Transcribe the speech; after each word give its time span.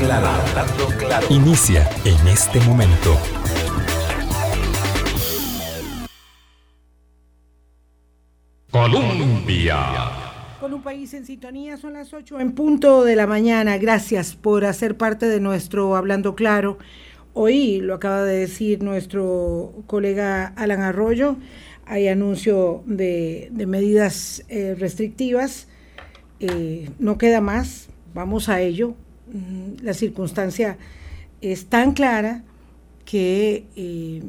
claro, 0.00 0.26
hablando 0.26 0.86
claro. 0.98 1.26
Inicia 1.30 1.88
en 2.04 2.28
este 2.28 2.60
momento. 2.60 3.16
Colombia. 8.70 9.78
Con 10.60 10.74
un 10.74 10.82
país 10.82 11.12
en 11.14 11.26
sintonía, 11.26 11.76
son 11.76 11.94
las 11.94 12.12
8 12.12 12.40
en 12.40 12.52
punto 12.52 13.04
de 13.04 13.16
la 13.16 13.26
mañana. 13.26 13.78
Gracias 13.78 14.34
por 14.36 14.64
hacer 14.64 14.96
parte 14.96 15.26
de 15.26 15.40
nuestro 15.40 15.96
Hablando 15.96 16.34
Claro. 16.34 16.78
Hoy, 17.32 17.80
lo 17.80 17.94
acaba 17.94 18.24
de 18.24 18.38
decir 18.38 18.82
nuestro 18.82 19.72
colega 19.86 20.52
Alan 20.56 20.82
Arroyo, 20.82 21.36
hay 21.86 22.08
anuncio 22.08 22.82
de, 22.86 23.50
medidas 23.66 24.44
eh, 24.48 24.74
restrictivas. 24.78 25.68
Eh, 26.40 26.90
no 26.98 27.18
queda 27.18 27.40
más, 27.40 27.88
vamos 28.14 28.48
a 28.48 28.60
ello. 28.60 28.94
La 29.82 29.94
circunstancia 29.94 30.78
es 31.40 31.66
tan 31.66 31.92
clara 31.92 32.42
que 33.04 33.66
eh, 33.76 34.22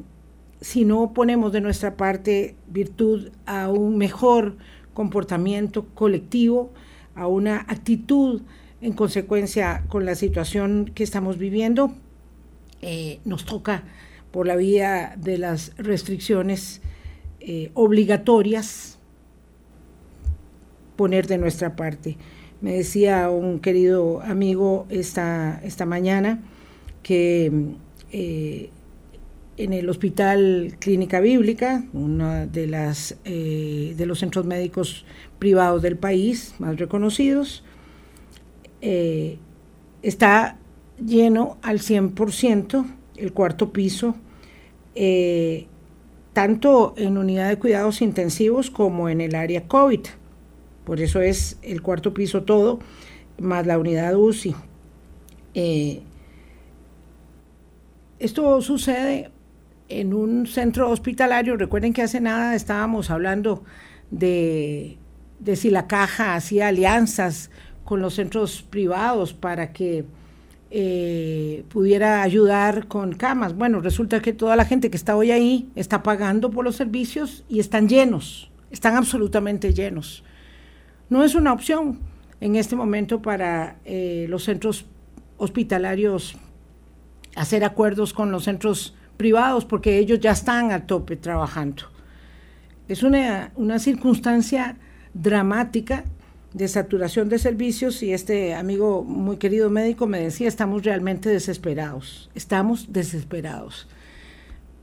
si 0.62 0.86
no 0.86 1.14
ponemos 1.14 1.52
de 1.52 1.62
nuestra 1.62 1.98
parte 1.98 2.56
virtud 2.68 3.30
a 3.46 3.70
un 3.70 3.98
mejor 3.98 4.58
comportamiento 4.94 5.86
colectivo, 5.94 6.72
a 7.16 7.28
una 7.28 7.58
actitud 7.68 8.42
en 8.82 8.94
consecuencia 8.94 9.84
con 9.90 10.06
la 10.06 10.16
situación 10.16 10.92
que 10.94 11.04
estamos 11.04 11.38
viviendo, 11.38 11.94
eh, 12.82 13.20
nos 13.26 13.46
toca 13.46 13.84
por 14.32 14.48
la 14.48 14.56
vía 14.56 15.16
de 15.18 15.38
las 15.38 15.74
restricciones 15.78 16.82
eh, 17.40 17.72
obligatorias 17.74 18.98
poner 20.96 21.28
de 21.28 21.38
nuestra 21.38 21.76
parte. 21.76 22.18
Me 22.62 22.74
decía 22.74 23.28
un 23.32 23.60
querido 23.60 24.22
amigo 24.22 24.86
esta, 24.92 25.60
esta 25.64 25.88
mañana 25.88 26.44
que 27.02 27.52
eh, 28.12 28.70
en 29.58 29.74
el 29.74 29.90
Hospital 29.90 30.76
Clínica 30.78 31.20
Bíblica, 31.22 31.84
uno 31.92 32.46
de, 32.46 32.68
las, 32.68 33.18
eh, 33.26 33.96
de 33.98 34.06
los 34.06 34.20
centros 34.20 34.46
médicos 34.46 35.06
privados 35.40 35.82
del 35.82 35.98
país 35.98 36.54
más 36.60 36.78
reconocidos, 36.78 37.64
eh, 38.82 39.40
está 40.04 40.60
lleno 41.04 41.58
al 41.64 41.80
100% 41.80 42.86
el 43.18 43.34
cuarto 43.34 43.74
piso, 43.74 44.16
tanto 46.34 46.94
en 46.98 47.18
unidad 47.18 47.50
de 47.50 47.58
cuidados 47.58 48.04
intensivos 48.04 48.70
como 48.70 49.10
en 49.10 49.22
el 49.22 49.34
área 49.34 49.68
COVID. 49.68 50.02
Por 50.86 51.00
eso 51.00 51.22
es 51.22 51.58
el 51.62 51.82
cuarto 51.82 52.14
piso 52.14 52.44
todo, 52.44 52.80
más 53.40 53.66
la 53.66 53.78
unidad 53.78 54.16
UCI. 54.16 54.56
Eh, 55.54 56.02
esto 58.20 58.62
sucede 58.62 59.32
en 59.90 60.14
un 60.14 60.48
centro 60.48 60.90
hospitalario. 60.90 61.58
Recuerden 61.58 61.94
que 61.94 62.02
hace 62.02 62.22
nada 62.22 62.56
estábamos 62.56 63.10
hablando 63.10 63.64
de, 64.10 64.98
si 65.56 65.70
la 65.70 65.88
caja 65.88 66.36
hacía 66.36 66.70
alianzas 66.70 67.52
con 67.84 68.02
los 68.02 68.16
centros 68.16 68.62
privados 68.62 69.34
para 69.34 69.74
que 69.74 70.06
eh, 70.72 71.64
pudiera 71.70 72.24
ayudar 72.24 72.88
con 72.88 73.14
camas. 73.14 73.56
Bueno, 73.56 73.82
resulta 73.82 74.22
que 74.22 74.34
toda 74.34 74.56
la 74.56 74.66
gente 74.66 74.90
que 74.90 74.98
está 74.98 75.16
hoy 75.16 75.32
ahí 75.32 75.70
está 75.76 76.02
pagando 76.02 76.50
por 76.50 76.64
los 76.64 76.76
servicios 76.76 77.44
y 77.50 77.60
están 77.60 77.90
llenos, 77.90 78.50
están 78.72 78.96
absolutamente 78.96 79.74
llenos 79.74 80.24
no 81.12 81.26
es 81.26 81.36
una 81.36 81.52
opción 81.52 82.00
en 82.40 82.56
este 82.56 82.78
momento 82.78 83.22
para 83.22 83.76
eh, 83.84 84.28
los 84.30 84.46
centros 84.46 84.86
hospitalarios 85.38 86.38
hacer 87.36 87.66
acuerdos 87.66 88.14
con 88.14 88.32
los 88.32 88.46
centros 88.46 88.96
privados 89.18 89.66
porque 89.66 89.98
ellos 89.98 90.22
ya 90.22 90.32
están 90.32 90.72
a 90.72 90.88
tope 90.88 91.18
trabajando. 91.18 91.84
Es 92.88 93.04
una, 93.04 93.52
una 93.56 93.78
circunstancia 93.78 94.78
dramática 95.14 96.06
de 96.54 96.70
saturación 96.70 97.28
de 97.28 97.40
servicios 97.40 98.02
y 98.04 98.14
este 98.14 98.56
amigo 98.56 99.04
muy 99.04 99.36
querido 99.36 99.70
médico 99.70 100.08
me 100.08 100.22
decía, 100.22 100.48
estamos 100.48 100.84
realmente 100.84 101.28
desesperados, 101.28 102.30
estamos 102.36 102.94
desesperados. 102.94 103.90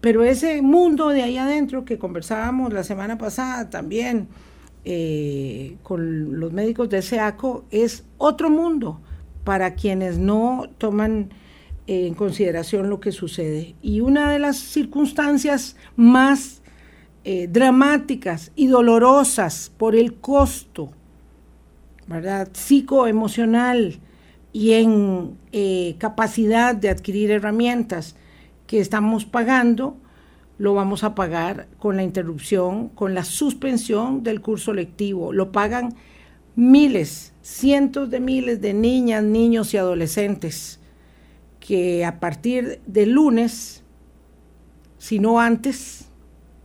Pero 0.03 0.25
ese 0.25 0.61
mundo 0.61 1.09
de 1.09 1.23
ahí 1.23 1.39
adentro 1.39 1.87
que 1.87 1.99
conversábamos 1.99 2.75
la 2.75 2.85
semana 2.85 3.17
pasada 3.17 3.71
también, 3.71 4.29
eh, 4.91 5.77
con 5.83 6.41
los 6.41 6.51
médicos 6.51 6.89
de 6.89 7.03
SEACO 7.03 7.67
es 7.71 8.05
otro 8.17 8.49
mundo 8.49 9.03
para 9.45 9.75
quienes 9.75 10.17
no 10.17 10.65
toman 10.79 11.29
eh, 11.87 12.07
en 12.07 12.15
consideración 12.15 12.89
lo 12.89 12.99
que 12.99 13.13
sucede. 13.13 13.75
Y 13.83 14.01
una 14.01 14.33
de 14.33 14.39
las 14.39 14.57
circunstancias 14.57 15.77
más 15.95 16.63
eh, 17.25 17.49
dramáticas 17.53 18.51
y 18.57 18.69
dolorosas 18.69 19.71
por 19.77 19.95
el 19.95 20.15
costo, 20.15 20.89
¿verdad? 22.07 22.49
psicoemocional 22.55 23.99
y 24.55 24.73
en 24.73 25.37
capacidad 25.99 26.75
de 26.75 26.89
adquirir 26.89 27.31
herramientas 27.31 28.17
que 28.67 28.81
estamos 28.81 29.27
pagando, 29.27 29.99
lo 30.59 30.75
vamos 30.75 31.05
a 31.05 31.15
pagar 31.15 31.69
con 31.79 31.97
la 31.97 32.03
interrupción, 32.03 32.89
con 32.89 33.15
la 33.15 33.25
suspensión 33.25 34.25
del 34.25 34.41
curso 34.41 34.75
lectivo. 34.75 35.33
Lo 35.33 35.53
pagan 35.53 35.95
miles, 36.57 37.33
cientos 37.43 38.11
de 38.11 38.19
miles 38.19 38.61
de 38.61 38.75
niñas, 38.75 39.23
niños 39.23 39.73
y 39.73 39.77
adolescentes 39.77 40.81
que 41.61 42.05
a 42.05 42.19
partir 42.19 42.81
de 42.87 43.07
lunes, 43.07 43.85
si 44.99 45.21
no 45.21 45.41
antes, 45.41 46.09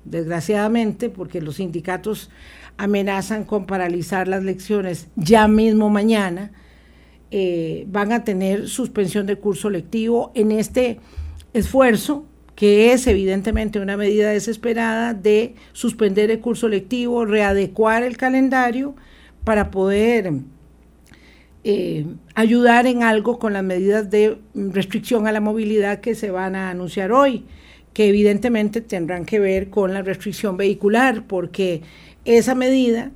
desgraciadamente, 0.05 1.09
porque 1.09 1.41
los 1.41 1.57
sindicatos 1.57 2.31
amenazan 2.77 3.43
con 3.43 3.67
paralizar 3.67 4.27
las 4.27 4.43
lecciones 4.43 5.07
ya 5.15 5.47
mismo 5.47 5.89
mañana, 5.89 6.51
eh, 7.29 7.85
van 7.89 8.11
a 8.11 8.23
tener 8.23 8.67
suspensión 8.67 9.27
de 9.27 9.37
curso 9.37 9.69
lectivo 9.69 10.31
en 10.33 10.51
este 10.51 10.99
esfuerzo 11.53 12.25
que 12.55 12.93
es 12.93 13.07
evidentemente 13.07 13.79
una 13.79 13.97
medida 13.97 14.29
desesperada 14.29 15.13
de 15.13 15.55
suspender 15.71 16.29
el 16.31 16.39
curso 16.39 16.67
lectivo, 16.69 17.25
readecuar 17.25 18.03
el 18.03 18.17
calendario 18.17 18.95
para 19.43 19.71
poder 19.71 20.31
eh, 21.63 22.05
ayudar 22.35 22.87
en 22.87 23.03
algo 23.03 23.39
con 23.39 23.53
las 23.53 23.63
medidas 23.63 24.09
de 24.09 24.37
restricción 24.53 25.27
a 25.27 25.31
la 25.31 25.39
movilidad 25.39 26.01
que 26.01 26.13
se 26.13 26.29
van 26.29 26.55
a 26.55 26.69
anunciar 26.69 27.11
hoy, 27.11 27.45
que 27.93 28.07
evidentemente 28.07 28.81
tendrán 28.81 29.25
que 29.25 29.39
ver 29.39 29.69
con 29.69 29.93
la 29.93 30.01
restricción 30.01 30.57
vehicular, 30.57 31.25
porque 31.25 31.81
esa 32.25 32.53
medida 32.53 33.11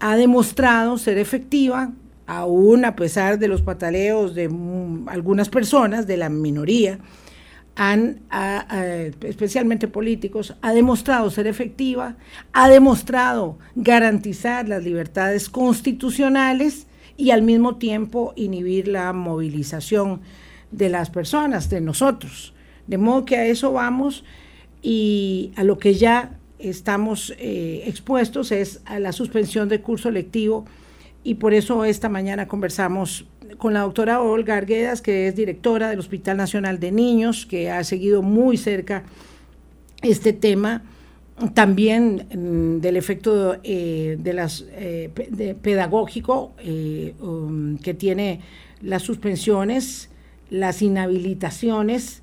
ha 0.00 0.16
demostrado 0.16 0.98
ser 0.98 1.18
efectiva, 1.18 1.92
aún 2.26 2.84
a 2.84 2.96
pesar 2.96 3.38
de 3.38 3.48
los 3.48 3.62
pataleos 3.62 4.34
de 4.34 4.50
algunas 5.06 5.48
personas, 5.48 6.06
de 6.06 6.16
la 6.16 6.28
minoría, 6.28 6.98
han, 7.76 8.22
especialmente 9.22 9.86
políticos, 9.86 10.56
ha 10.62 10.72
demostrado 10.72 11.30
ser 11.30 11.46
efectiva, 11.46 12.16
ha 12.52 12.68
demostrado 12.68 13.58
garantizar 13.74 14.66
las 14.66 14.82
libertades 14.82 15.50
constitucionales 15.50 16.86
y 17.18 17.30
al 17.30 17.42
mismo 17.42 17.76
tiempo 17.76 18.32
inhibir 18.34 18.88
la 18.88 19.12
movilización 19.12 20.22
de 20.70 20.88
las 20.88 21.10
personas, 21.10 21.68
de 21.68 21.82
nosotros. 21.82 22.54
De 22.86 22.96
modo 22.98 23.26
que 23.26 23.36
a 23.36 23.46
eso 23.46 23.72
vamos 23.72 24.24
y 24.82 25.52
a 25.56 25.62
lo 25.62 25.78
que 25.78 25.94
ya 25.94 26.38
estamos 26.58 27.34
eh, 27.38 27.82
expuestos 27.86 28.52
es 28.52 28.80
a 28.86 28.98
la 28.98 29.12
suspensión 29.12 29.68
del 29.68 29.82
curso 29.82 30.10
lectivo 30.10 30.64
y 31.22 31.34
por 31.34 31.52
eso 31.52 31.84
esta 31.84 32.08
mañana 32.08 32.48
conversamos 32.48 33.26
con 33.58 33.72
la 33.74 33.80
doctora 33.80 34.20
Olga 34.20 34.56
Arguedas, 34.56 35.02
que 35.02 35.28
es 35.28 35.36
directora 35.36 35.90
del 35.90 35.98
Hospital 35.98 36.36
Nacional 36.36 36.80
de 36.80 36.92
Niños, 36.92 37.46
que 37.46 37.70
ha 37.70 37.82
seguido 37.84 38.22
muy 38.22 38.56
cerca 38.56 39.04
este 40.02 40.32
tema, 40.32 40.82
también 41.54 42.26
mm, 42.34 42.80
del 42.80 42.96
efecto 42.96 43.56
eh, 43.62 44.16
de 44.18 44.32
las, 44.32 44.64
eh, 44.70 45.10
pedagógico 45.60 46.52
eh, 46.58 47.14
um, 47.20 47.76
que 47.78 47.92
tiene 47.94 48.40
las 48.80 49.02
suspensiones, 49.02 50.10
las 50.50 50.82
inhabilitaciones 50.82 52.22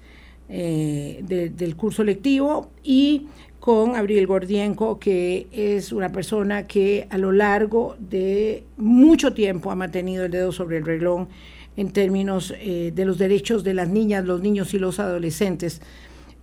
del 0.49 1.75
curso 1.75 2.03
lectivo 2.03 2.69
y 2.83 3.27
con 3.63 3.95
Abril 3.95 4.27
Gordienko, 4.27 4.99
que 4.99 5.47
es 5.53 5.93
una 5.93 6.11
persona 6.11 6.67
que 6.67 7.07
a 7.09 7.17
lo 7.17 7.31
largo 7.31 7.95
de 7.97 8.65
mucho 8.75 9.33
tiempo 9.33 9.71
ha 9.71 9.75
mantenido 9.75 10.25
el 10.25 10.31
dedo 10.31 10.51
sobre 10.51 10.79
el 10.79 10.85
reloj 10.85 11.29
en 11.77 11.93
términos 11.93 12.53
eh, 12.57 12.91
de 12.93 13.05
los 13.05 13.17
derechos 13.17 13.63
de 13.63 13.73
las 13.73 13.87
niñas, 13.87 14.25
los 14.25 14.41
niños 14.41 14.73
y 14.73 14.79
los 14.79 14.99
adolescentes 14.99 15.81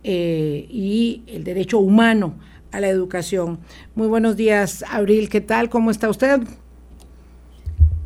eh, 0.03 0.65
y 0.67 1.21
el 1.27 1.43
derecho 1.43 1.77
humano 1.77 2.39
a 2.71 2.79
la 2.79 2.89
educación. 2.89 3.59
Muy 3.93 4.07
buenos 4.07 4.35
días, 4.35 4.83
Abril, 4.89 5.29
¿qué 5.29 5.41
tal? 5.41 5.69
¿Cómo 5.69 5.91
está 5.91 6.09
usted? 6.09 6.39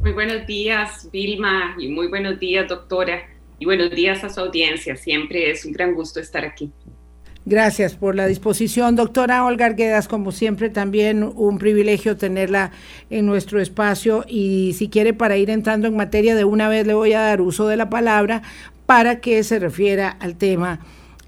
Muy 0.02 0.12
buenos 0.12 0.46
días, 0.46 1.08
Vilma, 1.14 1.78
y 1.80 1.88
muy 1.88 2.10
buenos 2.10 2.38
días, 2.38 2.68
doctora. 2.68 3.22
y 3.60 3.64
buenos 3.64 3.92
días 3.92 4.26
a 4.26 4.30
su 4.30 4.42
audiencia. 4.42 4.98
Siempre 4.98 5.50
es 5.52 5.64
un 5.64 5.72
gran 5.72 5.94
gusto 5.94 6.20
estar 6.20 6.44
aquí. 6.44 6.70
Gracias 7.48 7.94
por 7.94 8.16
la 8.16 8.26
disposición, 8.26 8.96
doctora 8.96 9.46
Olga 9.46 9.68
Arguedas. 9.68 10.08
Como 10.08 10.32
siempre, 10.32 10.72
también 10.72 11.24
un 11.24 11.60
privilegio 11.60 12.18
tenerla 12.18 12.72
en 13.12 13.28
nuestro 13.28 13.62
espacio. 13.62 14.26
Y 14.28 14.74
si 14.74 14.90
quiere, 14.90 15.14
para 15.14 15.38
ir 15.38 15.52
entrando 15.52 15.88
en 15.88 15.96
materia, 15.96 16.36
de 16.36 16.44
una 16.44 16.70
vez 16.70 16.88
le 16.88 16.96
voy 16.96 17.14
a 17.14 17.22
dar 17.22 17.42
uso 17.42 17.68
de 17.68 17.78
la 17.78 17.88
palabra 17.88 18.42
para 18.88 19.20
que 19.20 19.44
se 19.44 19.60
refiera 19.60 20.10
al 20.10 20.38
tema, 20.38 20.80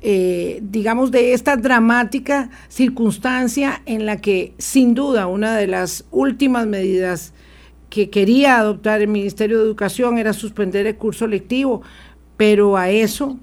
eh, 0.01 0.59
digamos, 0.63 1.11
de 1.11 1.33
esta 1.33 1.55
dramática 1.55 2.49
circunstancia 2.67 3.83
en 3.85 4.07
la 4.07 4.17
que, 4.17 4.55
sin 4.57 4.95
duda, 4.95 5.27
una 5.27 5.55
de 5.55 5.67
las 5.67 6.03
últimas 6.09 6.65
medidas 6.65 7.33
que 7.91 8.09
quería 8.09 8.57
adoptar 8.57 9.01
el 9.01 9.07
Ministerio 9.07 9.59
de 9.59 9.65
Educación 9.65 10.17
era 10.17 10.33
suspender 10.33 10.87
el 10.87 10.95
curso 10.95 11.27
lectivo, 11.27 11.83
pero 12.37 12.75
a 12.75 12.89
eso 12.89 13.37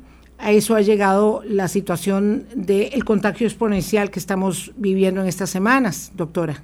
a 0.44 0.52
eso 0.52 0.76
ha 0.76 0.82
llegado 0.82 1.42
la 1.46 1.68
situación 1.68 2.46
del 2.54 3.02
contagio 3.06 3.46
exponencial 3.46 4.10
que 4.10 4.18
estamos 4.18 4.72
viviendo 4.76 5.22
en 5.22 5.26
estas 5.26 5.48
semanas, 5.48 6.12
doctora. 6.14 6.62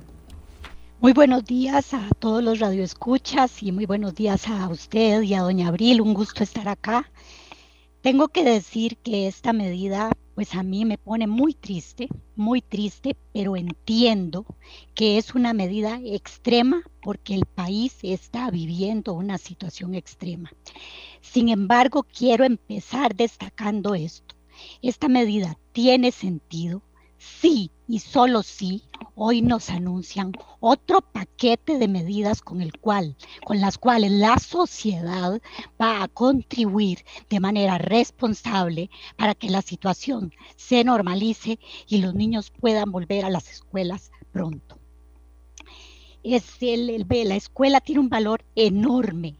Muy 1.00 1.14
buenos 1.14 1.46
días 1.46 1.94
a 1.94 2.10
todos 2.18 2.44
los 2.44 2.58
radioescuchas 2.58 3.62
y 3.62 3.72
muy 3.72 3.86
buenos 3.86 4.14
días 4.14 4.46
a 4.48 4.68
usted 4.68 5.22
y 5.22 5.32
a 5.32 5.40
doña 5.40 5.68
Abril. 5.68 6.02
Un 6.02 6.12
gusto 6.12 6.44
estar 6.44 6.68
acá. 6.68 7.10
Tengo 8.02 8.28
que 8.28 8.44
decir 8.44 8.98
que 8.98 9.26
esta 9.26 9.54
medida, 9.54 10.10
pues 10.34 10.54
a 10.54 10.62
mí 10.62 10.84
me 10.84 10.98
pone 10.98 11.26
muy 11.26 11.54
triste, 11.54 12.08
muy 12.36 12.60
triste, 12.60 13.16
pero 13.32 13.56
entiendo 13.56 14.44
que 14.94 15.16
es 15.16 15.34
una 15.34 15.54
medida 15.54 15.98
extrema 16.04 16.82
porque 17.00 17.34
el 17.34 17.46
país 17.46 17.96
está 18.02 18.50
viviendo 18.50 19.14
una 19.14 19.38
situación 19.38 19.94
extrema. 19.94 20.52
Sin 21.20 21.48
embargo, 21.48 22.04
quiero 22.04 22.44
empezar 22.44 23.14
destacando 23.14 23.94
esto. 23.94 24.34
Esta 24.82 25.08
medida 25.08 25.58
tiene 25.72 26.12
sentido 26.12 26.82
sí 27.20 27.70
y 27.86 27.98
solo 27.98 28.42
sí 28.42 28.82
hoy 29.14 29.42
nos 29.42 29.68
anuncian 29.68 30.32
otro 30.60 31.02
paquete 31.02 31.76
de 31.76 31.86
medidas 31.86 32.40
con 32.40 32.62
el 32.62 32.72
cual 32.78 33.14
con 33.44 33.60
las 33.60 33.76
cuales 33.76 34.10
la 34.12 34.38
sociedad 34.38 35.40
va 35.80 36.02
a 36.02 36.08
contribuir 36.08 37.04
de 37.28 37.40
manera 37.40 37.76
responsable 37.76 38.90
para 39.16 39.34
que 39.34 39.50
la 39.50 39.60
situación 39.60 40.32
se 40.56 40.82
normalice 40.82 41.58
y 41.86 41.98
los 41.98 42.14
niños 42.14 42.50
puedan 42.50 42.90
volver 42.90 43.24
a 43.24 43.30
las 43.30 43.50
escuelas 43.50 44.10
pronto. 44.32 44.78
Es 46.22 46.44
el, 46.60 47.06
la 47.08 47.36
escuela 47.36 47.80
tiene 47.80 48.00
un 48.00 48.08
valor 48.08 48.44
enorme 48.54 49.36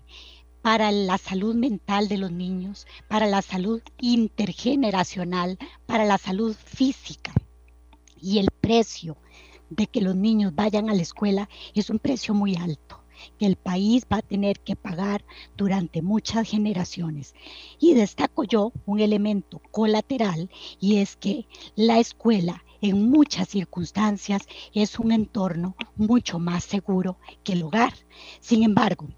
para 0.63 0.91
la 0.93 1.19
salud 1.19 1.55
mental 1.55 2.09
de 2.09 2.19
los 2.19 2.31
niños, 2.31 2.87
para 3.09 3.27
la 3.27 3.43
salud 3.43 3.81
intergeneracional, 4.01 5.59
para 5.87 6.05
la 6.05 6.19
salud 6.19 6.55
física. 6.55 7.33
Y 8.21 8.39
el 8.39 8.49
precio 8.61 9.17
de 9.71 9.87
que 9.87 10.01
los 10.01 10.17
niños 10.17 10.55
vayan 10.55 10.91
a 10.91 10.95
la 10.95 11.03
escuela 11.03 11.49
es 11.75 11.91
un 11.91 11.99
precio 11.99 12.35
muy 12.35 12.57
alto 12.57 13.01
que 13.39 13.47
el 13.47 13.57
país 13.57 14.07
va 14.11 14.19
a 14.19 14.23
tener 14.23 14.61
que 14.61 14.77
pagar 14.77 15.25
durante 15.57 16.03
muchas 16.03 16.49
generaciones. 16.49 17.35
Y 17.79 17.95
destaco 17.95 18.45
yo 18.45 18.73
un 18.87 19.01
elemento 19.01 19.61
colateral 19.71 20.51
y 20.81 20.97
es 20.97 21.17
que 21.17 21.47
la 21.77 21.99
escuela 21.99 22.65
en 22.81 23.11
muchas 23.11 23.49
circunstancias 23.49 24.43
es 24.73 24.99
un 24.99 25.13
entorno 25.13 25.77
mucho 25.97 26.39
más 26.39 26.65
seguro 26.65 27.19
que 27.45 27.53
el 27.53 27.63
hogar. 27.63 27.93
Sin 28.41 28.63
embargo, 28.63 29.09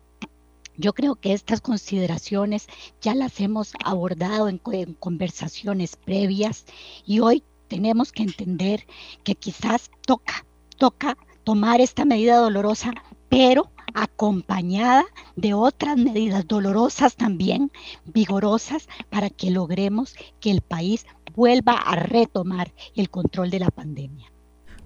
yo 0.82 0.92
creo 0.92 1.14
que 1.14 1.32
estas 1.32 1.60
consideraciones 1.60 2.66
ya 3.00 3.14
las 3.14 3.40
hemos 3.40 3.72
abordado 3.84 4.48
en, 4.48 4.58
conversaciones 4.98 5.96
previas 5.96 6.64
y 7.06 7.20
hoy 7.20 7.44
tenemos 7.68 8.10
que 8.10 8.24
entender 8.24 8.84
que 9.22 9.36
quizás 9.36 9.90
toca, 10.04 10.44
toca 10.76 11.16
tomar 11.44 11.80
esta 11.80 12.04
medida 12.04 12.36
dolorosa, 12.36 12.92
pero 13.28 13.70
acompañada 13.94 15.04
de 15.36 15.54
otras 15.54 15.96
medidas 15.96 16.48
dolorosas 16.48 17.14
también, 17.14 17.70
vigorosas, 18.04 18.88
para 19.08 19.30
que 19.30 19.50
logremos 19.50 20.14
que 20.40 20.50
el 20.50 20.62
país 20.62 21.06
vuelva 21.34 21.74
a 21.74 21.94
retomar 21.94 22.72
el 22.96 23.08
control 23.08 23.50
de 23.50 23.60
la 23.60 23.70
pandemia. 23.70 24.32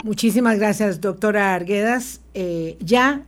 Muchísimas 0.05 0.59
gracias, 0.59 1.01
doctora 1.01 1.55
Arguedas. 1.55 2.21
Eh, 2.35 2.77
ya 2.81 3.25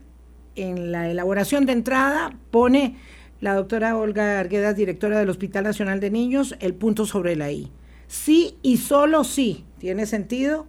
en 0.59 0.91
la 0.91 1.09
elaboración 1.09 1.65
de 1.65 1.73
entrada 1.73 2.35
pone 2.51 2.95
la 3.41 3.53
doctora 3.53 3.95
Olga 3.95 4.39
Arguedas, 4.39 4.75
directora 4.75 5.19
del 5.19 5.29
Hospital 5.29 5.63
Nacional 5.63 5.99
de 5.99 6.11
Niños, 6.11 6.55
el 6.59 6.73
punto 6.73 7.05
sobre 7.05 7.35
la 7.35 7.51
I. 7.51 7.71
Sí 8.07 8.57
y 8.61 8.77
solo 8.77 9.23
sí 9.23 9.65
tiene 9.77 10.05
sentido 10.05 10.67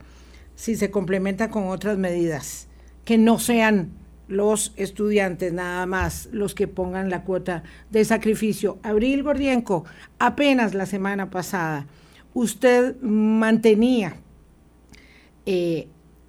si 0.55 0.77
se 0.77 0.91
complementa 0.91 1.51
con 1.51 1.69
otras 1.69 1.99
medidas, 1.99 2.69
que 3.05 3.19
no 3.19 3.39
sean 3.39 3.91
los 4.29 4.73
estudiantes 4.77 5.53
nada 5.53 5.85
más 5.87 6.29
los 6.31 6.55
que 6.55 6.69
pongan 6.69 7.11
la 7.11 7.25
cuota 7.25 7.65
de 7.91 8.05
sacrificio. 8.05 8.79
Abril 8.83 9.25
Gordienco, 9.25 9.85
apenas 10.19 10.75
la 10.75 10.87
semana 10.87 11.31
pasada, 11.31 11.87
usted 12.33 13.01
mantenía 13.01 14.17
eh, 15.47 15.89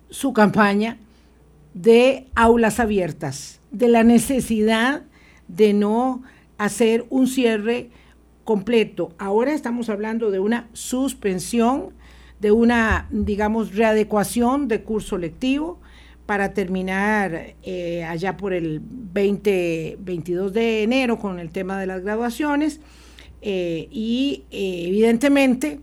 su 0.10 0.34
campaña 0.34 0.98
de 1.73 2.27
aulas 2.35 2.79
abiertas, 2.79 3.59
de 3.71 3.88
la 3.88 4.03
necesidad 4.03 5.03
de 5.47 5.73
no 5.73 6.23
hacer 6.57 7.06
un 7.09 7.27
cierre 7.27 7.89
completo. 8.44 9.13
Ahora 9.18 9.53
estamos 9.53 9.89
hablando 9.89 10.31
de 10.31 10.39
una 10.39 10.68
suspensión, 10.73 11.89
de 12.39 12.51
una, 12.51 13.07
digamos, 13.12 13.75
readecuación 13.75 14.68
de 14.68 14.81
curso 14.81 15.18
lectivo 15.18 15.79
para 16.25 16.53
terminar 16.53 17.56
eh, 17.63 18.03
allá 18.03 18.38
por 18.38 18.53
el 18.53 18.81
20, 18.81 19.97
22 20.00 20.53
de 20.53 20.83
enero 20.83 21.19
con 21.19 21.39
el 21.39 21.50
tema 21.50 21.79
de 21.79 21.88
las 21.88 22.03
graduaciones 22.03 22.79
eh, 23.41 23.88
y 23.91 24.44
eh, 24.51 24.85
evidentemente 24.88 25.79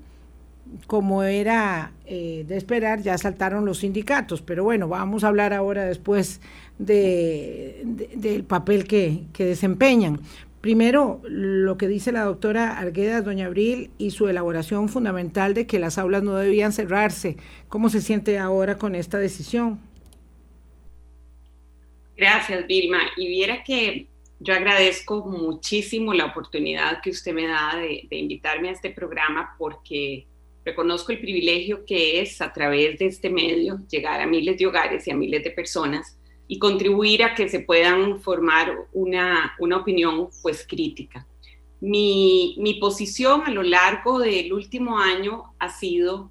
como 0.86 1.22
era 1.22 1.92
eh, 2.06 2.44
de 2.46 2.56
esperar, 2.56 3.02
ya 3.02 3.18
saltaron 3.18 3.64
los 3.64 3.78
sindicatos. 3.78 4.42
Pero 4.42 4.64
bueno, 4.64 4.88
vamos 4.88 5.24
a 5.24 5.28
hablar 5.28 5.52
ahora 5.52 5.84
después 5.84 6.40
de, 6.78 7.82
del 7.84 8.44
papel 8.44 8.84
que, 8.84 9.24
que, 9.32 9.44
desempeñan. 9.44 10.20
Primero, 10.60 11.20
lo 11.24 11.78
que 11.78 11.88
dice 11.88 12.12
la 12.12 12.24
doctora 12.24 12.78
Arguedas, 12.78 13.24
doña 13.24 13.46
Abril, 13.46 13.90
y 13.98 14.10
su 14.10 14.28
elaboración 14.28 14.88
fundamental 14.88 15.54
de 15.54 15.66
que 15.66 15.78
las 15.78 15.98
aulas 15.98 16.22
no 16.22 16.34
debían 16.34 16.72
cerrarse. 16.72 17.36
¿Cómo 17.68 17.90
se 17.90 18.00
siente 18.00 18.38
ahora 18.38 18.76
con 18.76 18.94
esta 18.94 19.18
decisión? 19.18 19.78
Gracias, 22.16 22.66
Vilma. 22.66 22.98
Y 23.16 23.28
viera 23.28 23.62
que 23.62 24.08
yo 24.40 24.54
agradezco 24.54 25.24
muchísimo 25.26 26.12
la 26.14 26.26
oportunidad 26.26 27.00
que 27.02 27.10
usted 27.10 27.32
me 27.32 27.46
da 27.46 27.76
de, 27.76 28.06
de 28.08 28.16
invitarme 28.16 28.68
a 28.68 28.72
este 28.72 28.90
programa 28.90 29.54
porque 29.58 30.26
Reconozco 30.68 31.12
el 31.12 31.20
privilegio 31.20 31.86
que 31.86 32.20
es 32.20 32.42
a 32.42 32.52
través 32.52 32.98
de 32.98 33.06
este 33.06 33.30
medio 33.30 33.78
llegar 33.90 34.20
a 34.20 34.26
miles 34.26 34.58
de 34.58 34.66
hogares 34.66 35.06
y 35.06 35.10
a 35.10 35.16
miles 35.16 35.42
de 35.42 35.50
personas 35.50 36.18
y 36.46 36.58
contribuir 36.58 37.22
a 37.22 37.34
que 37.34 37.48
se 37.48 37.60
puedan 37.60 38.20
formar 38.20 38.76
una, 38.92 39.54
una 39.60 39.78
opinión 39.78 40.28
pues 40.42 40.66
crítica. 40.68 41.26
Mi, 41.80 42.54
mi 42.58 42.74
posición 42.74 43.44
a 43.46 43.50
lo 43.50 43.62
largo 43.62 44.18
del 44.18 44.52
último 44.52 44.98
año 44.98 45.54
ha 45.58 45.70
sido 45.70 46.30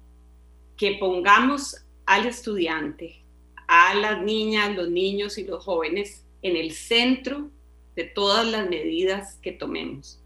que 0.76 0.98
pongamos 1.00 1.84
al 2.06 2.26
estudiante, 2.26 3.24
a 3.66 3.92
las 3.94 4.22
niñas, 4.22 4.76
los 4.76 4.88
niños 4.88 5.36
y 5.36 5.42
los 5.42 5.64
jóvenes 5.64 6.24
en 6.42 6.56
el 6.56 6.70
centro 6.70 7.50
de 7.96 8.04
todas 8.04 8.46
las 8.46 8.70
medidas 8.70 9.36
que 9.42 9.50
tomemos. 9.50 10.22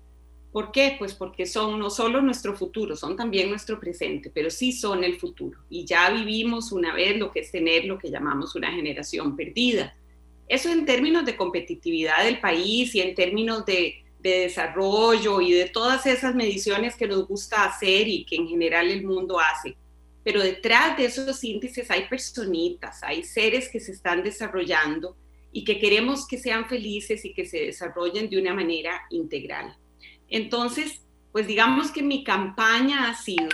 ¿Por 0.53 0.71
qué? 0.71 0.97
Pues 0.99 1.15
porque 1.15 1.47
son 1.47 1.79
no 1.79 1.89
solo 1.89 2.21
nuestro 2.21 2.55
futuro, 2.55 2.95
son 2.95 3.17
también 3.17 3.49
nuestro 3.49 3.81
presente, 3.81 4.31
pero 4.33 4.51
sí 4.51 4.73
son 4.73 5.03
el 5.03 5.19
futuro. 5.19 5.59
Y 5.71 5.87
ya 5.87 6.11
vivimos 6.11 6.73
una 6.73 6.93
vez 6.95 7.17
lo 7.17 7.31
que 7.31 7.41
es 7.41 7.51
tener 7.51 7.87
lo 7.87 7.99
que 7.99 8.11
llamamos 8.11 8.55
una 8.55 8.71
generación 8.71 9.35
perdida. 9.35 9.97
Eso 10.47 10.71
en 10.71 10.85
términos 10.85 11.25
de 11.25 11.37
competitividad 11.37 12.25
del 12.25 12.39
país 12.39 12.95
y 12.95 13.01
en 13.01 13.15
términos 13.15 13.65
de, 13.65 13.99
desarrollo 14.19 15.41
y 15.41 15.51
de 15.51 15.65
todas 15.65 16.07
esas 16.07 16.37
mediciones 16.37 16.95
que 16.95 17.09
nos 17.09 17.27
gusta 17.27 17.65
hacer 17.65 18.07
y 18.07 18.25
que 18.25 18.37
en 18.37 18.47
general 18.47 18.89
el 18.89 19.03
mundo 19.03 19.41
hace. 19.41 19.75
Pero 20.23 20.41
detrás 20.41 20.97
de 20.97 21.07
esos 21.07 21.43
índices 21.43 21.91
hay 21.91 22.07
personitas, 22.09 23.03
hay 23.03 23.25
seres 23.25 23.69
que 23.69 23.81
se 23.81 23.91
están 23.91 24.23
desarrollando 24.23 25.17
y 25.51 25.65
que 25.65 25.81
queremos 25.81 26.29
que 26.29 26.39
sean 26.39 26.69
felices 26.69 27.25
y 27.25 27.35
que 27.35 27.47
se 27.47 27.67
desarrollen 27.67 28.31
de 28.31 28.39
una 28.39 28.55
manera 28.55 29.03
integral. 29.11 29.77
Entonces, 30.33 31.03
pues 31.31 31.47
digamos 31.47 31.91
que 31.93 32.03
mi 32.03 32.25
campaña 32.25 33.11
ha 33.11 33.15
sido 33.15 33.51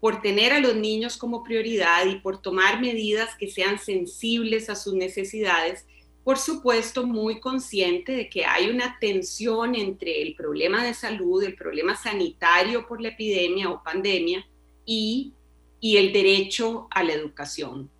por 0.00 0.22
tener 0.22 0.52
a 0.52 0.60
los 0.60 0.76
niños 0.76 1.16
como 1.16 1.42
prioridad 1.42 2.06
y 2.06 2.20
por 2.20 2.40
tomar 2.40 2.80
medidas 2.80 3.34
que 3.36 3.50
sean 3.50 3.80
sensibles 3.80 4.70
a 4.70 4.76
sus 4.76 4.94
necesidades, 4.94 5.84
por 6.22 6.38
supuesto, 6.38 7.04
muy 7.04 7.40
consciente 7.40 8.12
de 8.12 8.28
que 8.28 8.44
hay 8.44 8.70
una 8.70 8.98
tensión 9.00 9.74
entre 9.74 10.22
el 10.22 10.36
problema 10.36 10.84
de 10.84 10.94
salud, 10.94 11.42
el 11.42 11.56
problema 11.56 11.96
sanitario 11.96 12.86
por 12.86 13.00
la 13.00 13.08
epidemia 13.08 13.68
o 13.68 13.82
pandemia 13.82 14.46
y, 14.86 15.34
y 15.80 15.96
el 15.96 16.12
derecho 16.12 16.86
a 16.92 17.02
la 17.02 17.14
educación. 17.14 17.90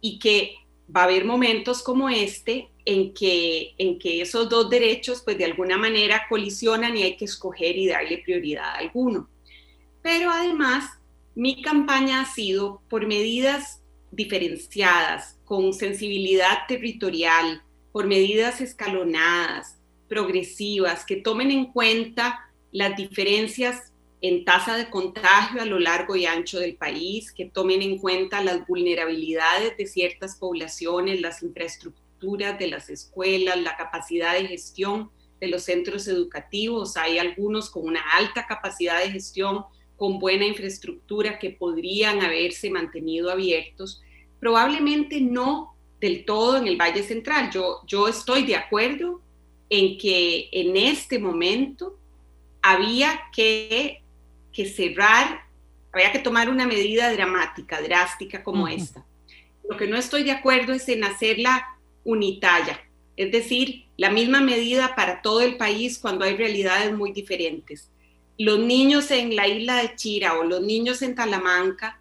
Y 0.00 0.18
que 0.18 0.56
va 0.94 1.02
a 1.02 1.04
haber 1.04 1.24
momentos 1.24 1.82
como 1.82 2.08
este 2.08 2.68
en 2.84 3.14
que, 3.14 3.74
en 3.78 3.98
que 3.98 4.20
esos 4.20 4.48
dos 4.48 4.68
derechos, 4.68 5.22
pues 5.22 5.38
de 5.38 5.44
alguna 5.44 5.78
manera 5.78 6.26
colisionan 6.28 6.96
y 6.96 7.02
hay 7.02 7.16
que 7.16 7.24
escoger 7.24 7.76
y 7.76 7.88
darle 7.88 8.18
prioridad 8.18 8.64
a 8.64 8.78
alguno. 8.78 9.28
Pero 10.02 10.30
además, 10.30 10.90
mi 11.34 11.62
campaña 11.62 12.20
ha 12.20 12.26
sido 12.26 12.82
por 12.88 13.06
medidas 13.06 13.80
diferenciadas, 14.10 15.38
con 15.44 15.72
sensibilidad 15.72 16.66
territorial, 16.68 17.62
por 17.92 18.06
medidas 18.06 18.60
escalonadas, 18.60 19.78
progresivas, 20.08 21.06
que 21.06 21.16
tomen 21.16 21.50
en 21.50 21.66
cuenta 21.66 22.40
las 22.72 22.96
diferencias 22.96 23.91
en 24.22 24.44
tasa 24.44 24.76
de 24.76 24.88
contagio 24.88 25.60
a 25.60 25.66
lo 25.66 25.80
largo 25.80 26.14
y 26.14 26.26
ancho 26.26 26.60
del 26.60 26.76
país, 26.76 27.32
que 27.32 27.44
tomen 27.46 27.82
en 27.82 27.98
cuenta 27.98 28.42
las 28.42 28.66
vulnerabilidades 28.66 29.76
de 29.76 29.86
ciertas 29.86 30.36
poblaciones, 30.36 31.20
las 31.20 31.42
infraestructuras 31.42 32.56
de 32.56 32.68
las 32.68 32.88
escuelas, 32.88 33.60
la 33.60 33.76
capacidad 33.76 34.34
de 34.34 34.46
gestión 34.46 35.10
de 35.40 35.48
los 35.48 35.64
centros 35.64 36.06
educativos. 36.06 36.96
Hay 36.96 37.18
algunos 37.18 37.68
con 37.68 37.84
una 37.84 38.00
alta 38.12 38.46
capacidad 38.46 39.00
de 39.00 39.10
gestión, 39.10 39.64
con 39.96 40.20
buena 40.20 40.46
infraestructura 40.46 41.40
que 41.40 41.50
podrían 41.50 42.22
haberse 42.22 42.70
mantenido 42.70 43.28
abiertos. 43.28 44.02
Probablemente 44.38 45.20
no 45.20 45.74
del 46.00 46.24
todo 46.24 46.58
en 46.58 46.68
el 46.68 46.76
Valle 46.76 47.02
Central. 47.02 47.50
Yo, 47.50 47.80
yo 47.88 48.06
estoy 48.06 48.44
de 48.44 48.54
acuerdo 48.54 49.20
en 49.68 49.98
que 49.98 50.48
en 50.52 50.76
este 50.76 51.18
momento 51.18 51.98
había 52.60 53.20
que, 53.34 54.01
que 54.52 54.66
cerrar, 54.66 55.44
había 55.92 56.12
que 56.12 56.18
tomar 56.18 56.48
una 56.48 56.66
medida 56.66 57.12
dramática, 57.12 57.80
drástica 57.80 58.42
como 58.42 58.68
esta. 58.68 59.04
Lo 59.68 59.76
que 59.76 59.86
no 59.86 59.96
estoy 59.96 60.24
de 60.24 60.32
acuerdo 60.32 60.72
es 60.72 60.88
en 60.88 61.04
hacerla 61.04 61.78
unitaria, 62.04 62.80
es 63.16 63.30
decir, 63.30 63.84
la 63.96 64.10
misma 64.10 64.40
medida 64.40 64.94
para 64.96 65.22
todo 65.22 65.40
el 65.40 65.56
país 65.56 65.98
cuando 65.98 66.24
hay 66.24 66.36
realidades 66.36 66.92
muy 66.92 67.12
diferentes 67.12 67.92
los 68.38 68.58
niños 68.58 69.10
en 69.10 69.36
la 69.36 69.46
isla 69.46 69.76
de 69.76 69.94
Chira 69.94 70.38
o 70.38 70.44
los 70.44 70.62
niños 70.62 71.02
en 71.02 71.14
Talamanca 71.14 72.00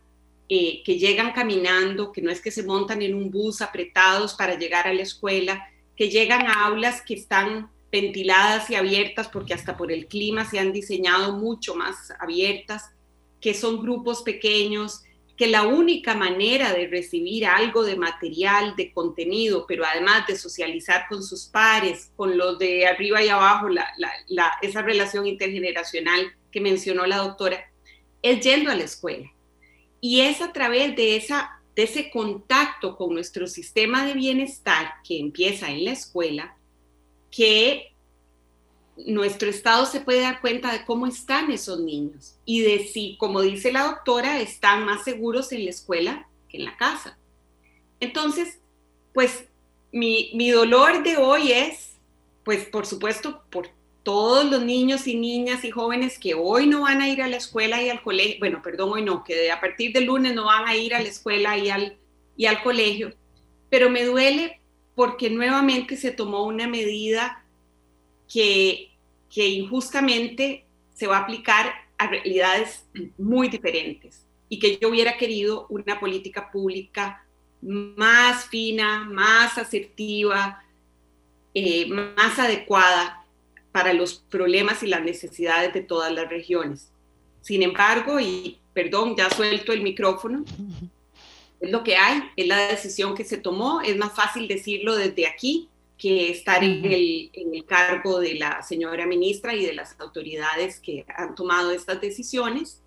eh, 0.50 0.82
que 0.84 0.98
llegan 0.98 1.34
caminando, 1.34 2.12
que 2.12 2.22
no 2.22 2.32
es 2.32 2.42
que 2.42 2.52
se 2.52 2.64
montan 2.64 3.02
en 3.02 3.16
un 3.16 3.32
bus 3.32 3.62
apretados 3.62 4.34
para 4.34 4.58
llegar 4.58 4.88
a 4.88 4.94
la 4.94 5.04
escuela, 5.04 5.68
que 5.96 6.10
llegan 6.10 6.48
a 6.48 6.66
aulas 6.66 7.02
que 7.02 7.14
están 7.14 7.70
ventiladas 7.92 8.70
y 8.70 8.76
abiertas 8.76 9.28
porque 9.28 9.54
hasta 9.54 9.76
por 9.76 9.92
el 9.92 10.08
clima 10.08 10.50
se 10.50 10.60
han 10.60 10.72
diseñado 10.72 11.34
mucho 11.34 11.76
más 11.76 12.12
abiertas, 12.20 12.92
que 13.42 13.54
son 13.54 13.82
grupos 13.82 14.22
pequeños, 14.22 15.04
que 15.36 15.48
la 15.48 15.64
única 15.64 16.14
manera 16.14 16.72
de 16.72 16.88
recibir 16.88 17.48
algo 17.48 17.84
de 17.84 17.96
material, 17.96 18.76
de 18.76 18.92
contenido, 18.94 19.66
pero 19.68 19.84
además 19.84 20.28
de 20.28 20.36
socializar 20.36 21.06
con 21.10 21.24
sus 21.24 21.46
pares, 21.46 22.12
con 22.16 22.38
los 22.38 22.60
de 22.60 22.86
arriba 22.86 23.24
y 23.24 23.30
abajo, 23.30 23.68
esa 24.62 24.82
relación 24.84 25.26
intergeneracional 25.26 26.32
que 26.52 26.62
mencionó 26.62 27.08
la 27.08 27.18
doctora, 27.18 27.66
es 28.22 28.44
yendo 28.44 28.70
a 28.70 28.76
la 28.76 28.84
escuela. 28.84 29.32
Y 30.00 30.22
es 30.22 30.42
a 30.42 30.54
través 30.54 30.96
de, 30.96 31.16
esa, 31.16 31.60
de 31.76 31.84
ese 31.84 32.12
contacto 32.12 32.96
con 32.96 33.14
nuestro 33.14 33.48
sistema 33.48 34.06
de 34.06 34.14
bienestar 34.14 34.94
que 35.04 35.20
empieza 35.20 35.72
en 35.72 35.86
la 35.86 35.92
escuela, 35.94 36.56
que 37.32 37.92
nuestro 38.98 39.50
Estado 39.50 39.86
se 39.86 40.02
puede 40.02 40.22
dar 40.22 40.42
cuenta 40.42 40.72
de 40.72 40.86
cómo 40.86 41.08
están 41.08 41.52
esos 41.52 41.80
niños 41.80 42.36
y 42.46 42.62
de 42.62 42.86
si, 42.86 43.16
como 43.18 43.42
dice 43.42 43.72
la 43.72 43.84
doctora, 43.84 44.40
están 44.42 44.86
más 44.86 45.04
seguros 45.04 45.52
en 45.52 45.64
la 45.64 45.72
escuela 45.72 46.28
que 46.50 46.58
en 46.58 46.66
la 46.66 46.78
casa. 46.78 47.18
Entonces, 48.00 48.60
pues 49.14 49.46
mi, 49.92 50.32
mi 50.34 50.52
dolor 50.52 51.04
de 51.04 51.18
hoy 51.18 51.52
es, 51.52 51.96
pues 52.44 52.66
por 52.66 52.86
supuesto, 52.86 53.44
por 53.50 53.70
todos 54.04 54.50
los 54.50 54.64
niños 54.64 55.08
y 55.08 55.16
niñas 55.16 55.64
y 55.64 55.72
jóvenes 55.72 56.18
que 56.18 56.34
hoy 56.34 56.66
no 56.68 56.82
van 56.82 57.02
a 57.02 57.10
ir 57.10 57.22
a 57.22 57.28
la 57.28 57.38
escuela 57.38 57.82
y 57.82 57.90
al 57.90 58.02
colegio, 58.02 58.38
bueno, 58.40 58.62
perdón, 58.64 58.92
hoy 58.94 59.04
no, 59.04 59.24
que 59.24 59.52
a 59.52 59.60
partir 59.60 59.94
del 59.94 60.06
lunes 60.06 60.34
no 60.34 60.46
van 60.46 60.68
a 60.68 60.76
ir 60.76 60.96
a 60.96 61.02
la 61.02 61.08
escuela 61.08 61.58
y 61.58 61.70
al, 61.70 61.98
y 62.36 62.48
al 62.48 62.64
colegio, 62.64 63.14
pero 63.70 63.90
me 63.90 64.04
duele 64.04 64.61
porque 65.02 65.32
nuevamente 65.32 65.98
se 65.98 66.12
tomó 66.12 66.44
una 66.44 66.68
medida 66.68 67.44
que 68.32 68.92
injustamente 69.34 70.64
se 70.94 71.08
va 71.08 71.18
a 71.18 71.22
aplicar 71.22 71.74
a 71.98 72.06
realidades 72.06 72.86
muy 73.18 73.48
diferentes 73.48 74.28
y 74.48 74.60
que 74.60 74.78
yo 74.78 74.90
hubiera 74.90 75.18
querido 75.18 75.66
una 75.70 76.00
política 76.00 76.52
pública 76.52 77.26
más 77.64 78.46
fina, 78.46 79.04
más 79.06 79.58
asertiva, 79.58 80.64
eh, 81.56 81.88
más 81.88 82.38
adecuada 82.38 83.26
para 83.72 83.94
los 83.94 84.24
problemas 84.30 84.84
y 84.84 84.88
las 84.88 85.02
necesidades 85.02 85.74
de 85.74 85.82
todas 85.82 86.14
las 86.14 86.30
regiones. 86.30 86.92
Sin 87.42 87.64
embargo, 87.64 88.20
y 88.20 88.60
perdón, 88.72 89.16
ya 89.18 89.32
suelto 89.32 89.74
el 89.74 89.82
micrófono, 89.82 90.46
es 91.62 91.70
lo 91.70 91.84
que 91.84 91.96
hay, 91.96 92.24
es 92.36 92.48
la 92.48 92.68
decisión 92.68 93.16
que 93.16 93.24
se 93.24 93.38
tomó, 93.38 93.82
es 93.82 93.96
más 93.96 94.14
fácil 94.14 94.48
decirlo 94.48 94.96
desde 94.96 95.28
aquí, 95.28 95.70
que 95.98 96.32
estar 96.32 96.64
en 96.64 96.84
el, 96.84 97.30
en 97.34 97.54
el, 97.54 97.64
cargo 97.66 98.20
de 98.20 98.34
la 98.34 98.64
señora 98.64 99.06
ministra 99.06 99.54
y 99.54 99.64
de 99.64 99.74
las 99.74 99.96
autoridades 100.00 100.80
que 100.80 101.06
han 101.16 101.36
tomado 101.36 101.70
estas 101.70 102.02
decisiones. 102.02 102.82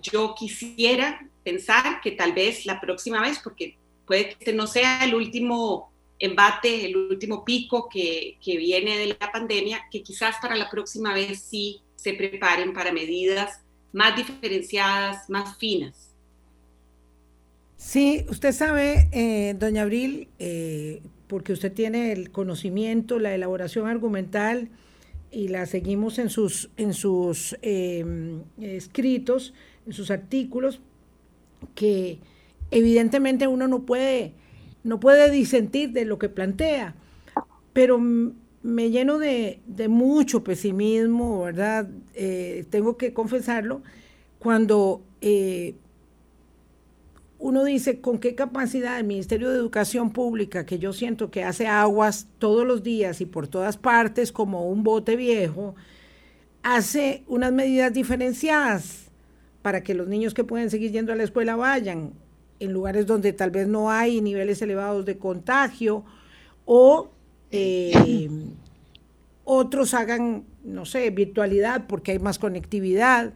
Yo 0.00 0.36
quisiera 0.38 1.28
pensar 1.42 2.00
que 2.00 2.12
tal 2.12 2.32
vez 2.32 2.64
la 2.64 2.80
próxima 2.80 3.20
vez, 3.20 3.40
porque 3.42 3.76
puede 4.06 4.26
que 4.26 4.36
este 4.38 4.52
no 4.52 4.68
sea 4.68 5.04
el 5.04 5.16
último 5.16 5.92
embate, 6.20 6.86
el 6.86 6.96
último 6.96 7.44
pico 7.44 7.88
que, 7.88 8.38
que 8.40 8.56
viene 8.56 8.96
de 8.96 9.16
la 9.18 9.32
pandemia, 9.32 9.88
que 9.90 10.04
quizás 10.04 10.36
para 10.40 10.54
la 10.54 10.70
próxima 10.70 11.12
vez 11.12 11.42
sí 11.42 11.82
se 11.96 12.14
preparen 12.14 12.72
para 12.72 12.92
medidas 12.92 13.60
más 13.92 14.14
diferenciadas, 14.16 15.28
más 15.28 15.58
finas. 15.58 16.11
Sí, 17.84 18.24
usted 18.30 18.52
sabe, 18.52 19.08
eh, 19.10 19.54
doña 19.58 19.82
Abril, 19.82 20.28
eh, 20.38 21.02
porque 21.26 21.52
usted 21.52 21.72
tiene 21.72 22.12
el 22.12 22.30
conocimiento, 22.30 23.18
la 23.18 23.34
elaboración 23.34 23.88
argumental 23.88 24.68
y 25.32 25.48
la 25.48 25.66
seguimos 25.66 26.20
en 26.20 26.30
sus, 26.30 26.70
en 26.76 26.94
sus 26.94 27.56
em, 27.60 28.44
escritos, 28.60 29.52
en 29.84 29.94
sus 29.94 30.12
artículos, 30.12 30.80
que 31.74 32.20
evidentemente 32.70 33.48
uno 33.48 33.66
no 33.66 33.82
puede, 33.82 34.32
no 34.84 35.00
puede 35.00 35.28
disentir 35.32 35.90
de 35.90 36.04
lo 36.04 36.20
que 36.20 36.28
plantea, 36.28 36.94
pero 37.72 37.98
me 37.98 38.90
lleno 38.90 39.18
de, 39.18 39.60
mucho 39.88 40.44
pesimismo, 40.44 41.42
¿verdad? 41.42 41.90
Eh, 42.14 42.64
tengo 42.70 42.96
que 42.96 43.12
confesarlo, 43.12 43.82
cuando 44.38 45.02
uno 47.42 47.64
dice 47.64 48.00
con 48.00 48.18
qué 48.18 48.36
capacidad 48.36 49.00
el 49.00 49.04
Ministerio 49.04 49.50
de 49.50 49.56
Educación 49.56 50.12
Pública, 50.12 50.64
que 50.64 50.78
yo 50.78 50.92
siento 50.92 51.32
que 51.32 51.42
hace 51.42 51.66
aguas 51.66 52.28
todos 52.38 52.64
los 52.64 52.84
días 52.84 53.20
y 53.20 53.26
por 53.26 53.48
todas 53.48 53.76
partes 53.76 54.30
como 54.30 54.68
un 54.68 54.84
bote 54.84 55.16
viejo, 55.16 55.74
hace 56.62 57.24
unas 57.26 57.52
medidas 57.52 57.92
diferenciadas 57.92 59.10
para 59.60 59.82
que 59.82 59.92
los 59.94 60.06
niños 60.06 60.34
que 60.34 60.44
pueden 60.44 60.70
seguir 60.70 60.92
yendo 60.92 61.12
a 61.12 61.16
la 61.16 61.24
escuela 61.24 61.56
vayan 61.56 62.12
en 62.60 62.72
lugares 62.72 63.06
donde 63.06 63.32
tal 63.32 63.50
vez 63.50 63.66
no 63.66 63.90
hay 63.90 64.20
niveles 64.20 64.62
elevados 64.62 65.04
de 65.04 65.18
contagio 65.18 66.04
o 66.64 67.10
eh, 67.50 68.30
otros 69.44 69.94
hagan, 69.94 70.44
no 70.62 70.84
sé, 70.84 71.10
virtualidad 71.10 71.88
porque 71.88 72.12
hay 72.12 72.20
más 72.20 72.38
conectividad 72.38 73.32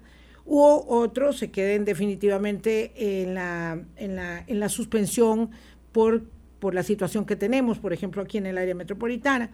u 0.46 0.60
otros 0.60 1.38
se 1.38 1.50
queden 1.50 1.84
definitivamente 1.84 3.22
en 3.22 3.34
la, 3.34 3.80
en 3.96 4.16
la, 4.16 4.44
en 4.46 4.60
la 4.60 4.68
suspensión 4.68 5.50
por, 5.92 6.22
por 6.60 6.74
la 6.74 6.82
situación 6.82 7.26
que 7.26 7.36
tenemos, 7.36 7.78
por 7.78 7.92
ejemplo, 7.92 8.22
aquí 8.22 8.38
en 8.38 8.46
el 8.46 8.56
área 8.56 8.74
metropolitana. 8.74 9.50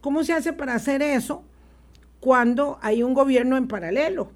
¿Cómo 0.00 0.24
se 0.24 0.32
hace 0.32 0.52
para 0.52 0.74
hacer 0.74 1.00
eso 1.00 1.44
cuando 2.18 2.78
hay 2.82 3.02
un 3.02 3.14
gobierno 3.14 3.56
en 3.56 3.68
paralelo? 3.68 4.32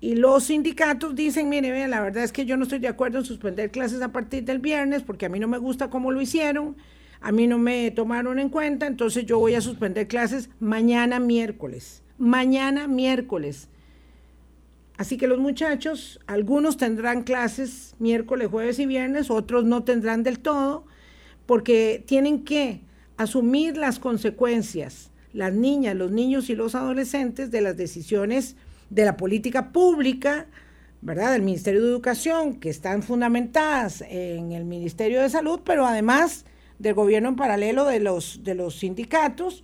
Y 0.00 0.14
los 0.14 0.44
sindicatos 0.44 1.16
dicen, 1.16 1.48
mire, 1.48 1.72
vea, 1.72 1.88
la 1.88 2.00
verdad 2.00 2.22
es 2.22 2.30
que 2.30 2.46
yo 2.46 2.56
no 2.56 2.62
estoy 2.62 2.78
de 2.78 2.86
acuerdo 2.86 3.18
en 3.18 3.24
suspender 3.24 3.72
clases 3.72 4.00
a 4.00 4.12
partir 4.12 4.44
del 4.44 4.60
viernes 4.60 5.02
porque 5.02 5.26
a 5.26 5.28
mí 5.28 5.40
no 5.40 5.48
me 5.48 5.58
gusta 5.58 5.90
cómo 5.90 6.12
lo 6.12 6.20
hicieron, 6.20 6.76
a 7.20 7.32
mí 7.32 7.48
no 7.48 7.58
me 7.58 7.90
tomaron 7.90 8.38
en 8.38 8.48
cuenta, 8.48 8.86
entonces 8.86 9.26
yo 9.26 9.40
voy 9.40 9.54
a 9.54 9.60
suspender 9.60 10.06
clases 10.06 10.50
mañana 10.60 11.18
miércoles. 11.18 12.04
Mañana 12.16 12.86
miércoles. 12.86 13.68
Así 14.98 15.16
que 15.16 15.28
los 15.28 15.38
muchachos, 15.38 16.18
algunos 16.26 16.76
tendrán 16.76 17.22
clases 17.22 17.94
miércoles, 18.00 18.48
jueves 18.48 18.80
y 18.80 18.86
viernes, 18.86 19.30
otros 19.30 19.64
no 19.64 19.84
tendrán 19.84 20.24
del 20.24 20.40
todo, 20.40 20.86
porque 21.46 22.02
tienen 22.04 22.44
que 22.44 22.80
asumir 23.16 23.76
las 23.76 24.00
consecuencias, 24.00 25.12
las 25.32 25.52
niñas, 25.52 25.94
los 25.94 26.10
niños 26.10 26.50
y 26.50 26.56
los 26.56 26.74
adolescentes, 26.74 27.52
de 27.52 27.60
las 27.60 27.76
decisiones 27.76 28.56
de 28.90 29.04
la 29.04 29.16
política 29.16 29.70
pública, 29.70 30.46
¿verdad? 31.00 31.30
Del 31.30 31.42
Ministerio 31.42 31.80
de 31.80 31.90
Educación, 31.90 32.58
que 32.58 32.68
están 32.68 33.04
fundamentadas 33.04 34.02
en 34.02 34.50
el 34.50 34.64
Ministerio 34.64 35.22
de 35.22 35.30
Salud, 35.30 35.60
pero 35.64 35.86
además 35.86 36.44
del 36.80 36.94
gobierno 36.94 37.28
en 37.28 37.36
paralelo 37.36 37.84
de 37.84 38.00
los, 38.00 38.42
de 38.42 38.56
los 38.56 38.80
sindicatos, 38.80 39.62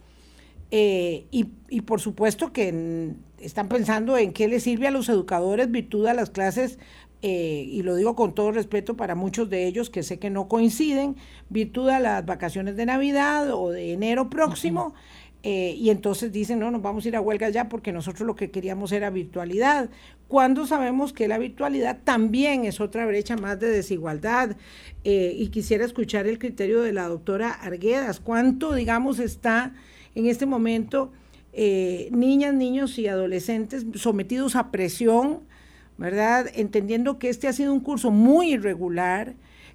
eh, 0.71 1.27
y, 1.33 1.49
y, 1.69 1.83
por 1.83 2.01
supuesto 2.01 2.53
que 2.53 3.15
están 3.45 3.69
pensando 3.69 4.17
en 4.19 4.33
qué 4.33 4.49
les 4.49 4.63
sirve 4.63 4.89
a 4.89 4.91
los 4.91 5.09
educadores 5.09 5.71
virtud 5.71 6.07
a 6.07 6.15
las 6.15 6.31
clases 6.31 6.79
eh, 7.23 7.67
y 7.71 7.83
lo 7.83 7.97
digo 7.97 8.15
con 8.15 8.35
todo 8.35 8.53
respeto 8.53 8.97
para 8.97 9.15
muchos 9.15 9.49
de 9.49 9.67
ellos 9.67 9.89
que 9.89 10.03
sé 10.03 10.19
que 10.19 10.29
no 10.29 10.47
coinciden, 10.47 11.17
virtud 11.49 11.89
a 11.89 11.99
las 11.99 12.27
vacaciones 12.27 12.77
de 12.77 12.85
Navidad 12.85 13.51
o 13.51 13.71
de 13.71 13.95
enero 13.95 14.29
próximo, 14.29 14.95
eh, 15.43 15.75
y 15.79 15.91
entonces 15.91 16.33
dicen, 16.33 16.59
no, 16.59 16.71
nos 16.71 16.81
vamos 16.81 17.05
a 17.05 17.09
ir 17.09 17.17
a 17.17 17.23
huelga 17.23 17.51
ya 17.51 17.69
porque 17.71 17.93
nosotros 17.93 18.27
lo 18.27 18.35
que 18.35 18.51
queríamos 18.51 18.93
era 18.93 19.09
virtualidad, 19.09 19.89
cuando 20.29 20.67
sabemos 20.67 21.13
que 21.13 21.29
la 21.29 21.39
virtualidad 21.39 21.99
también 22.05 22.65
es 22.65 22.81
otra 22.81 23.07
brecha 23.07 23.37
más 23.37 23.61
de 23.61 23.69
desigualdad. 23.69 24.57
Eh, 25.05 25.35
y 25.39 25.49
quisiera 25.49 25.85
escuchar 25.85 26.27
el 26.27 26.39
criterio 26.39 26.83
de 26.83 26.93
la 26.93 27.09
doctora 27.09 27.51
Arguedas, 27.53 28.21
cuánto, 28.21 28.75
digamos, 28.75 29.19
está 29.19 29.75
en 30.15 30.27
este 30.27 30.47
momento 30.47 31.13
niñas, 31.57 32.55
niños 32.55 32.99
y 32.99 33.07
adolescentes 33.07 33.87
sometidos 33.95 34.57
a 34.57 34.71
presión, 34.71 35.41
¿verdad? 35.99 36.47
Entendiendo 36.55 37.19
que 37.19 37.29
este 37.29 37.49
ha 37.49 37.53
sido 37.53 37.73
un 37.73 37.81
curso 37.81 38.11
muy 38.11 38.55
irregular, 38.55 39.35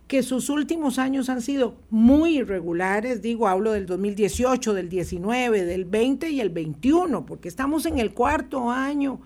que 0.09 0.23
sus 0.23 0.49
últimos 0.49 0.97
años 0.97 1.29
han 1.29 1.41
sido 1.41 1.75
muy 1.91 2.39
irregulares, 2.39 3.21
digo, 3.21 3.47
hablo 3.47 3.73
del 3.73 3.85
2018, 3.85 4.73
del 4.73 4.89
19, 4.89 5.65
del 5.65 5.85
20 5.85 6.31
y 6.31 6.41
el 6.41 6.49
21, 6.49 7.27
porque 7.27 7.47
estamos 7.47 7.85
en 7.85 7.99
el 7.99 8.11
cuarto 8.11 8.71
año 8.71 9.21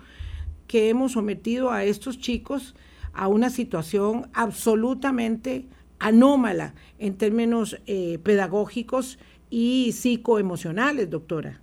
que 0.66 0.90
hemos 0.90 1.12
sometido 1.12 1.70
a 1.72 1.84
estos 1.84 2.18
chicos 2.18 2.74
a 3.14 3.28
una 3.28 3.48
situación 3.48 4.28
absolutamente 4.34 5.64
anómala 5.98 6.74
en 6.98 7.16
términos 7.16 7.78
eh, 7.86 8.18
pedagógicos 8.22 9.18
y 9.48 9.92
psicoemocionales, 9.92 11.08
doctora. 11.08 11.62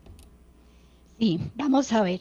Sí, 1.22 1.40
vamos 1.54 1.94
a 1.94 2.02
ver. 2.02 2.20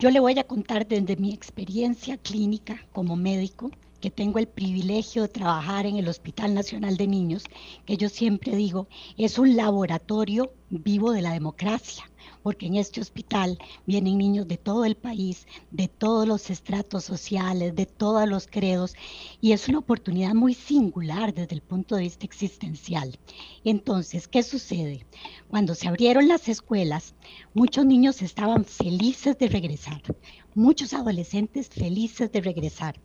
Yo 0.00 0.10
le 0.10 0.18
voy 0.18 0.36
a 0.40 0.42
contar 0.42 0.88
desde 0.88 1.14
mi 1.14 1.32
experiencia 1.32 2.16
clínica 2.16 2.84
como 2.92 3.14
médico, 3.14 3.70
que 4.00 4.10
tengo 4.10 4.40
el 4.40 4.48
privilegio 4.48 5.22
de 5.22 5.28
trabajar 5.28 5.86
en 5.86 5.98
el 5.98 6.08
Hospital 6.08 6.52
Nacional 6.52 6.96
de 6.96 7.06
Niños, 7.06 7.44
que 7.86 7.96
yo 7.96 8.08
siempre 8.08 8.56
digo, 8.56 8.88
es 9.16 9.38
un 9.38 9.54
laboratorio 9.54 10.52
vivo 10.68 11.12
de 11.12 11.22
la 11.22 11.32
democracia 11.32 12.10
porque 12.44 12.66
en 12.66 12.76
este 12.76 13.00
hospital 13.00 13.58
vienen 13.86 14.18
niños 14.18 14.46
de 14.46 14.58
todo 14.58 14.84
el 14.84 14.96
país, 14.96 15.46
de 15.70 15.88
todos 15.88 16.28
los 16.28 16.50
estratos 16.50 17.02
sociales, 17.02 17.74
de 17.74 17.86
todos 17.86 18.28
los 18.28 18.46
credos, 18.46 18.94
y 19.40 19.52
es 19.52 19.66
una 19.66 19.78
oportunidad 19.78 20.34
muy 20.34 20.52
singular 20.52 21.32
desde 21.32 21.54
el 21.54 21.62
punto 21.62 21.96
de 21.96 22.02
vista 22.02 22.26
existencial. 22.26 23.18
Entonces, 23.64 24.28
¿qué 24.28 24.42
sucede? 24.42 25.06
Cuando 25.48 25.74
se 25.74 25.88
abrieron 25.88 26.28
las 26.28 26.46
escuelas, 26.50 27.14
muchos 27.54 27.86
niños 27.86 28.20
estaban 28.20 28.66
felices 28.66 29.38
de 29.38 29.48
regresar, 29.48 30.02
muchos 30.54 30.92
adolescentes 30.92 31.70
felices 31.70 32.30
de 32.30 32.42
regresar 32.42 33.00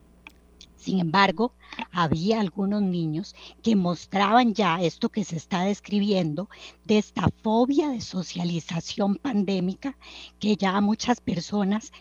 sin 0.80 1.00
embargo, 1.00 1.54
había 1.92 2.40
algunos 2.40 2.82
niños 2.82 3.36
que 3.62 3.76
mostraban 3.76 4.54
ya 4.54 4.82
esto 4.82 5.10
que 5.10 5.26
se 5.26 5.36
está 5.36 5.64
describiendo 5.64 6.50
de 6.86 6.98
esta 6.98 7.28
fobia 7.44 7.90
de 7.90 8.02
socialización 8.02 9.16
pandémica 9.16 9.98
que 10.40 10.56
ya 10.56 10.78
a 10.78 10.82
muchas 10.82 11.20
personas 11.20 11.92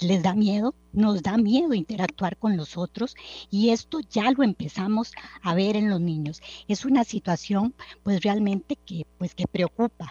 les 0.00 0.22
da 0.22 0.34
miedo, 0.34 0.74
nos 0.92 1.22
da 1.22 1.36
miedo 1.38 1.72
interactuar 1.72 2.36
con 2.36 2.56
los 2.56 2.76
otros 2.76 3.14
y 3.50 3.70
esto 3.70 4.00
ya 4.00 4.30
lo 4.30 4.42
empezamos 4.42 5.12
a 5.42 5.54
ver 5.54 5.76
en 5.76 5.88
los 5.88 6.00
niños. 6.00 6.42
Es 6.68 6.84
una 6.84 7.04
situación 7.04 7.74
pues 8.02 8.22
realmente 8.22 8.76
que 8.76 9.06
pues 9.16 9.34
que 9.34 9.46
preocupa. 9.46 10.10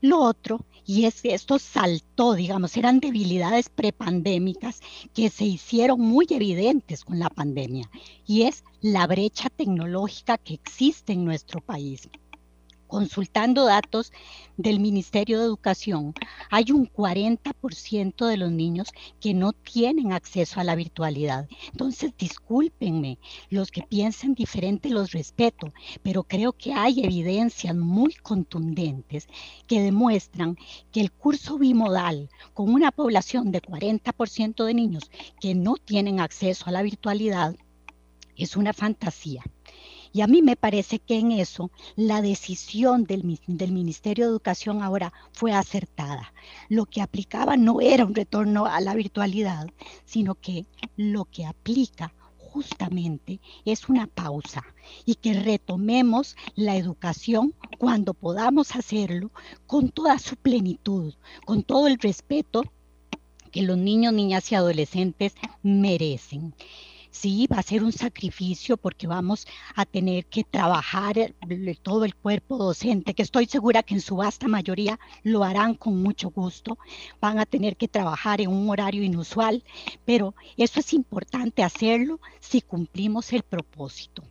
Lo 0.00 0.20
otro, 0.20 0.64
y 0.84 1.06
es 1.06 1.22
que 1.22 1.34
esto 1.34 1.58
saltó, 1.58 2.34
digamos, 2.34 2.76
eran 2.76 3.00
debilidades 3.00 3.68
prepandémicas 3.68 4.80
que 5.14 5.30
se 5.30 5.44
hicieron 5.44 6.00
muy 6.00 6.26
evidentes 6.30 7.04
con 7.04 7.18
la 7.18 7.30
pandemia 7.30 7.90
y 8.26 8.42
es 8.42 8.62
la 8.80 9.06
brecha 9.06 9.50
tecnológica 9.50 10.38
que 10.38 10.54
existe 10.54 11.12
en 11.12 11.24
nuestro 11.24 11.60
país 11.60 12.08
consultando 12.86 13.64
datos 13.64 14.12
del 14.56 14.80
Ministerio 14.80 15.38
de 15.38 15.44
Educación, 15.44 16.14
hay 16.50 16.72
un 16.72 16.86
40% 16.90 18.26
de 18.26 18.36
los 18.36 18.50
niños 18.50 18.88
que 19.20 19.34
no 19.34 19.52
tienen 19.52 20.12
acceso 20.12 20.60
a 20.60 20.64
la 20.64 20.74
virtualidad. 20.74 21.48
Entonces, 21.72 22.12
discúlpenme, 22.16 23.18
los 23.50 23.70
que 23.70 23.82
piensen 23.82 24.34
diferente 24.34 24.90
los 24.90 25.12
respeto, 25.12 25.72
pero 26.02 26.22
creo 26.22 26.52
que 26.52 26.72
hay 26.72 27.04
evidencias 27.04 27.74
muy 27.74 28.14
contundentes 28.14 29.28
que 29.66 29.80
demuestran 29.80 30.56
que 30.92 31.00
el 31.00 31.12
curso 31.12 31.58
bimodal 31.58 32.30
con 32.54 32.72
una 32.72 32.92
población 32.92 33.52
de 33.52 33.62
40% 33.62 34.64
de 34.64 34.74
niños 34.74 35.10
que 35.40 35.54
no 35.54 35.76
tienen 35.76 36.20
acceso 36.20 36.64
a 36.66 36.72
la 36.72 36.82
virtualidad 36.82 37.56
es 38.36 38.56
una 38.56 38.72
fantasía. 38.72 39.42
Y 40.16 40.22
a 40.22 40.26
mí 40.26 40.40
me 40.40 40.56
parece 40.56 40.98
que 40.98 41.18
en 41.18 41.30
eso 41.30 41.70
la 41.94 42.22
decisión 42.22 43.04
del, 43.04 43.38
del, 43.46 43.72
Ministerio 43.72 44.24
de 44.24 44.30
Educación 44.30 44.82
ahora 44.82 45.12
fue 45.32 45.52
acertada. 45.52 46.32
Lo 46.70 46.86
que 46.86 47.02
aplicaba 47.02 47.58
no 47.58 47.82
era 47.82 48.06
un 48.06 48.14
retorno 48.14 48.64
a 48.64 48.80
la 48.80 48.94
virtualidad, 48.94 49.68
sino 50.06 50.34
que 50.34 50.64
lo 50.96 51.26
que 51.26 51.44
aplica 51.44 52.14
justamente 52.38 53.40
es 53.66 53.90
una 53.90 54.06
pausa 54.06 54.64
y 55.04 55.16
que 55.16 55.34
retomemos 55.34 56.34
la 56.54 56.76
educación 56.76 57.54
cuando 57.76 58.14
podamos 58.14 58.74
hacerlo 58.74 59.30
con 59.66 59.90
toda 59.90 60.18
su 60.18 60.36
plenitud, 60.36 61.12
con 61.44 61.62
todo 61.62 61.88
el 61.88 61.98
respeto 61.98 62.62
que 63.52 63.60
los 63.60 63.76
niños, 63.76 64.14
niñas 64.14 64.50
y 64.50 64.54
adolescentes 64.54 65.34
merecen. 65.62 66.54
Sí, 67.18 67.46
va 67.50 67.60
a 67.60 67.62
ser 67.62 67.82
un 67.82 67.92
sacrificio 67.92 68.76
porque 68.76 69.06
vamos 69.06 69.46
a 69.74 69.86
tener 69.86 70.26
que 70.26 70.44
trabajar 70.44 71.34
todo 71.82 72.04
el 72.04 72.14
cuerpo 72.14 72.58
docente, 72.58 73.14
que 73.14 73.22
estoy 73.22 73.46
segura 73.46 73.82
que 73.82 73.94
en 73.94 74.02
su 74.02 74.16
vasta 74.16 74.48
mayoría 74.48 75.00
lo 75.22 75.42
harán 75.42 75.76
con 75.76 76.02
mucho 76.02 76.28
gusto. 76.28 76.76
Van 77.18 77.38
a 77.38 77.46
tener 77.46 77.78
que 77.78 77.88
trabajar 77.88 78.42
en 78.42 78.50
un 78.50 78.68
horario 78.68 79.02
inusual, 79.02 79.64
pero 80.04 80.34
eso 80.58 80.80
es 80.80 80.92
importante 80.92 81.62
hacerlo 81.62 82.20
si 82.38 82.60
cumplimos 82.60 83.32
el 83.32 83.42
propósito. 83.44 84.22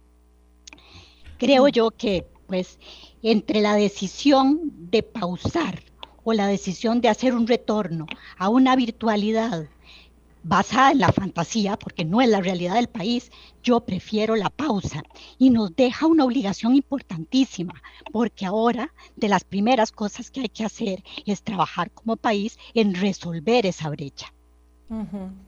Creo 1.39 1.67
yo 1.69 1.89
que 1.89 2.27
pues 2.45 2.77
entre 3.23 3.61
la 3.61 3.73
decisión 3.73 4.59
de 4.91 5.01
pausar 5.01 5.81
o 6.23 6.33
la 6.33 6.45
decisión 6.45 7.01
de 7.01 7.09
hacer 7.09 7.33
un 7.33 7.47
retorno 7.47 8.05
a 8.37 8.49
una 8.49 8.75
virtualidad 8.75 9.69
basada 10.47 10.91
en 10.91 10.99
la 10.99 11.11
fantasía, 11.11 11.75
porque 11.75 12.05
no 12.05 12.21
es 12.21 12.29
la 12.29 12.39
realidad 12.39 12.75
del 12.75 12.87
país, 12.87 13.31
yo 13.63 13.79
prefiero 13.79 14.35
la 14.35 14.51
pausa 14.51 15.01
y 15.39 15.49
nos 15.49 15.75
deja 15.75 16.05
una 16.05 16.23
obligación 16.23 16.75
importantísima, 16.75 17.81
porque 18.11 18.45
ahora 18.45 18.93
de 19.15 19.27
las 19.27 19.43
primeras 19.43 19.91
cosas 19.91 20.29
que 20.29 20.41
hay 20.41 20.49
que 20.49 20.63
hacer 20.63 21.03
es 21.25 21.41
trabajar 21.41 21.89
como 21.89 22.15
país 22.15 22.59
en 22.75 22.93
resolver 22.93 23.65
esa 23.65 23.89
brecha. 23.89 24.31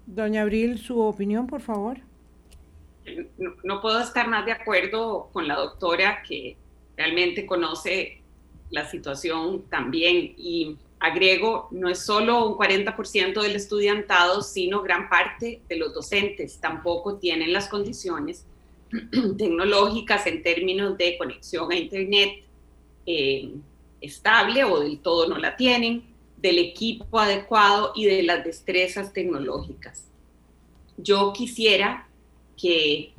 Doña 0.07 0.41
Abril, 0.41 0.79
su 0.79 0.99
opinión, 0.99 1.45
por 1.45 1.61
favor. 1.61 1.99
No, 3.37 3.51
no 3.63 3.81
puedo 3.81 3.99
estar 3.99 4.27
más 4.27 4.45
de 4.47 4.51
acuerdo 4.51 5.29
con 5.31 5.47
la 5.47 5.55
doctora 5.57 6.23
que 6.27 6.57
realmente 6.97 7.45
conoce 7.45 8.23
la 8.71 8.89
situación 8.89 9.61
también 9.69 10.33
y 10.37 10.75
agrego, 10.99 11.67
no 11.71 11.89
es 11.89 11.99
solo 11.99 12.47
un 12.47 12.57
40% 12.57 13.41
del 13.41 13.55
estudiantado, 13.55 14.41
sino 14.41 14.81
gran 14.81 15.09
parte 15.09 15.61
de 15.69 15.75
los 15.77 15.93
docentes 15.93 16.59
tampoco 16.59 17.17
tienen 17.17 17.53
las 17.53 17.67
condiciones 17.67 18.45
tecnológicas 19.37 20.25
en 20.27 20.41
términos 20.41 20.97
de 20.97 21.17
conexión 21.17 21.71
a 21.71 21.75
Internet 21.75 22.43
eh, 23.05 23.51
estable 24.01 24.63
o 24.63 24.79
del 24.79 24.99
todo 24.99 25.27
no 25.27 25.37
la 25.37 25.55
tienen, 25.55 26.03
del 26.37 26.59
equipo 26.59 27.19
adecuado 27.19 27.91
y 27.95 28.05
de 28.05 28.23
las 28.23 28.43
destrezas 28.43 29.13
tecnológicas. 29.13 30.07
Yo 30.97 31.31
quisiera 31.33 32.07
que, 32.55 33.13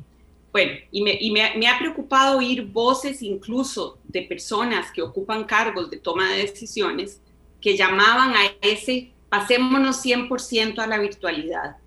bueno, 0.51 0.73
y, 0.91 1.01
me, 1.01 1.53
me 1.57 1.67
ha 1.67 1.79
preocupado 1.79 2.39
oír 2.39 2.65
voces 2.65 3.21
incluso 3.21 3.97
de 4.03 4.23
personas 4.23 4.91
que 4.91 5.01
ocupan 5.01 5.45
cargos 5.45 5.89
de 5.89 5.97
toma 5.97 6.31
de 6.31 6.39
decisiones 6.39 7.21
que 7.61 7.75
llamaban 7.75 8.33
a 8.35 8.51
ese 8.61 9.11
pasémonos 9.29 10.03
100% 10.03 10.79
a 10.79 10.87
la 10.87 10.97
virtualidad. 10.97 11.77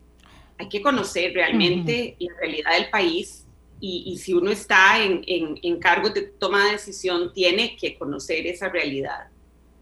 Hay 0.59 0.69
que 0.69 0.81
conocer 0.81 1.35
realmente 1.35 2.17
la 2.21 2.35
realidad 2.39 2.73
del 2.73 2.91
país 2.91 3.47
y, 3.81 4.17
si 4.19 4.33
uno 4.33 4.53
está 4.53 5.03
en, 5.03 5.25
en, 5.27 5.59
en 5.61 5.81
cargo 5.81 6.11
de 6.11 6.23
toma 6.23 6.67
de 6.67 6.73
decisión, 6.73 7.33
tiene 7.33 7.77
que 7.77 7.99
conocer 7.99 8.47
esa 8.47 8.69
realidad. 8.69 9.27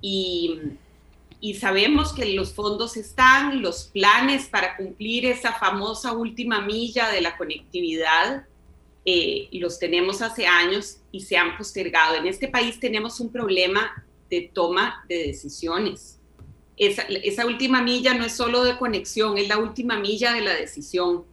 Y, 0.00 0.59
y 1.38 1.55
sabemos 1.55 2.14
que 2.14 2.33
los 2.33 2.55
fondos 2.55 2.96
están, 2.96 3.61
los 3.61 3.85
planes 3.85 4.46
para 4.46 4.76
cumplir 4.76 5.26
esa 5.26 5.53
famosa 5.53 6.12
última 6.12 6.62
milla 6.62 7.11
de 7.11 7.20
la 7.20 7.37
conectividad, 7.37 8.46
eh, 9.05 9.48
los 9.53 9.79
tenemos 9.79 10.20
hace 10.20 10.46
años 10.46 10.98
y 11.12 11.20
se 11.20 11.37
han 11.37 11.57
postergado. 11.57 12.16
En 12.16 12.26
este 12.26 12.48
país 12.48 12.79
tenemos 12.79 13.20
un 13.20 13.33
problema 13.33 14.05
de 14.30 14.50
toma 14.54 15.04
de 15.08 15.26
decisiones. 15.26 16.18
Esa, 16.76 17.02
esa 17.02 17.44
última 17.44 17.82
milla 17.82 18.14
no 18.14 18.24
es 18.24 18.32
solo 18.32 18.64
de 18.64 18.78
conexión, 18.78 19.36
es 19.36 19.48
la 19.48 19.58
última 19.58 19.98
milla 19.98 20.32
de 20.32 20.40
la 20.40 20.54
decisión. 20.54 21.24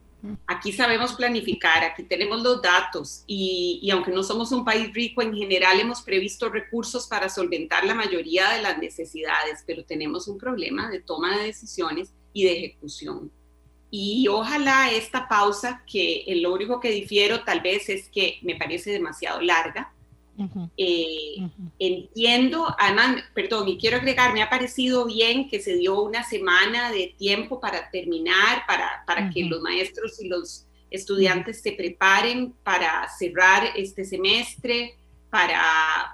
Aquí 0.48 0.74
sabemos 0.74 1.14
planificar, 1.14 1.84
aquí 1.84 2.04
tenemos 2.04 2.42
los 2.42 2.62
datos 2.62 3.24
y, 3.28 3.88
aunque 3.92 4.12
no 4.12 4.24
somos 4.24 4.52
un 4.52 4.66
país 4.66 4.92
rico, 4.92 5.22
en 5.22 5.34
general 5.34 5.80
hemos 5.80 6.02
previsto 6.02 6.50
recursos 6.50 7.08
para 7.08 7.30
solventar 7.30 7.86
la 7.86 7.94
mayoría 7.94 8.50
de 8.50 8.62
las 8.62 8.78
necesidades, 8.80 9.64
pero 9.66 9.86
tenemos 9.86 10.28
un 10.28 10.38
problema 10.38 10.90
de 10.90 11.00
toma 11.02 11.38
de 11.38 11.46
decisiones 11.46 12.14
y 12.34 12.46
de 12.46 12.58
ejecución. 12.58 13.32
Y 13.92 14.28
ojalá 14.28 14.92
esta 14.92 15.30
pausa, 15.30 15.84
que 15.90 16.24
el 16.28 16.42
lo 16.42 16.54
único 16.54 16.80
que 16.80 16.90
difiero 16.90 17.44
tal 17.44 17.62
vez 17.62 17.88
es 17.88 18.10
que 18.10 18.40
me 18.42 18.56
parece 18.56 18.92
demasiado 18.92 19.40
larga, 19.40 19.94
eh, 20.78 21.50
entiendo, 21.80 22.76
además, 22.78 23.24
perdón, 23.34 23.68
y 23.70 23.78
quiero 23.78 23.98
agregar, 23.98 24.34
me 24.34 24.42
ha 24.42 24.50
parecido 24.50 25.06
bien 25.06 25.50
que 25.50 25.60
se 25.60 25.76
dio 25.76 26.02
una 26.02 26.24
semana 26.24 26.92
de 26.92 27.16
tiempo 27.18 27.60
para 27.60 27.90
terminar, 27.90 28.66
para, 28.68 29.04
para 29.06 29.30
que 29.30 29.44
los 29.44 29.62
maestros 29.62 30.22
y 30.22 30.28
los 30.28 30.66
estudiantes 30.92 31.62
se 31.62 31.72
preparen 31.72 32.54
para 32.64 33.08
cerrar 33.18 33.72
este 33.76 34.06
semestre, 34.06 34.96
para, 35.30 35.62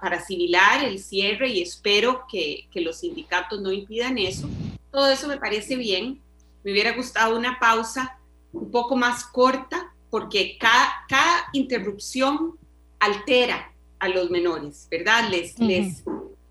para 0.01 0.17
asimilar 0.17 0.83
el 0.83 0.99
cierre 0.99 1.49
y 1.49 1.61
espero 1.61 2.25
que, 2.31 2.67
que 2.71 2.81
los 2.81 2.99
sindicatos 3.01 3.61
no 3.61 3.71
impidan 3.71 4.17
eso. 4.17 4.49
Todo 4.91 5.11
eso 5.11 5.27
me 5.27 5.37
parece 5.37 5.75
bien. 5.75 6.21
Me 6.63 6.71
hubiera 6.71 6.93
gustado 6.93 7.37
una 7.37 7.59
pausa 7.59 8.17
un 8.51 8.71
poco 8.71 8.95
más 8.95 9.25
corta 9.25 9.93
porque 10.09 10.57
cada, 10.59 11.05
cada 11.09 11.49
interrupción 11.53 12.57
altera 12.99 13.72
a 14.03 14.09
los 14.09 14.29
menores, 14.29 14.85
¿verdad? 14.91 15.29
Les, 15.29 15.57
les 15.59 16.03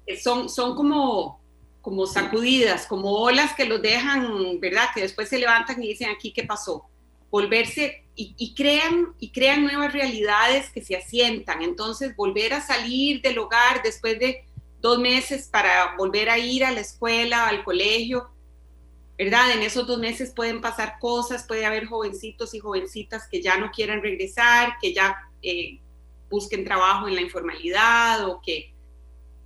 eh, 0.07 0.17
son, 0.17 0.49
son 0.49 0.75
como, 0.75 1.38
como 1.83 2.07
sacudidas, 2.07 2.87
como 2.87 3.12
olas 3.12 3.53
que 3.55 3.67
los 3.67 3.83
dejan, 3.83 4.59
¿verdad? 4.59 4.88
Que 4.95 5.03
después 5.03 5.29
se 5.29 5.38
levantan 5.38 5.83
y 5.83 5.88
dicen 5.88 6.09
aquí 6.09 6.33
qué 6.33 6.45
pasó. 6.45 6.87
Volverse 7.31 8.07
y, 8.15 8.55
crean 8.55 9.09
y 9.19 9.33
crean 9.33 9.65
nuevas 9.65 9.93
realidades 9.93 10.71
que 10.71 10.83
se 10.83 10.97
asientan. 10.97 11.61
Entonces, 11.61 12.17
volver 12.17 12.55
a 12.55 12.62
salir 12.62 13.21
del 13.21 13.38
hogar 13.38 13.83
después 13.83 14.19
de 14.19 14.47
dos 14.81 14.99
meses 14.99 15.49
para 15.49 15.95
volver 15.99 16.31
a 16.31 16.38
ir 16.38 16.65
a 16.65 16.71
la 16.71 16.81
escuela, 16.81 17.49
al 17.49 17.65
colegio, 17.65 18.31
¿verdad? 19.19 19.51
En 19.51 19.62
esos 19.62 19.87
dos 19.87 19.99
meses 19.99 20.33
pueden 20.35 20.62
pasar 20.62 20.99
cosas, 20.99 21.45
puede 21.47 21.67
haber 21.67 21.85
jovencitos 21.85 22.55
y 22.55 22.61
jovencitas 22.61 23.29
que 23.31 23.43
ya 23.43 23.59
no 23.59 23.71
quieran 23.71 24.01
regresar, 24.01 24.79
que 24.81 24.95
ya 24.95 25.17
eh, 25.43 25.82
busquen 26.33 26.64
trabajo 26.64 27.07
en 27.07 27.14
la 27.14 27.21
informalidad 27.21 28.27
o 28.27 28.40
que 28.40 28.73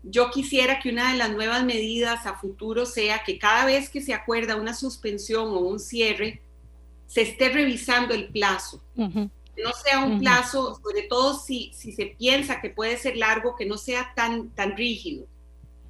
yo 0.04 0.30
quisiera 0.30 0.78
que 0.78 0.90
una 0.90 1.10
de 1.10 1.18
las 1.18 1.32
nuevas 1.32 1.64
medidas 1.64 2.26
a 2.26 2.34
futuro 2.34 2.86
sea 2.86 3.24
que 3.24 3.38
cada 3.38 3.66
vez 3.66 3.90
que 3.90 4.00
se 4.00 4.14
acuerda 4.14 4.54
una 4.54 4.72
suspensión 4.72 5.48
o 5.48 5.58
un 5.58 5.80
cierre, 5.80 6.40
se 7.08 7.22
esté 7.22 7.48
revisando 7.48 8.14
el 8.14 8.28
plazo. 8.28 8.80
No 8.94 9.72
sea 9.84 10.04
un 10.04 10.20
plazo, 10.20 10.78
sobre 10.80 11.02
todo 11.08 11.38
si, 11.38 11.72
si 11.74 11.90
se 11.90 12.06
piensa 12.06 12.60
que 12.60 12.70
puede 12.70 12.96
ser 12.98 13.16
largo, 13.16 13.56
que 13.56 13.66
no 13.66 13.78
sea 13.78 14.12
tan, 14.14 14.50
tan 14.50 14.76
rígido, 14.76 15.26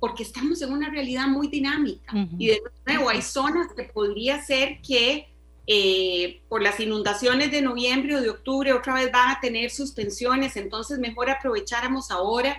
porque 0.01 0.23
estamos 0.23 0.63
en 0.63 0.73
una 0.73 0.89
realidad 0.89 1.27
muy 1.27 1.49
dinámica. 1.49 2.13
Y 2.39 2.47
de 2.47 2.63
nuevo, 2.87 3.11
hay 3.11 3.21
zonas 3.21 3.73
que 3.75 3.85
podría 3.85 4.43
ser 4.43 4.81
que 4.81 5.29
eh, 5.69 6.43
por 6.49 6.63
las 6.63 6.79
inundaciones 6.79 7.51
de 7.51 7.61
noviembre 7.61 8.15
o 8.15 8.21
de 8.21 8.31
octubre 8.31 8.73
otra 8.73 8.95
vez 8.95 9.11
van 9.11 9.31
a 9.31 9.41
tener 9.41 9.71
suspensiones, 9.71 10.57
entonces 10.57 10.99
mejor 10.99 11.29
aprovecháramos 11.29 12.11
ahora 12.11 12.57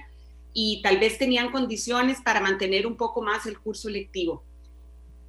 y 0.54 0.82
tal 0.82 1.00
vez 1.00 1.18
tenían 1.18 1.52
condiciones 1.52 2.20
para 2.22 2.42
mantener 2.42 2.86
un 2.86 2.98
poco 2.98 3.22
más 3.22 3.46
el 3.46 3.60
curso 3.60 3.90
lectivo. 3.90 4.44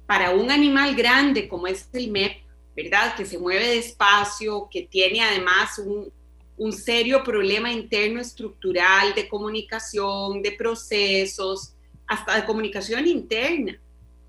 Para 0.05 0.31
un 0.31 0.51
animal 0.51 0.95
grande 0.95 1.47
como 1.47 1.67
es 1.67 1.87
el 1.93 2.09
MEP, 2.09 2.41
¿verdad? 2.75 3.15
Que 3.15 3.25
se 3.25 3.37
mueve 3.37 3.75
despacio, 3.75 4.67
que 4.69 4.81
tiene 4.83 5.21
además 5.21 5.77
un, 5.79 6.11
un 6.57 6.73
serio 6.73 7.23
problema 7.23 7.71
interno 7.71 8.19
estructural 8.19 9.13
de 9.15 9.29
comunicación, 9.29 10.41
de 10.41 10.51
procesos, 10.51 11.73
hasta 12.05 12.35
de 12.35 12.45
comunicación 12.45 13.07
interna. 13.07 13.79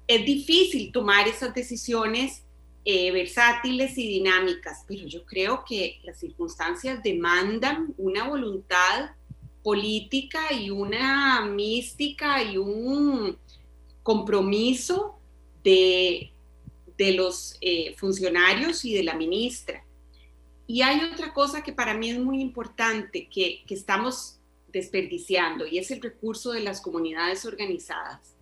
Es 0.07 0.25
difícil 0.25 0.93
tomar 0.93 1.27
esas 1.27 1.53
decisiones 1.53 2.45
eh, 2.85 3.13
versátiles 3.13 3.99
y 3.99 4.09
dinámicas, 4.09 4.85
pero 4.89 5.07
yo 5.07 5.27
creo 5.27 5.65
que 5.67 6.01
las 6.03 6.19
circunstancias 6.19 7.03
demandan 7.03 7.95
una 7.99 8.27
voluntad 8.27 9.11
política 9.63 10.53
y 10.53 10.71
una 10.71 11.45
mística 11.45 12.43
y 12.43 12.57
un 12.57 13.37
compromiso 14.03 15.19
de, 15.63 16.33
de 16.97 17.13
los 17.13 17.59
eh, 17.61 17.95
funcionarios 17.99 18.85
y 18.87 18.95
de 18.95 19.03
la 19.03 19.15
ministra. 19.15 19.85
Y 20.67 20.81
hay 20.81 21.05
otra 21.05 21.35
cosa 21.35 21.63
que 21.63 21.75
para 21.75 21.93
mí 21.93 22.11
es 22.11 22.19
muy 22.19 22.41
importante 22.41 23.29
que, 23.29 23.63
que 23.67 23.75
estamos 23.75 24.39
desperdiciando 24.73 25.67
y 25.67 25.79
es 25.79 25.91
el 25.91 26.01
recurso 26.01 26.53
de 26.53 26.61
las 26.61 26.81
comunidades 26.81 27.45
organizadas 27.45 28.40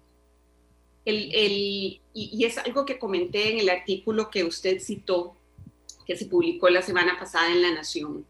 y, 1.17 2.01
es 2.45 2.59
algo 2.59 2.85
que 2.85 2.99
comenté 2.99 3.53
en 3.53 3.61
el 3.61 3.69
artículo 3.71 4.31
que 4.31 4.45
usted 4.45 4.81
citó, 4.81 5.37
que 6.07 6.17
se 6.17 6.27
publicó 6.27 6.69
la 6.69 6.83
semana 6.83 7.19
pasada 7.19 7.51
en 7.51 7.63
La 7.63 7.73
Nación. 7.73 8.27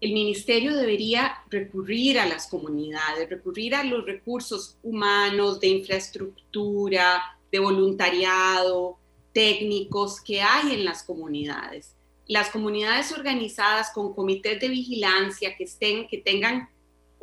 El 0.00 0.12
ministerio 0.12 0.76
debería 0.76 1.44
recurrir 1.48 2.18
a 2.18 2.26
las 2.26 2.46
comunidades, 2.48 3.30
recurrir 3.30 3.74
a 3.74 3.84
los 3.84 4.04
recursos 4.04 4.76
humanos, 4.82 5.60
de 5.60 5.68
infraestructura, 5.68 7.38
de 7.50 7.58
voluntariado, 7.58 8.98
técnicos 9.32 10.20
que 10.20 10.42
hay 10.42 10.74
en 10.74 10.84
las 10.84 11.02
comunidades. 11.02 11.94
Las 12.26 12.50
comunidades 12.50 13.12
organizadas 13.12 13.90
con 13.92 14.14
comités 14.14 14.60
de 14.60 14.68
vigilancia 14.68 15.56
que 15.56 15.64
estén, 15.64 16.08
que 16.08 16.18
tengan 16.18 16.68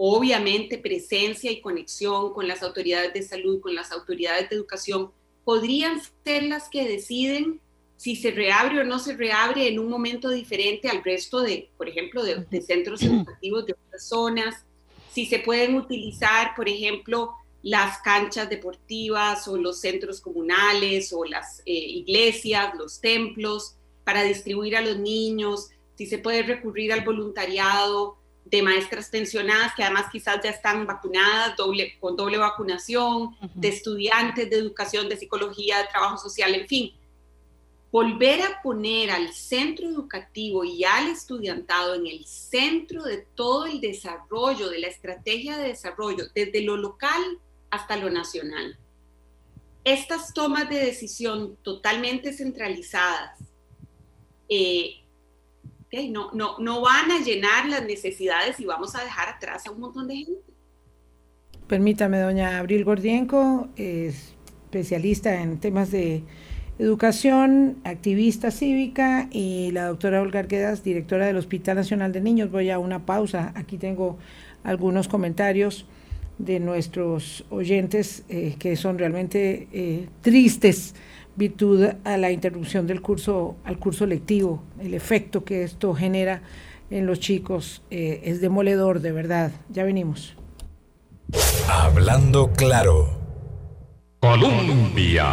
obviamente 0.03 0.79
presencia 0.79 1.51
y 1.51 1.61
conexión 1.61 2.33
con 2.33 2.47
las 2.47 2.63
autoridades 2.63 3.13
de 3.13 3.21
salud, 3.21 3.61
con 3.61 3.75
las 3.75 3.91
autoridades 3.91 4.49
de 4.49 4.55
educación, 4.55 5.11
podrían 5.43 6.01
ser 6.23 6.41
las 6.41 6.69
que 6.69 6.87
deciden 6.87 7.61
si 7.97 8.15
se 8.15 8.31
reabre 8.31 8.81
o 8.81 8.83
no 8.83 8.97
se 8.97 9.15
reabre 9.15 9.67
en 9.67 9.77
un 9.77 9.87
momento 9.87 10.29
diferente 10.29 10.89
al 10.89 11.03
resto 11.03 11.41
de, 11.41 11.69
por 11.77 11.87
ejemplo, 11.87 12.23
de, 12.23 12.61
centros 12.63 13.03
educativos 13.03 13.67
de 13.67 13.73
otras 13.73 14.07
zonas, 14.07 14.65
si 15.11 15.27
se 15.27 15.37
pueden 15.37 15.75
utilizar, 15.75 16.55
por 16.55 16.67
ejemplo, 16.67 17.33
las 17.61 17.99
canchas 17.99 18.49
deportivas 18.49 19.47
o 19.47 19.55
los 19.55 19.81
centros 19.81 20.19
comunales 20.19 21.13
o 21.13 21.25
las 21.25 21.59
eh, 21.59 21.73
iglesias, 21.73 22.73
los 22.75 22.99
templos, 22.99 23.75
para 24.03 24.23
distribuir 24.23 24.75
a 24.75 24.81
los 24.81 24.97
niños, 24.97 25.69
si 25.95 26.07
se 26.07 26.17
puede 26.17 26.41
recurrir 26.41 26.91
al 26.91 27.05
voluntariado, 27.05 28.17
de 28.45 28.61
maestras 28.61 29.09
pensionadas 29.09 29.73
que 29.75 29.83
además 29.83 30.07
quizás 30.11 30.39
ya 30.43 30.49
están 30.49 30.85
vacunadas 30.85 31.55
doble, 31.55 31.97
con 31.99 32.15
doble 32.15 32.37
vacunación, 32.37 33.35
de 33.53 33.69
estudiantes 33.69 34.49
de 34.49 34.57
educación, 34.57 35.07
de 35.07 35.17
psicología, 35.17 35.79
de 35.79 35.87
trabajo 35.87 36.17
social, 36.17 36.53
en 36.53 36.67
fin. 36.67 36.93
Volver 37.91 38.41
a 38.41 38.61
poner 38.61 39.11
al 39.11 39.33
centro 39.33 39.87
educativo 39.87 40.63
y 40.63 40.83
al 40.83 41.09
estudiantado 41.09 41.95
en 41.95 42.07
el 42.07 42.25
centro 42.25 43.03
de 43.03 43.25
todo 43.35 43.65
el 43.65 43.81
desarrollo, 43.81 44.69
de 44.69 44.79
la 44.79 44.87
estrategia 44.87 45.57
de 45.57 45.69
desarrollo, 45.69 46.25
desde 46.33 46.61
lo 46.61 46.77
local 46.77 47.21
hasta 47.69 47.97
lo 47.97 48.09
nacional. 48.09 48.77
Estas 49.83 50.33
tomas 50.33 50.69
de 50.69 50.77
decisión 50.77 51.57
totalmente 51.63 52.33
centralizadas 52.33 53.39
eh, 54.47 55.00
no, 56.09 56.31
no, 56.33 56.57
no 56.59 56.81
van 56.81 57.11
a 57.11 57.19
llenar 57.19 57.67
las 57.67 57.83
necesidades 57.83 58.59
y 58.59 58.65
vamos 58.65 58.95
a 58.95 59.03
dejar 59.03 59.29
atrás 59.29 59.67
a 59.67 59.71
un 59.71 59.81
montón 59.81 60.07
de 60.07 60.15
gente. 60.17 60.41
Permítame, 61.67 62.19
doña 62.19 62.59
Abril 62.59 62.83
Gordienco, 62.83 63.69
especialista 63.75 65.41
en 65.41 65.59
temas 65.59 65.91
de 65.91 66.23
educación, 66.79 67.77
activista 67.83 68.51
cívica, 68.51 69.27
y 69.31 69.71
la 69.71 69.85
doctora 69.87 70.21
Olga 70.21 70.39
Arguedas, 70.39 70.83
directora 70.83 71.27
del 71.27 71.37
Hospital 71.37 71.77
Nacional 71.77 72.11
de 72.11 72.21
Niños. 72.21 72.51
Voy 72.51 72.69
a 72.69 72.79
una 72.79 73.05
pausa. 73.05 73.51
Aquí 73.55 73.77
tengo 73.77 74.17
algunos 74.63 75.07
comentarios 75.07 75.85
de 76.37 76.59
nuestros 76.59 77.45
oyentes 77.49 78.23
eh, 78.29 78.55
que 78.57 78.75
son 78.75 78.97
realmente 78.97 79.67
eh, 79.71 80.07
tristes 80.21 80.95
virtud 81.35 81.87
a 82.03 82.17
la 82.17 82.31
interrupción 82.31 82.87
del 82.87 83.01
curso, 83.01 83.55
al 83.63 83.79
curso 83.79 84.05
lectivo, 84.05 84.63
el 84.79 84.93
efecto 84.93 85.43
que 85.43 85.63
esto 85.63 85.93
genera 85.93 86.41
en 86.89 87.05
los 87.05 87.19
chicos 87.19 87.81
eh, 87.89 88.21
es 88.25 88.41
demoledor, 88.41 88.99
de 88.99 89.11
verdad. 89.11 89.51
Ya 89.69 89.83
venimos. 89.83 90.35
Hablando 91.69 92.51
claro. 92.51 93.21
Colombia. 94.19 95.25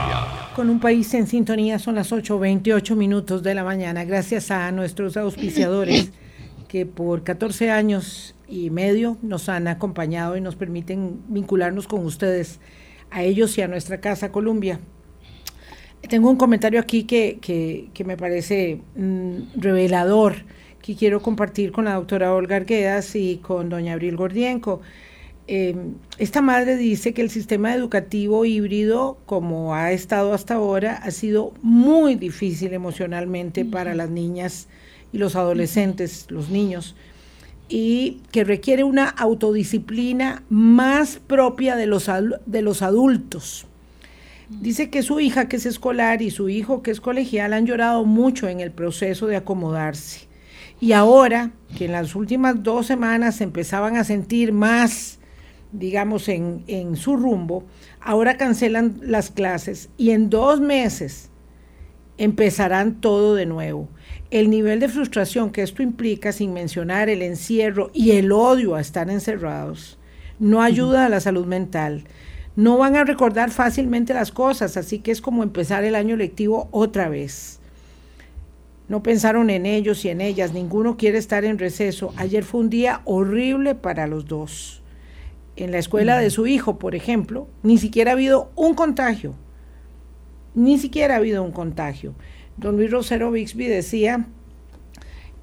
Con 0.57 0.71
un 0.71 0.81
país 0.81 1.13
en 1.15 1.27
sintonía 1.27 1.79
son 1.79 1.97
las 1.97 2.11
8.28 2.11 2.97
minutos 2.97 3.43
de 3.43 3.55
la 3.55 3.65
mañana. 3.65 4.05
Gracias 4.05 4.51
a 4.51 4.73
nuestros 4.73 5.17
auspiciadores 5.17 6.11
que 6.69 6.87
por 6.87 7.23
14 7.23 7.71
años 7.71 8.35
y 8.47 8.71
medio 8.71 9.19
nos 9.23 9.49
han 9.49 9.69
acompañado 9.69 10.37
y 10.37 10.41
nos 10.41 10.57
permiten 10.57 11.21
vincularnos 11.29 11.87
con 11.87 12.05
ustedes, 12.05 12.61
a 13.11 13.23
ellos 13.23 13.57
y 13.59 13.63
a 13.63 13.69
nuestra 13.69 14.01
casa 14.01 14.33
Colombia. 14.33 14.81
Tengo 16.07 16.31
un 16.31 16.37
comentario 16.37 16.81
aquí 16.81 17.05
que, 17.05 17.91
me 18.05 18.17
parece 18.17 18.81
mm, 18.97 19.61
revelador, 19.61 20.37
que 20.81 20.95
quiero 20.95 21.21
compartir 21.21 21.73
con 21.73 21.87
la 21.87 21.95
doctora 21.95 22.33
Olga 22.35 22.57
Arguedas 22.57 23.15
y 23.17 23.39
con 23.39 23.69
doña 23.69 23.95
Abril 23.95 24.17
Gordienco. 24.17 24.81
Em, 25.51 25.95
esta 26.19 26.43
madre 26.43 26.77
dice 26.77 27.15
que 27.15 27.23
el 27.23 27.31
sistema 27.31 27.75
educativo 27.75 28.45
híbrido, 28.45 29.19
como 29.27 29.75
ha 29.75 29.93
estado 29.93 30.35
hasta 30.35 30.55
ahora, 30.55 30.95
ha 30.97 31.11
sido 31.11 31.53
muy 31.63 32.15
difícil 32.15 32.75
emocionalmente 32.75 33.65
para 33.65 33.95
las 33.95 34.11
niñas 34.11 34.69
y 35.13 35.19
los 35.19 35.37
adolescentes, 35.37 36.27
los 36.29 36.51
niños, 36.51 36.95
y 37.69 38.21
que 38.31 38.45
requiere 38.45 38.85
una 38.85 39.09
autodisciplina 39.09 40.43
más 40.49 41.19
propia 41.27 41.77
de 41.77 41.87
los, 41.87 42.11
de 42.47 42.63
los 42.63 42.83
adultos. 42.83 43.67
Dice 44.49 44.89
que 44.89 45.03
su 45.03 45.21
hija, 45.21 45.47
que 45.47 45.57
es 45.57 45.67
escolar, 45.67 46.23
y 46.23 46.31
su 46.31 46.49
hijo, 46.49 46.83
que 46.83 46.91
es 46.91 47.01
colegial, 47.01 47.53
han 47.53 47.67
llorado 47.67 48.05
mucho 48.07 48.49
en 48.49 48.61
el 48.61 48.71
proceso 48.71 49.27
de 49.27 49.37
acomodarse. 49.37 50.27
Y 50.81 50.93
ahora, 50.93 51.51
que 51.77 51.85
en 51.85 51.93
las 51.93 52.15
últimas 52.15 52.63
dos 52.63 52.87
semanas 52.87 53.37
se 53.37 53.45
empezaban 53.45 53.97
a 53.97 54.05
sentir 54.05 54.53
más, 54.53 55.19
digamos, 55.73 56.29
en, 56.29 56.65
en 56.67 56.97
su 56.97 57.17
rumbo, 57.17 57.65
ahora 58.01 58.39
cancelan 58.39 58.99
las 59.03 59.31
clases 59.31 59.91
y 59.99 60.11
en 60.11 60.31
dos 60.31 60.61
meses 60.61 61.31
empezarán 62.17 63.01
todo 63.01 63.35
de 63.35 63.45
nuevo. 63.45 63.89
El 64.31 64.49
nivel 64.49 64.81
de 64.81 64.89
frustración 64.89 65.51
que 65.51 65.63
esto 65.63 65.83
implica, 65.83 66.33
sin 66.33 66.55
mencionar 66.55 67.11
el 67.11 67.23
encierro 67.23 67.91
y 67.93 68.13
el 68.13 68.33
odio 68.33 68.75
a 68.75 68.81
estar 68.81 69.11
encerrados, 69.11 69.99
no 70.39 70.63
ayuda 70.63 71.07
a 71.07 71.09
la 71.09 71.21
salud 71.21 71.47
mental. 71.47 72.05
No 72.59 72.77
van 72.77 72.97
a 72.97 73.05
recordar 73.05 73.53
fácilmente 73.53 74.13
las 74.15 74.33
cosas, 74.33 74.77
así 74.77 74.99
que 74.99 75.13
es 75.13 75.21
como 75.21 75.45
empezar 75.45 75.85
el 75.85 75.95
año 75.95 76.17
lectivo 76.17 76.67
otra 76.73 77.09
vez. 77.09 77.61
No 78.89 79.01
pensaron 79.05 79.49
en 79.49 79.65
ellos 79.65 80.05
y 80.05 80.09
en 80.09 80.21
ellas, 80.21 80.53
ninguno 80.53 80.97
quiere 80.97 81.19
estar 81.19 81.45
en 81.45 81.59
receso. 81.59 82.13
Ayer 82.17 82.43
fue 82.43 82.63
un 82.63 82.71
día 82.71 83.03
horrible 83.05 83.77
para 83.77 84.09
los 84.09 84.27
dos. 84.27 84.83
En 85.55 85.71
la 85.71 85.79
escuela 85.79 86.19
de 86.19 86.31
su 86.31 86.49
hijo, 86.49 86.81
por 86.81 86.97
ejemplo, 86.97 87.47
ni 87.63 87.79
siquiera 87.79 88.11
ha 88.11 88.15
habido 88.15 88.51
un 88.57 88.75
contagio 88.75 89.35
ni 90.59 90.79
siquiera 90.79 91.15
ha 91.15 91.19
habido 91.19 91.43
un 91.43 91.53
contagio. 91.53 92.15
Don 92.57 92.77
Luis 92.77 92.91
Rosero 92.91 93.31
Bixby 93.31 93.67
decía 93.67 94.27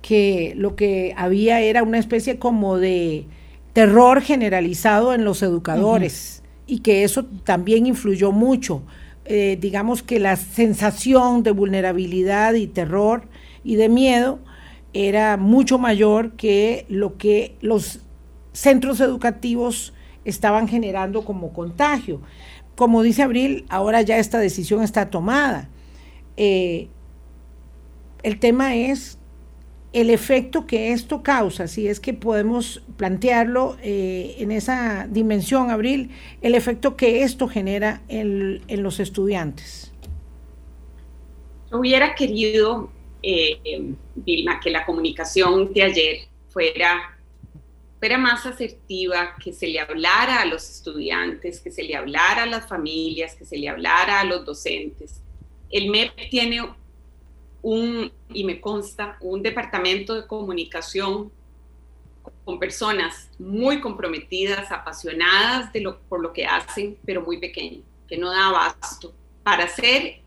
que 0.01 0.53
lo 0.57 0.75
que 0.75 1.13
había 1.17 1.61
era 1.61 1.83
una 1.83 1.97
especie 1.97 2.37
como 2.37 2.77
de 2.77 3.25
terror 3.73 4.21
generalizado 4.21 5.13
en 5.13 5.23
los 5.23 5.41
educadores 5.41 6.43
y 6.67 6.79
que 6.79 7.03
eso 7.03 7.25
también 7.43 7.85
influyó 7.85 8.31
mucho. 8.31 8.83
Eh, 9.25 9.57
digamos 9.59 10.03
que 10.03 10.19
la 10.19 10.35
sensación 10.35 11.43
de 11.43 11.51
vulnerabilidad 11.51 12.53
y 12.53 12.67
terror 12.67 13.27
y 13.63 13.75
de 13.75 13.89
miedo 13.89 14.39
era 14.93 15.35
mucho 15.37 15.77
mayor 15.77 16.33
que 16.33 16.85
lo 16.89 17.17
que 17.17 17.55
los 17.61 17.99
centros 18.53 18.99
educativos 18.99 19.93
estaban 20.23 20.67
generando 20.67 21.25
como 21.25 21.53
contagio 21.53 22.21
como 22.75 23.01
dice 23.03 23.23
Abril, 23.23 23.65
ahora 23.69 24.01
ya 24.01 24.17
esta 24.17 24.37
decisión 24.37 24.83
está 24.83 25.09
tomada. 25.09 25.69
Eh, 26.37 26.89
el 28.23 28.39
tema 28.39 28.75
es 28.75 29.17
el 29.95 30.09
efecto 30.09 30.67
que 30.67 30.91
esto 30.91 31.23
causa, 31.23 31.69
si 31.69 31.87
es 31.87 32.01
que 32.01 32.13
podemos 32.13 32.83
plantearlo 32.97 33.77
eh, 33.81 34.35
en 34.39 34.51
esa 34.51 35.07
dimensión, 35.09 35.71
Abril, 35.71 36.11
el 36.41 36.53
efecto 36.53 36.97
que 36.97 37.23
esto 37.23 37.47
genera 37.47 38.01
en, 38.09 38.59
los 38.83 38.99
estudiantes. 38.99 39.93
Yo 41.71 41.79
hubiera 41.79 42.13
querido, 42.13 42.91
eh, 43.23 43.93
Vilma, 44.15 44.59
que 44.59 44.69
la 44.69 44.85
comunicación 44.85 45.71
de 45.73 45.83
ayer 45.83 46.17
fuera 46.49 47.15
fuera 47.97 48.17
más 48.17 48.45
asertiva, 48.45 49.33
que 49.41 49.53
se 49.53 49.67
le 49.69 49.79
hablara 49.79 50.41
a 50.41 50.45
los 50.45 50.69
estudiantes, 50.69 51.61
que 51.61 51.71
se 51.71 51.83
le 51.83 51.95
hablara 51.95 52.43
a 52.43 52.45
las 52.45 52.67
familias, 52.67 53.33
que 53.35 53.45
se 53.45 53.57
le 53.57 53.69
hablara 53.69 54.19
a 54.19 54.25
los 54.25 54.45
docentes. 54.45 55.21
El 55.71 55.89
MEP 55.89 56.29
tiene 56.29 56.61
y 58.33 58.43
me 58.43 58.61
consta, 58.61 59.17
un 59.21 59.41
departamento 59.41 60.13
de 60.13 60.27
comunicación 60.27 61.31
con 62.43 62.59
personas 62.59 63.29
muy 63.39 63.81
comprometidas, 63.81 64.71
apasionadas 64.71 65.71
por 66.07 66.21
lo 66.21 66.31
que 66.31 66.45
hacen, 66.45 66.97
pero 67.05 67.21
muy 67.21 67.39
pequeño, 67.39 67.81
que 68.07 68.17
no 68.17 68.29
da 68.29 68.47
abasto. 68.47 69.13
Para 69.43 69.67
ser 69.67 70.21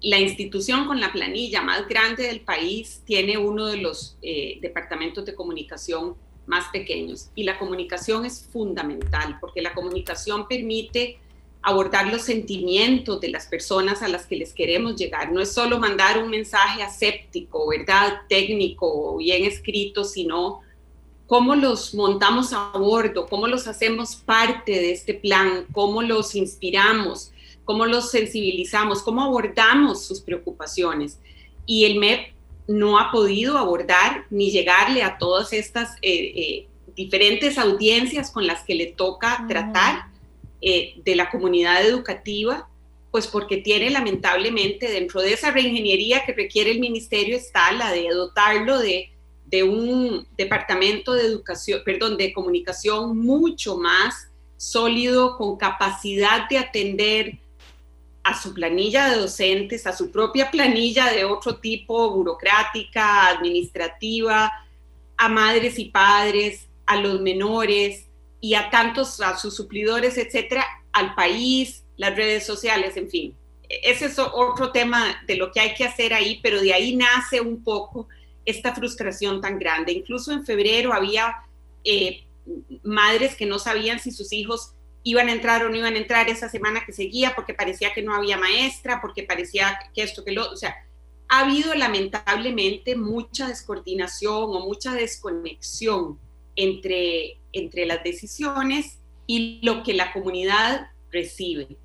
la 0.00 0.18
institución 0.18 0.86
con 0.86 1.00
la 1.00 1.12
planilla 1.12 1.62
más 1.62 1.88
grande 1.88 2.24
del 2.24 2.40
país, 2.40 3.02
tiene 3.04 3.38
uno 3.38 3.66
de 3.66 3.78
los 3.78 4.16
eh, 4.22 4.58
departamentos 4.60 5.24
de 5.24 5.34
comunicación 5.34 6.14
más 6.46 6.66
pequeños. 6.68 7.30
Y 7.34 7.42
la 7.42 7.58
comunicación 7.58 8.24
es 8.24 8.48
fundamental 8.52 9.38
porque 9.40 9.62
la 9.62 9.74
comunicación 9.74 10.46
permite 10.46 11.18
abordar 11.62 12.06
los 12.06 12.22
sentimientos 12.22 13.20
de 13.20 13.28
las 13.28 13.46
personas 13.46 14.02
a 14.02 14.08
las 14.08 14.26
que 14.26 14.36
les 14.36 14.52
queremos 14.52 14.96
llegar. 14.96 15.32
No 15.32 15.40
es 15.40 15.52
solo 15.52 15.78
mandar 15.78 16.22
un 16.22 16.30
mensaje 16.30 16.82
aséptico, 16.82 17.68
¿verdad? 17.68 18.22
Técnico, 18.28 19.16
bien 19.16 19.44
escrito, 19.44 20.04
sino 20.04 20.60
cómo 21.26 21.54
los 21.54 21.94
montamos 21.94 22.52
a 22.52 22.70
bordo, 22.78 23.26
cómo 23.26 23.46
los 23.48 23.66
hacemos 23.66 24.16
parte 24.16 24.72
de 24.72 24.92
este 24.92 25.14
plan, 25.14 25.66
cómo 25.72 26.02
los 26.02 26.34
inspiramos, 26.34 27.32
cómo 27.64 27.84
los 27.84 28.10
sensibilizamos, 28.10 29.02
cómo 29.02 29.22
abordamos 29.22 30.04
sus 30.04 30.20
preocupaciones. 30.20 31.18
Y 31.66 31.84
el 31.84 31.98
MEP 31.98 32.32
no 32.66 32.98
ha 32.98 33.10
podido 33.10 33.58
abordar 33.58 34.24
ni 34.30 34.50
llegarle 34.50 35.02
a 35.02 35.18
todas 35.18 35.52
estas 35.52 35.96
eh, 36.02 36.32
eh, 36.34 36.66
diferentes 36.94 37.58
audiencias 37.58 38.30
con 38.30 38.46
las 38.46 38.62
que 38.64 38.74
le 38.74 38.86
toca 38.86 39.44
tratar 39.48 40.07
eh, 40.60 40.94
de 41.04 41.14
la 41.14 41.30
comunidad 41.30 41.86
educativa, 41.86 42.68
pues 43.10 43.26
porque 43.26 43.58
tiene 43.58 43.90
lamentablemente 43.90 44.90
dentro 44.90 45.20
de 45.22 45.32
esa 45.32 45.50
reingeniería 45.50 46.24
que 46.24 46.32
requiere 46.32 46.72
el 46.72 46.80
ministerio 46.80 47.36
está 47.36 47.72
la 47.72 47.92
de 47.92 48.08
dotarlo 48.10 48.78
de, 48.78 49.10
de 49.46 49.62
un 49.62 50.26
departamento 50.36 51.14
de 51.14 51.26
educación, 51.26 51.82
perdón, 51.84 52.16
de 52.16 52.32
comunicación 52.32 53.16
mucho 53.18 53.76
más 53.76 54.28
sólido, 54.56 55.36
con 55.36 55.56
capacidad 55.56 56.48
de 56.48 56.58
atender 56.58 57.38
a 58.24 58.38
su 58.38 58.52
planilla 58.52 59.10
de 59.10 59.18
docentes, 59.18 59.86
a 59.86 59.96
su 59.96 60.10
propia 60.10 60.50
planilla 60.50 61.10
de 61.12 61.24
otro 61.24 61.56
tipo, 61.56 62.10
burocrática, 62.10 63.28
administrativa, 63.28 64.52
a 65.16 65.28
madres 65.28 65.78
y 65.78 65.86
padres, 65.86 66.66
a 66.84 66.96
los 66.96 67.20
menores 67.20 68.07
y 68.40 68.54
a 68.54 68.70
tantos, 68.70 69.20
a 69.20 69.36
sus 69.36 69.56
suplidores, 69.56 70.16
etcétera, 70.18 70.64
al 70.92 71.14
país, 71.14 71.84
las 71.96 72.16
redes 72.16 72.46
sociales, 72.46 72.96
en 72.96 73.10
fin. 73.10 73.34
Ese 73.68 74.06
es 74.06 74.18
otro 74.18 74.72
tema 74.72 75.22
de 75.26 75.36
lo 75.36 75.52
que 75.52 75.60
hay 75.60 75.74
que 75.74 75.84
hacer 75.84 76.14
ahí, 76.14 76.40
pero 76.42 76.60
de 76.60 76.72
ahí 76.72 76.96
nace 76.96 77.40
un 77.40 77.62
poco 77.62 78.08
esta 78.44 78.74
frustración 78.74 79.40
tan 79.40 79.58
grande. 79.58 79.92
Incluso 79.92 80.32
en 80.32 80.46
febrero 80.46 80.94
había 80.94 81.34
eh, 81.84 82.24
madres 82.82 83.36
que 83.36 83.44
no 83.44 83.58
sabían 83.58 83.98
si 83.98 84.10
sus 84.10 84.32
hijos 84.32 84.72
iban 85.02 85.28
a 85.28 85.32
entrar 85.32 85.64
o 85.64 85.68
no 85.68 85.76
iban 85.76 85.94
a 85.94 85.98
entrar 85.98 86.28
esa 86.28 86.48
semana 86.48 86.84
que 86.84 86.92
seguía 86.92 87.34
porque 87.34 87.54
parecía 87.54 87.92
que 87.92 88.02
no 88.02 88.14
había 88.14 88.36
maestra, 88.36 89.00
porque 89.00 89.22
parecía 89.22 89.78
que 89.94 90.02
esto, 90.02 90.24
que 90.24 90.32
lo, 90.32 90.50
o 90.50 90.56
sea, 90.56 90.76
ha 91.28 91.40
habido 91.40 91.74
lamentablemente 91.74 92.96
mucha 92.96 93.48
descoordinación 93.48 94.44
o 94.44 94.60
mucha 94.60 94.94
desconexión 94.94 96.18
entre, 96.56 97.38
entre 97.58 97.86
las 97.86 98.02
decisiones 98.02 98.98
y 99.26 99.60
lo 99.62 99.82
que 99.82 99.94
la 99.94 100.12
comunidad 100.12 100.88
recibe. 101.10 101.76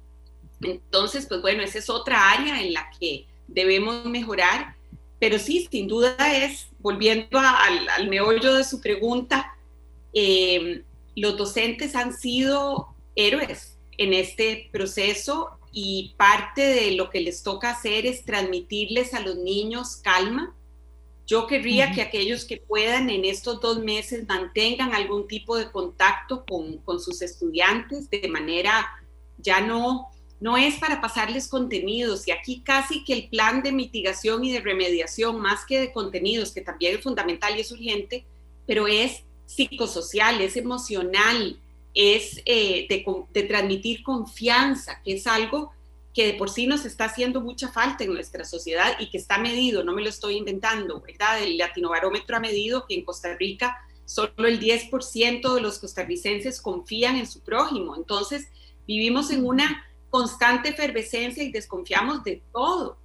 Entonces, 0.61 1.25
pues 1.25 1.41
bueno, 1.41 1.61
esa 1.61 1.79
es 1.79 1.89
otra 1.89 2.31
área 2.31 2.61
en 2.61 2.73
la 2.73 2.89
que 2.99 3.27
debemos 3.47 4.05
mejorar, 4.05 4.75
pero 5.19 5.39
sí, 5.39 5.67
sin 5.69 5.87
duda 5.87 6.15
es, 6.17 6.67
volviendo 6.79 7.39
al, 7.39 7.89
al, 7.89 8.09
meollo 8.09 8.55
de 8.55 8.63
su 8.63 8.81
pregunta, 8.81 9.55
eh, 10.13 10.83
los 11.15 11.37
docentes 11.37 11.95
han 11.95 12.13
sido 12.13 12.89
héroes 13.15 13.77
en 13.97 14.13
este 14.13 14.69
proceso 14.71 15.59
y 15.71 16.13
parte 16.17 16.61
de 16.61 16.91
lo 16.91 17.09
que 17.09 17.21
les 17.21 17.43
toca 17.43 17.71
hacer 17.71 18.05
es 18.05 18.25
transmitirles 18.25 19.13
a 19.13 19.21
los 19.21 19.35
niños 19.37 19.97
calma, 19.97 20.55
Yo 21.25 21.47
querría 21.47 21.91
que 21.91 22.01
aquellos 22.01 22.45
que 22.45 22.57
puedan 22.57 23.09
en 23.09 23.25
estos 23.25 23.61
dos 23.61 23.79
meses 23.79 24.27
mantengan 24.27 24.93
algún 24.93 25.27
tipo 25.27 25.57
de 25.57 25.71
contacto 25.71 26.45
con, 26.45 26.77
con 26.79 26.99
sus 26.99 27.21
estudiantes 27.21 28.09
de 28.09 28.27
manera 28.27 28.85
ya 29.37 29.61
no 29.61 30.09
no 30.43 30.57
es 30.57 30.75
para 30.75 30.99
pasarles 30.99 31.47
contenidos. 31.47 32.27
Y 32.27 32.31
aquí 32.31 32.59
casi 32.65 33.05
que 33.05 33.13
el 33.13 33.29
plan 33.29 33.63
de 33.63 33.71
mitigación 33.71 34.43
y 34.43 34.51
de 34.51 34.59
remediación, 34.59 35.39
más 35.39 35.65
que 35.65 35.79
de 35.79 35.93
contenidos, 35.93 36.51
que 36.51 36.59
también 36.59 36.97
es 36.97 37.01
fundamental 37.01 37.55
y 37.55 37.61
es 37.61 37.71
urgente, 37.71 38.25
pero 38.67 38.85
es 38.85 39.23
psicosocial, 39.45 40.41
es 40.41 40.57
emocional, 40.57 41.57
es 41.93 42.41
eh, 42.45 42.87
de, 42.89 43.43
transmitir 43.43 44.03
confianza, 44.03 45.01
que 45.01 45.13
es 45.13 45.27
algo 45.27 45.71
que 46.13 46.27
de 46.27 46.33
por 46.35 46.49
sí 46.49 46.67
nos 46.67 46.85
está 46.85 47.05
haciendo 47.05 47.41
mucha 47.41 47.71
falta 47.71 48.03
en 48.03 48.13
nuestra 48.13 48.45
sociedad 48.45 48.95
y 48.99 49.09
que 49.09 49.17
está 49.17 49.39
medido, 49.39 49.83
no 49.83 49.93
me 49.93 50.03
lo 50.03 50.09
estoy 50.09 50.37
inventando, 50.37 51.01
¿verdad? 51.01 51.41
El 51.41 51.57
Latinobarómetro 51.57 52.37
ha 52.37 52.39
medido 52.39 52.85
que 52.85 52.93
en 52.93 53.03
Costa 53.03 53.35
Rica 53.35 53.77
solo 54.05 54.47
el 54.47 54.59
10% 54.59 55.55
de 55.55 55.61
los 55.61 55.79
costarricenses 55.79 56.61
confían 56.61 57.15
en 57.15 57.25
su 57.25 57.41
prójimo. 57.41 57.95
Entonces, 57.95 58.47
vivimos 58.87 59.31
en 59.31 59.45
una 59.45 59.85
constante 60.09 60.69
efervescencia 60.69 61.43
y 61.43 61.51
desconfiamos 61.51 62.23
de 62.23 62.43
todo. 62.51 62.97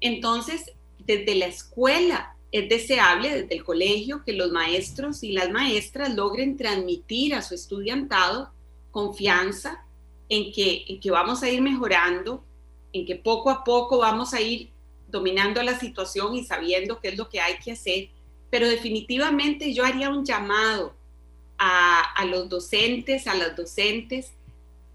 Entonces, 0.00 0.72
desde 0.98 1.36
la 1.36 1.46
escuela 1.46 2.36
es 2.50 2.68
deseable, 2.68 3.42
desde 3.42 3.54
el 3.54 3.64
colegio, 3.64 4.24
que 4.24 4.32
los 4.32 4.50
maestros 4.50 5.22
y 5.22 5.32
las 5.32 5.50
maestras 5.50 6.14
logren 6.14 6.56
transmitir 6.56 7.34
a 7.34 7.42
su 7.42 7.54
estudiantado 7.54 8.50
confianza 8.90 9.84
en 10.28 10.52
que, 10.52 10.84
en 10.88 11.00
que 11.00 11.10
vamos 11.10 11.42
a 11.42 11.50
ir 11.50 11.62
mejorando, 11.62 12.42
en 12.96 13.06
que 13.06 13.16
poco 13.16 13.50
a 13.50 13.64
poco 13.64 13.98
vamos 13.98 14.34
a 14.34 14.40
ir 14.40 14.70
dominando 15.08 15.62
la 15.62 15.78
situación 15.78 16.34
y 16.34 16.44
sabiendo 16.44 17.00
qué 17.00 17.08
es 17.08 17.16
lo 17.16 17.28
que 17.28 17.40
hay 17.40 17.58
que 17.58 17.72
hacer. 17.72 18.08
Pero 18.50 18.68
definitivamente 18.68 19.72
yo 19.72 19.84
haría 19.84 20.08
un 20.10 20.24
llamado 20.24 20.94
a, 21.58 22.00
a 22.00 22.24
los 22.24 22.48
docentes, 22.48 23.26
a 23.26 23.34
las 23.34 23.56
docentes, 23.56 24.32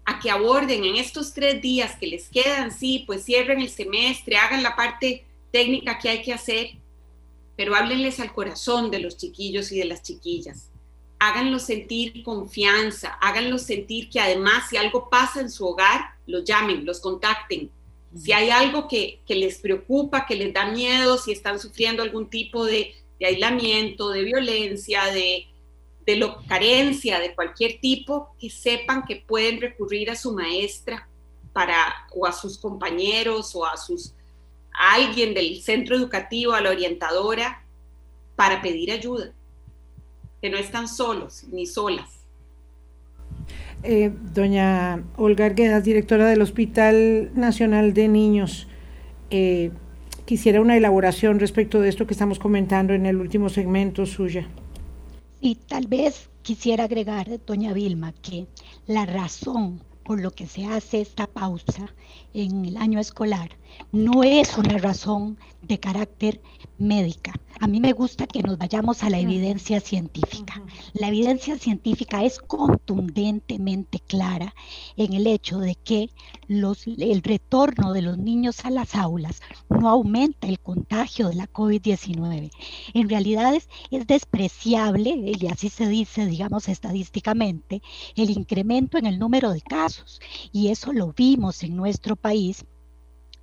a 0.04 0.18
que 0.18 0.30
aborden 0.30 0.84
en 0.84 0.96
estos 0.96 1.32
tres 1.32 1.62
días 1.62 1.96
que 1.96 2.06
les 2.06 2.28
quedan, 2.28 2.72
sí, 2.72 3.04
pues 3.06 3.24
cierren 3.24 3.60
el 3.60 3.70
semestre, 3.70 4.36
hagan 4.36 4.62
la 4.62 4.74
parte 4.74 5.24
técnica 5.52 5.98
que 5.98 6.08
hay 6.08 6.22
que 6.22 6.32
hacer, 6.32 6.70
pero 7.56 7.76
háblenles 7.76 8.18
al 8.18 8.32
corazón 8.32 8.90
de 8.90 8.98
los 8.98 9.16
chiquillos 9.16 9.70
y 9.70 9.78
de 9.78 9.84
las 9.84 10.02
chiquillas. 10.02 10.70
Háganlos 11.18 11.62
sentir 11.62 12.24
confianza, 12.24 13.16
háganlos 13.20 13.62
sentir 13.62 14.10
que 14.10 14.18
además 14.18 14.68
si 14.68 14.76
algo 14.76 15.08
pasa 15.08 15.40
en 15.40 15.50
su 15.50 15.64
hogar, 15.66 16.00
los 16.26 16.44
llamen, 16.44 16.84
los 16.84 16.98
contacten. 16.98 17.70
Si 18.14 18.32
hay 18.32 18.50
algo 18.50 18.88
que, 18.88 19.20
les 19.26 19.58
preocupa, 19.58 20.26
que 20.26 20.36
les 20.36 20.52
da 20.52 20.66
miedo, 20.66 21.16
si 21.16 21.32
están 21.32 21.58
sufriendo 21.58 22.02
algún 22.02 22.28
tipo 22.28 22.64
de 22.64 22.94
aislamiento, 23.20 24.10
de 24.10 24.24
violencia, 24.24 25.06
de, 25.06 25.46
carencia 26.46 27.20
de 27.20 27.34
cualquier 27.34 27.80
tipo, 27.80 28.34
que 28.38 28.50
sepan 28.50 29.04
que 29.04 29.16
pueden 29.16 29.60
recurrir 29.60 30.10
a 30.10 30.16
su 30.16 30.32
maestra 30.32 31.08
para, 31.52 32.06
o 32.14 32.26
a 32.26 32.32
sus 32.32 32.58
compañeros 32.58 33.54
o 33.54 33.64
a, 33.64 33.76
sus, 33.76 34.14
alguien 34.72 35.32
del 35.32 35.62
centro 35.62 35.96
educativo, 35.96 36.52
a 36.52 36.60
la 36.60 36.70
orientadora, 36.70 37.64
para 38.36 38.60
pedir 38.60 38.92
ayuda, 38.92 39.32
que 40.40 40.50
no 40.50 40.58
están 40.58 40.88
solos 40.88 41.44
ni 41.44 41.66
solas. 41.66 42.21
Eh, 43.84 44.12
doña 44.32 45.02
Olga 45.16 45.46
Arguedas, 45.46 45.82
directora 45.82 46.26
del 46.28 46.40
Hospital 46.40 47.32
Nacional 47.34 47.94
de 47.94 48.06
Niños, 48.06 48.68
eh, 49.30 49.72
quisiera 50.24 50.60
una 50.60 50.76
elaboración 50.76 51.40
respecto 51.40 51.80
de 51.80 51.88
esto 51.88 52.06
que 52.06 52.14
estamos 52.14 52.38
comentando 52.38 52.94
en 52.94 53.06
el 53.06 53.16
último 53.16 53.48
segmento 53.48 54.06
suya. 54.06 54.48
Y 55.40 55.56
tal 55.56 55.88
vez 55.88 56.30
quisiera 56.42 56.84
agregar, 56.84 57.26
doña 57.44 57.72
Vilma, 57.72 58.12
que 58.12 58.46
la 58.86 59.04
razón 59.04 59.80
por 60.04 60.20
lo 60.20 60.30
que 60.30 60.46
se 60.46 60.66
hace 60.66 61.00
esta 61.00 61.26
pausa 61.26 61.94
en 62.34 62.64
el 62.64 62.76
año 62.76 62.98
escolar 62.98 63.56
no 63.90 64.22
es 64.22 64.56
una 64.58 64.78
razón 64.78 65.38
de 65.62 65.78
carácter 65.78 66.40
médica. 66.78 67.32
A 67.60 67.68
mí 67.68 67.80
me 67.80 67.92
gusta 67.92 68.26
que 68.26 68.42
nos 68.42 68.58
vayamos 68.58 69.04
a 69.04 69.10
la 69.10 69.20
evidencia 69.20 69.78
científica. 69.80 70.60
La 70.94 71.08
evidencia 71.08 71.56
científica 71.56 72.24
es 72.24 72.40
contundentemente 72.40 74.00
clara 74.00 74.54
en 74.96 75.12
el 75.12 75.28
hecho 75.28 75.58
de 75.58 75.76
que 75.76 76.10
los, 76.48 76.86
el 76.86 77.22
retorno 77.22 77.92
de 77.92 78.02
los 78.02 78.18
niños 78.18 78.64
a 78.64 78.70
las 78.70 78.96
aulas 78.96 79.40
no 79.68 79.88
aumenta 79.88 80.48
el 80.48 80.58
contagio 80.58 81.28
de 81.28 81.36
la 81.36 81.46
COVID-19. 81.46 82.50
En 82.94 83.08
realidad 83.08 83.54
es, 83.54 83.68
es 83.92 84.06
despreciable, 84.08 85.14
y 85.38 85.46
así 85.46 85.68
se 85.68 85.86
dice, 85.86 86.26
digamos, 86.26 86.68
estadísticamente, 86.68 87.80
el 88.16 88.30
incremento 88.30 88.98
en 88.98 89.06
el 89.06 89.20
número 89.20 89.52
de 89.52 89.60
casos. 89.60 89.91
Y 90.52 90.68
eso 90.68 90.92
lo 90.92 91.12
vimos 91.12 91.62
en 91.62 91.76
nuestro 91.76 92.16
país. 92.16 92.64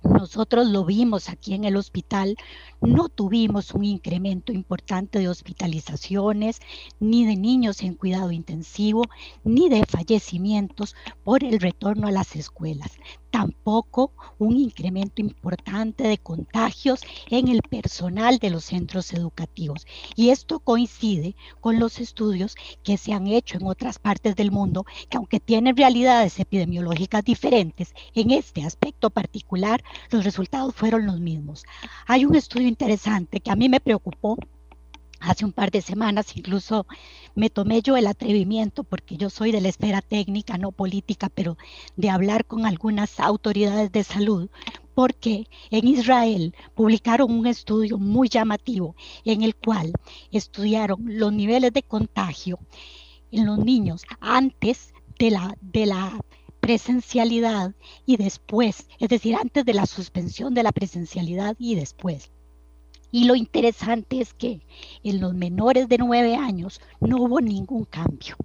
Nosotros 0.02 0.66
lo 0.68 0.86
vimos 0.86 1.28
aquí 1.28 1.52
en 1.52 1.64
el 1.64 1.76
hospital, 1.76 2.36
no 2.80 3.10
tuvimos 3.10 3.72
un 3.72 3.84
incremento 3.84 4.50
importante 4.50 5.18
de 5.18 5.28
hospitalizaciones, 5.28 6.60
ni 7.00 7.26
de 7.26 7.36
niños 7.36 7.82
en 7.82 7.94
cuidado 7.94 8.32
intensivo, 8.32 9.04
ni 9.44 9.68
de 9.68 9.84
fallecimientos 9.84 10.96
por 11.22 11.44
el 11.44 11.60
retorno 11.60 12.08
a 12.08 12.12
las 12.12 12.34
escuelas 12.34 12.92
tampoco 13.30 14.12
un 14.38 14.56
incremento 14.56 15.20
importante 15.20 16.04
de 16.04 16.18
contagios 16.18 17.00
en 17.28 17.48
el 17.48 17.62
personal 17.62 18.38
de 18.38 18.50
los 18.50 18.64
centros 18.64 19.12
educativos. 19.12 19.86
Y 20.16 20.30
esto 20.30 20.60
coincide 20.60 21.36
con 21.60 21.78
los 21.78 22.00
estudios 22.00 22.56
que 22.82 22.96
se 22.96 23.12
han 23.12 23.26
hecho 23.26 23.56
en 23.56 23.66
otras 23.66 23.98
partes 23.98 24.36
del 24.36 24.50
mundo, 24.50 24.84
que 25.08 25.16
aunque 25.16 25.40
tienen 25.40 25.76
realidades 25.76 26.38
epidemiológicas 26.38 27.24
diferentes, 27.24 27.94
en 28.14 28.30
este 28.30 28.64
aspecto 28.64 29.10
particular 29.10 29.82
los 30.10 30.24
resultados 30.24 30.74
fueron 30.74 31.06
los 31.06 31.20
mismos. 31.20 31.64
Hay 32.06 32.24
un 32.24 32.34
estudio 32.34 32.68
interesante 32.68 33.40
que 33.40 33.50
a 33.50 33.56
mí 33.56 33.68
me 33.68 33.80
preocupó 33.80 34.36
Hace 35.20 35.44
un 35.44 35.52
par 35.52 35.70
de 35.70 35.82
semanas 35.82 36.34
incluso 36.34 36.86
me 37.34 37.50
tomé 37.50 37.82
yo 37.82 37.96
el 37.98 38.06
atrevimiento, 38.06 38.84
porque 38.84 39.18
yo 39.18 39.28
soy 39.28 39.52
de 39.52 39.60
la 39.60 39.68
esfera 39.68 40.00
técnica, 40.00 40.56
no 40.56 40.72
política, 40.72 41.28
pero 41.28 41.58
de 41.96 42.08
hablar 42.08 42.46
con 42.46 42.64
algunas 42.64 43.20
autoridades 43.20 43.92
de 43.92 44.02
salud, 44.02 44.48
porque 44.94 45.46
en 45.70 45.86
Israel 45.86 46.54
publicaron 46.74 47.30
un 47.32 47.46
estudio 47.46 47.98
muy 47.98 48.30
llamativo 48.30 48.96
en 49.24 49.42
el 49.42 49.54
cual 49.54 49.92
estudiaron 50.32 51.00
los 51.04 51.32
niveles 51.32 51.72
de 51.74 51.82
contagio 51.82 52.58
en 53.30 53.44
los 53.44 53.58
niños 53.58 54.04
antes 54.20 54.94
de 55.18 55.30
la, 55.30 56.22
presencialidad 56.60 57.74
y 58.06 58.16
después, 58.16 58.86
es 58.98 59.08
decir, 59.08 59.34
antes 59.34 59.64
de 59.64 59.74
la 59.74 59.86
suspensión 59.86 60.54
de 60.54 60.62
la 60.62 60.72
presencialidad 60.72 61.56
y 61.58 61.74
después. 61.74 62.30
Y 63.12 63.24
lo 63.24 63.34
interesante 63.34 64.20
es 64.20 64.34
que 64.34 64.60
en 65.02 65.20
los 65.20 65.34
menores 65.34 65.88
de 65.88 65.98
nueve 65.98 66.36
años 66.36 66.80
no 67.00 67.22
hubo 67.22 67.40
ningún 67.40 67.84
cambio. 67.84 68.36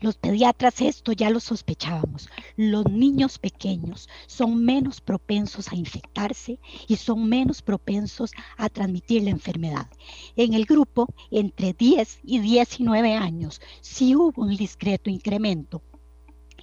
Los 0.00 0.16
pediatras 0.16 0.80
esto 0.80 1.12
ya 1.12 1.30
lo 1.30 1.40
sospechábamos. 1.40 2.28
Los 2.56 2.86
niños 2.86 3.38
pequeños 3.38 4.08
son 4.26 4.64
menos 4.64 5.00
propensos 5.00 5.70
a 5.72 5.76
infectarse 5.76 6.58
y 6.88 6.96
son 6.96 7.28
menos 7.28 7.62
propensos 7.62 8.32
a 8.56 8.68
transmitir 8.68 9.22
la 9.24 9.30
enfermedad. 9.30 9.88
En 10.36 10.54
el 10.54 10.64
grupo 10.64 11.08
entre 11.30 11.72
10 11.72 12.20
y 12.24 12.38
19 12.38 13.14
años 13.14 13.60
sí 13.80 14.14
hubo 14.14 14.42
un 14.42 14.56
discreto 14.56 15.10
incremento 15.10 15.82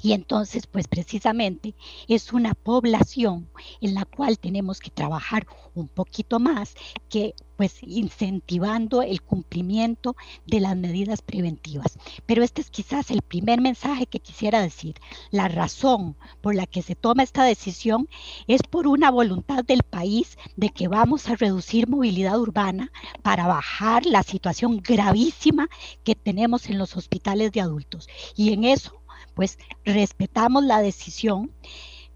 y 0.01 0.13
entonces, 0.13 0.67
pues 0.67 0.87
precisamente 0.87 1.75
es 2.07 2.33
una 2.33 2.53
población 2.53 3.49
en 3.81 3.93
la 3.93 4.05
cual 4.05 4.39
tenemos 4.39 4.79
que 4.79 4.89
trabajar 4.89 5.45
un 5.73 5.87
poquito 5.87 6.39
más 6.39 6.75
que 7.09 7.35
pues 7.61 7.77
incentivando 7.83 9.03
el 9.03 9.21
cumplimiento 9.21 10.15
de 10.47 10.61
las 10.61 10.75
medidas 10.75 11.21
preventivas. 11.21 11.99
Pero 12.25 12.43
este 12.43 12.59
es 12.59 12.71
quizás 12.71 13.11
el 13.11 13.21
primer 13.21 13.61
mensaje 13.61 14.07
que 14.07 14.19
quisiera 14.19 14.59
decir. 14.59 14.95
La 15.29 15.47
razón 15.47 16.15
por 16.41 16.55
la 16.55 16.65
que 16.65 16.81
se 16.81 16.95
toma 16.95 17.21
esta 17.21 17.43
decisión 17.43 18.09
es 18.47 18.63
por 18.63 18.87
una 18.87 19.11
voluntad 19.11 19.63
del 19.63 19.83
país 19.83 20.39
de 20.55 20.69
que 20.69 20.87
vamos 20.87 21.29
a 21.29 21.35
reducir 21.35 21.87
movilidad 21.87 22.39
urbana 22.39 22.91
para 23.21 23.45
bajar 23.45 24.07
la 24.07 24.23
situación 24.23 24.81
gravísima 24.81 25.69
que 26.03 26.15
tenemos 26.15 26.67
en 26.67 26.79
los 26.79 26.97
hospitales 26.97 27.51
de 27.51 27.61
adultos. 27.61 28.09
Y 28.35 28.53
en 28.53 28.63
eso 28.63 29.00
pues 29.33 29.57
respetamos 29.85 30.63
la 30.63 30.81
decisión. 30.81 31.51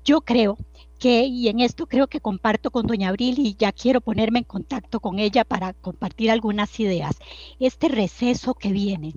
Yo 0.03 0.22
creo 0.22 0.57
que, 0.99 1.26
y 1.26 1.47
en 1.47 1.59
esto 1.59 1.88
creo 1.88 2.07
que 2.07 2.22
comparto 2.22 2.72
con 2.72 2.88
doña 2.88 3.09
Abril 3.09 3.39
y 3.39 3.55
ya 3.55 3.72
quiero 3.72 4.01
ponerme 4.01 4.39
en 4.39 4.45
contacto 4.45 4.99
con 4.99 5.20
ella 5.20 5.43
para 5.43 5.74
compartir 5.74 6.32
algunas 6.32 6.80
ideas, 6.80 7.16
este 7.59 7.89
receso 7.89 8.53
que 8.53 8.72
viene 8.72 9.13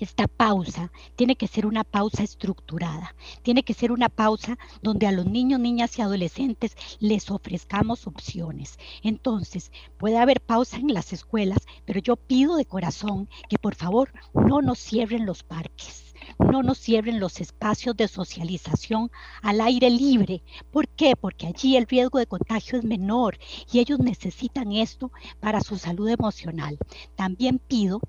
esta 0.00 0.28
pausa 0.28 0.90
tiene 1.14 1.36
que 1.36 1.46
ser 1.46 1.66
una 1.66 1.84
pausa 1.84 2.22
estructurada, 2.22 3.14
tiene 3.42 3.62
que 3.62 3.74
ser 3.74 3.92
una 3.92 4.08
pausa 4.08 4.58
donde 4.82 5.06
a 5.06 5.12
los 5.12 5.26
niños, 5.26 5.60
niñas 5.60 5.98
y 5.98 6.02
adolescentes 6.02 6.74
les 7.00 7.30
ofrezcamos 7.30 8.06
opciones. 8.06 8.78
Entonces, 9.02 9.70
puede 9.98 10.16
haber 10.16 10.40
pausa 10.40 10.78
en 10.78 10.94
las 10.94 11.12
escuelas, 11.12 11.66
pero 11.84 12.00
yo 12.00 12.16
pido 12.16 12.56
de 12.56 12.64
corazón 12.64 13.28
que 13.50 13.58
por 13.58 13.74
favor 13.74 14.10
no 14.32 14.62
nos 14.62 14.78
cierren 14.78 15.26
los 15.26 15.42
parques 15.42 16.09
no 16.40 16.62
nos 16.62 16.78
cierren 16.78 17.20
los 17.20 17.40
espacios 17.40 17.96
de 17.96 18.08
socialización 18.08 19.10
al 19.42 19.60
aire 19.60 19.90
libre. 19.90 20.42
¿Por 20.70 20.88
qué? 20.88 21.14
Porque 21.16 21.46
allí 21.46 21.76
el 21.76 21.86
riesgo 21.86 22.18
de 22.18 22.26
contagio 22.26 22.78
es 22.78 22.84
menor 22.84 23.38
y 23.72 23.78
ellos 23.78 23.98
necesitan 23.98 24.72
esto 24.72 25.12
para 25.40 25.60
su 25.60 25.78
salud 25.78 26.08
emocional. 26.08 26.78
También 27.16 27.58
pido 27.58 28.00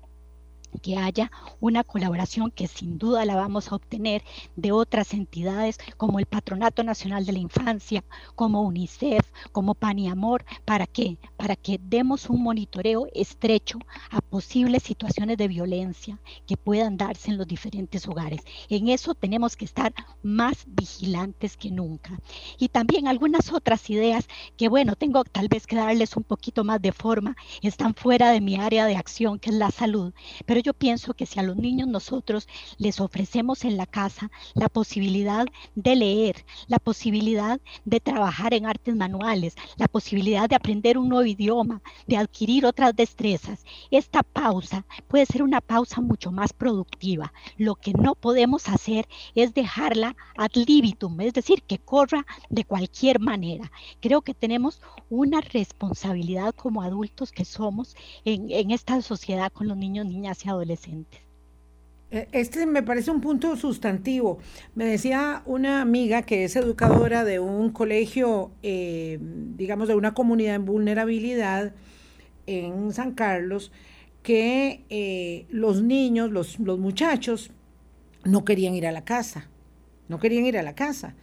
que 0.80 0.96
haya 0.96 1.30
una 1.60 1.84
colaboración 1.84 2.50
que 2.50 2.68
sin 2.68 2.98
duda 2.98 3.24
la 3.24 3.36
vamos 3.36 3.70
a 3.70 3.76
obtener 3.76 4.22
de 4.56 4.72
otras 4.72 5.12
entidades 5.12 5.78
como 5.96 6.18
el 6.18 6.26
Patronato 6.26 6.82
Nacional 6.82 7.26
de 7.26 7.32
la 7.32 7.38
Infancia, 7.38 8.04
como 8.34 8.62
UNICEF, 8.62 9.26
como 9.52 9.74
Pan 9.74 9.98
y 9.98 10.08
Amor, 10.08 10.44
¿para 10.64 10.86
qué? 10.86 11.18
Para 11.36 11.56
que 11.56 11.78
demos 11.82 12.30
un 12.30 12.42
monitoreo 12.42 13.06
estrecho 13.14 13.78
a 14.10 14.20
posibles 14.20 14.82
situaciones 14.82 15.36
de 15.36 15.48
violencia 15.48 16.18
que 16.46 16.56
puedan 16.56 16.96
darse 16.96 17.30
en 17.30 17.38
los 17.38 17.46
diferentes 17.46 18.06
hogares. 18.08 18.40
En 18.68 18.88
eso 18.88 19.14
tenemos 19.14 19.56
que 19.56 19.64
estar 19.64 19.92
más 20.22 20.64
vigilantes 20.66 21.56
que 21.56 21.70
nunca. 21.70 22.18
Y 22.58 22.68
también 22.68 23.08
algunas 23.08 23.52
otras 23.52 23.90
ideas 23.90 24.26
que, 24.56 24.68
bueno, 24.68 24.96
tengo 24.96 25.24
tal 25.24 25.48
vez 25.48 25.66
que 25.66 25.76
darles 25.76 26.16
un 26.16 26.22
poquito 26.22 26.64
más 26.64 26.80
de 26.80 26.92
forma, 26.92 27.36
están 27.60 27.94
fuera 27.94 28.30
de 28.30 28.40
mi 28.40 28.56
área 28.56 28.86
de 28.86 28.96
acción, 28.96 29.38
que 29.38 29.50
es 29.50 29.56
la 29.56 29.70
salud, 29.70 30.12
pero 30.46 30.60
yo 30.62 30.74
pienso 30.74 31.14
que 31.14 31.26
si 31.26 31.38
a 31.38 31.42
los 31.42 31.56
niños 31.56 31.88
nosotros 31.88 32.48
les 32.78 33.00
ofrecemos 33.00 33.64
en 33.64 33.76
la 33.76 33.86
casa 33.86 34.30
la 34.54 34.68
posibilidad 34.68 35.46
de 35.74 35.96
leer, 35.96 36.44
la 36.68 36.78
posibilidad 36.78 37.60
de 37.84 38.00
trabajar 38.00 38.54
en 38.54 38.66
artes 38.66 38.94
manuales, 38.96 39.54
la 39.76 39.88
posibilidad 39.88 40.48
de 40.48 40.56
aprender 40.56 40.98
un 40.98 41.08
nuevo 41.08 41.26
idioma, 41.26 41.82
de 42.06 42.16
adquirir 42.16 42.66
otras 42.66 42.94
destrezas, 42.94 43.64
esta 43.90 44.22
pausa 44.22 44.86
puede 45.08 45.26
ser 45.26 45.42
una 45.42 45.60
pausa 45.60 46.00
mucho 46.00 46.30
más 46.30 46.52
productiva. 46.52 47.32
Lo 47.56 47.74
que 47.74 47.92
no 47.92 48.14
podemos 48.14 48.68
hacer 48.68 49.08
es 49.34 49.54
dejarla 49.54 50.16
ad 50.36 50.50
libitum, 50.54 51.20
es 51.20 51.34
decir, 51.34 51.62
que 51.62 51.78
corra 51.78 52.26
de 52.50 52.64
cualquier 52.64 53.20
manera. 53.20 53.70
Creo 54.00 54.22
que 54.22 54.34
tenemos 54.34 54.80
una 55.10 55.40
responsabilidad 55.40 56.54
como 56.54 56.82
adultos 56.82 57.32
que 57.32 57.44
somos 57.44 57.96
en, 58.24 58.50
en 58.50 58.70
esta 58.70 59.00
sociedad 59.02 59.52
con 59.52 59.68
los 59.68 59.76
niños, 59.76 60.06
niñas 60.06 60.44
y 60.44 60.48
adolescentes. 60.52 61.20
E, 62.12 62.28
este 62.32 62.66
me 62.66 62.82
parece 62.82 63.10
un 63.10 63.20
punto 63.20 63.56
sustantivo. 63.56 64.38
Me 64.74 64.84
decía 64.84 65.42
una 65.46 65.80
amiga 65.80 66.22
que 66.22 66.44
es 66.44 66.54
educadora 66.56 67.24
de 67.24 67.40
un 67.40 67.70
colegio, 67.70 68.52
eh, 68.62 69.18
digamos, 69.20 69.88
de 69.88 69.94
una 69.94 70.14
comunidad 70.14 70.54
en 70.54 70.64
vulnerabilidad 70.66 71.72
en 72.46 72.92
San 72.92 73.12
Carlos, 73.12 73.72
que 74.22 74.84
eh, 74.90 75.46
los 75.50 75.82
niños, 75.82 76.30
los, 76.30 76.58
muchachos, 76.58 77.50
no 78.24 78.44
querían 78.44 78.74
ir 78.74 78.86
a 78.86 78.92
la 78.92 79.04
casa, 79.04 79.48
no 80.08 80.18
querían 80.20 80.46
ir 80.46 80.58
a 80.58 80.62
la 80.62 80.74
casa. 80.74 81.14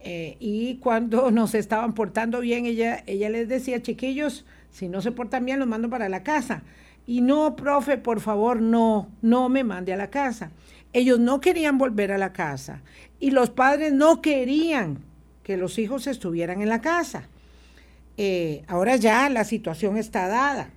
Eh, 0.00 0.36
y 0.38 0.76
cuando 0.76 1.30
nos 1.32 1.54
estaban 1.54 1.94
portando 1.94 2.40
bien, 2.40 2.66
ella, 2.66 3.02
ella 3.06 3.28
les 3.28 3.48
decía, 3.48 3.82
chiquillos, 3.82 4.46
si 4.70 4.88
no 4.88 5.00
se 5.00 5.12
portan 5.12 5.44
bien, 5.44 5.58
los 5.58 5.68
mando 5.68 5.90
para 5.90 6.08
la 6.08 6.22
casa. 6.22 6.62
Y 7.08 7.22
no, 7.22 7.56
profe, 7.56 7.96
por 7.96 8.20
favor, 8.20 8.60
no, 8.60 9.08
no 9.22 9.48
me 9.48 9.64
mande 9.64 9.94
a 9.94 9.96
la 9.96 10.10
casa. 10.10 10.50
Ellos 10.92 11.18
no 11.18 11.40
querían 11.40 11.78
volver 11.78 12.12
a 12.12 12.18
la 12.18 12.34
casa 12.34 12.82
y 13.18 13.30
los 13.30 13.48
padres 13.48 13.94
no 13.94 14.20
querían 14.20 14.98
que 15.42 15.56
los 15.56 15.78
hijos 15.78 16.06
estuvieran 16.06 16.60
en 16.60 16.68
la 16.68 16.82
casa. 16.82 17.30
Eh, 18.18 18.62
ahora 18.68 18.96
ya 18.96 19.30
la 19.30 19.44
situación 19.44 19.96
está 19.96 20.28
dada. 20.28 20.68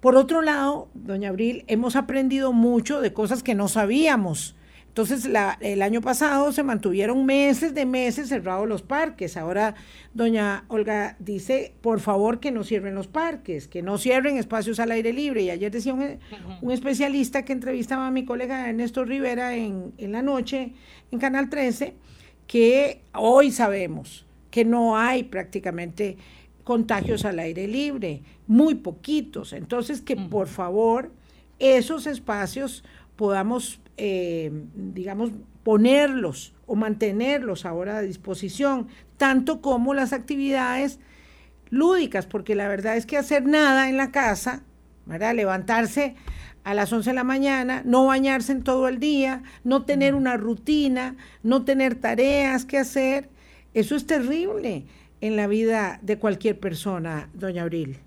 Por 0.00 0.16
otro 0.16 0.42
lado, 0.42 0.88
doña 0.94 1.28
Abril, 1.28 1.62
hemos 1.68 1.94
aprendido 1.94 2.52
mucho 2.52 3.00
de 3.00 3.12
cosas 3.12 3.44
que 3.44 3.54
no 3.54 3.68
sabíamos. 3.68 4.56
Entonces, 4.98 5.30
el 5.60 5.82
año 5.82 6.00
pasado 6.00 6.50
se 6.50 6.64
mantuvieron 6.64 7.24
meses 7.24 7.72
de 7.72 7.86
meses 7.86 8.30
cerrados 8.30 8.68
los 8.68 8.82
parques. 8.82 9.36
Ahora, 9.36 9.76
doña 10.12 10.64
Olga 10.66 11.14
dice, 11.20 11.72
por 11.82 12.00
favor, 12.00 12.40
que 12.40 12.50
no 12.50 12.64
cierren 12.64 12.96
los 12.96 13.06
parques, 13.06 13.68
que 13.68 13.80
no 13.80 13.96
cierren 13.96 14.38
espacios 14.38 14.80
al 14.80 14.90
aire 14.90 15.12
libre. 15.12 15.42
Y 15.42 15.50
ayer 15.50 15.70
decía 15.70 15.94
un, 15.94 16.72
especialista 16.72 17.44
que 17.44 17.52
entrevistaba 17.52 18.08
a 18.08 18.10
mi 18.10 18.24
colega 18.24 18.68
Ernesto 18.68 19.04
Rivera 19.04 19.54
en, 19.54 19.92
en 19.98 20.10
la 20.10 20.20
noche 20.20 20.72
en 21.12 21.20
Canal 21.20 21.48
13, 21.48 21.94
que 22.48 23.02
hoy 23.14 23.52
sabemos 23.52 24.26
que 24.50 24.64
no 24.64 24.98
hay 24.98 25.22
prácticamente 25.22 26.16
contagios 26.64 27.24
al 27.24 27.38
aire 27.38 27.68
libre, 27.68 28.22
muy 28.48 28.74
poquitos. 28.74 29.52
Entonces, 29.52 30.00
que 30.00 30.16
por 30.16 30.48
favor 30.48 31.12
esos 31.58 32.06
espacios 32.06 32.84
podamos 33.18 33.82
eh, 34.00 34.52
digamos, 34.74 35.32
ponerlos 35.64 36.54
o 36.66 36.76
mantenerlos 36.76 37.66
ahora 37.66 37.98
a 37.98 38.00
disposición, 38.00 38.86
tanto 39.16 39.60
como 39.60 39.92
las 39.92 40.12
actividades 40.12 41.00
lúdicas, 41.68 42.24
porque 42.26 42.54
la 42.54 42.68
verdad 42.68 42.96
es 42.96 43.06
que 43.06 43.16
hacer 43.16 43.44
nada 43.44 43.88
en 43.88 43.96
la 43.96 44.12
casa, 44.12 44.62
¿verdad? 45.04 45.34
levantarse 45.34 46.14
a 46.62 46.74
las 46.74 46.92
11 46.92 47.10
de 47.10 47.14
la 47.14 47.24
mañana, 47.24 47.82
no 47.84 48.06
bañarse 48.06 48.52
en 48.52 48.62
todo 48.62 48.86
el 48.86 49.00
día, 49.00 49.42
no 49.64 49.84
tener 49.84 50.14
una 50.14 50.36
rutina, 50.36 51.16
no 51.42 51.64
tener 51.64 51.96
tareas 51.96 52.64
que 52.64 52.78
hacer, 52.78 53.28
eso 53.74 53.96
es 53.96 54.06
terrible 54.06 54.84
en 55.20 55.34
la 55.34 55.48
vida 55.48 55.98
de 56.02 56.20
cualquier 56.20 56.60
persona, 56.60 57.30
doña 57.34 57.62
Abril. 57.62 57.98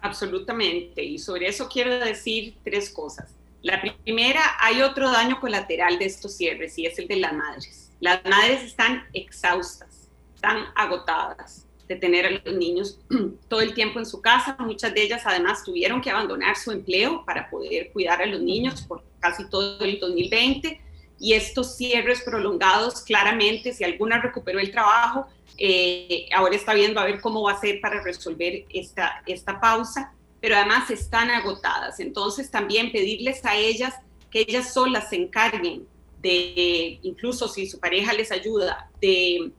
Absolutamente, 0.00 1.04
y 1.04 1.18
sobre 1.18 1.48
eso 1.48 1.68
quiero 1.68 1.98
decir 1.98 2.54
tres 2.64 2.88
cosas. 2.88 3.36
La 3.62 3.80
primera, 3.80 4.42
hay 4.60 4.82
otro 4.82 5.10
daño 5.10 5.40
colateral 5.40 5.98
de 5.98 6.04
estos 6.06 6.36
cierres 6.36 6.78
y 6.78 6.86
es 6.86 6.98
el 6.98 7.08
de 7.08 7.16
las 7.16 7.32
madres. 7.32 7.92
Las 8.00 8.24
madres 8.24 8.62
están 8.62 9.04
exhaustas, 9.12 10.08
están 10.34 10.66
agotadas 10.74 11.66
de 11.88 11.96
tener 11.96 12.26
a 12.26 12.30
los 12.30 12.54
niños 12.54 13.00
todo 13.48 13.60
el 13.60 13.74
tiempo 13.74 13.98
en 13.98 14.06
su 14.06 14.20
casa. 14.20 14.56
Muchas 14.58 14.94
de 14.94 15.02
ellas 15.02 15.22
además 15.24 15.64
tuvieron 15.64 16.00
que 16.00 16.10
abandonar 16.10 16.56
su 16.56 16.70
empleo 16.70 17.24
para 17.24 17.48
poder 17.48 17.92
cuidar 17.92 18.22
a 18.22 18.26
los 18.26 18.40
niños 18.40 18.82
por 18.82 19.04
casi 19.20 19.48
todo 19.48 19.84
el 19.84 19.98
2020 19.98 20.80
y 21.18 21.32
estos 21.32 21.76
cierres 21.76 22.22
prolongados 22.22 23.02
claramente, 23.02 23.72
si 23.72 23.84
alguna 23.84 24.20
recuperó 24.20 24.60
el 24.60 24.70
trabajo, 24.70 25.26
eh, 25.56 26.28
ahora 26.34 26.54
está 26.54 26.74
viendo 26.74 27.00
a 27.00 27.04
ver 27.04 27.20
cómo 27.20 27.42
va 27.42 27.52
a 27.52 27.60
ser 27.60 27.80
para 27.80 28.02
resolver 28.02 28.66
esta, 28.68 29.22
esta 29.26 29.58
pausa 29.58 30.12
pero 30.40 30.56
además 30.56 30.90
están 30.90 31.30
agotadas. 31.30 32.00
Entonces 32.00 32.50
también 32.50 32.92
pedirles 32.92 33.44
a 33.44 33.56
ellas 33.56 33.94
que 34.30 34.40
ellas 34.40 34.72
solas 34.72 35.10
se 35.10 35.16
encarguen 35.16 35.86
de, 36.22 36.98
incluso 37.02 37.48
si 37.48 37.66
su 37.66 37.78
pareja 37.78 38.12
les 38.12 38.32
ayuda, 38.32 38.90
de 39.00 39.52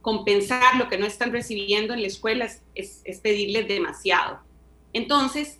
compensar 0.00 0.76
lo 0.76 0.88
que 0.88 0.98
no 0.98 1.06
están 1.06 1.32
recibiendo 1.32 1.94
en 1.94 2.02
la 2.02 2.08
escuela 2.08 2.50
es, 2.74 3.02
pedirles 3.22 3.68
demasiado. 3.68 4.40
Entonces, 4.92 5.58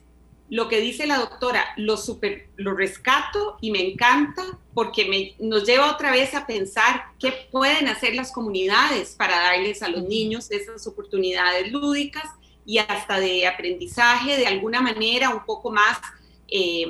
lo 0.50 0.68
que 0.68 0.80
dice 0.80 1.06
la 1.06 1.16
doctora, 1.16 1.64
lo, 1.78 1.96
super, 1.96 2.48
lo 2.56 2.74
rescato 2.74 3.56
y 3.62 3.70
me 3.70 3.80
encanta 3.80 4.42
porque 4.74 5.06
me, 5.06 5.34
nos 5.38 5.64
lleva 5.64 5.90
otra 5.90 6.10
vez 6.10 6.34
a 6.34 6.46
pensar 6.46 7.04
qué 7.18 7.48
pueden 7.50 7.88
hacer 7.88 8.14
las 8.14 8.32
comunidades 8.32 9.14
para 9.16 9.40
darles 9.40 9.82
a 9.82 9.88
los 9.88 10.02
niños 10.02 10.50
esas 10.50 10.86
oportunidades 10.86 11.72
lúdicas 11.72 12.24
y 12.64 12.78
hasta 12.78 13.18
de 13.18 13.46
aprendizaje 13.46 14.36
de 14.36 14.46
alguna 14.46 14.80
manera 14.80 15.30
un 15.30 15.44
poco 15.44 15.70
más 15.70 15.98
eh, 16.48 16.86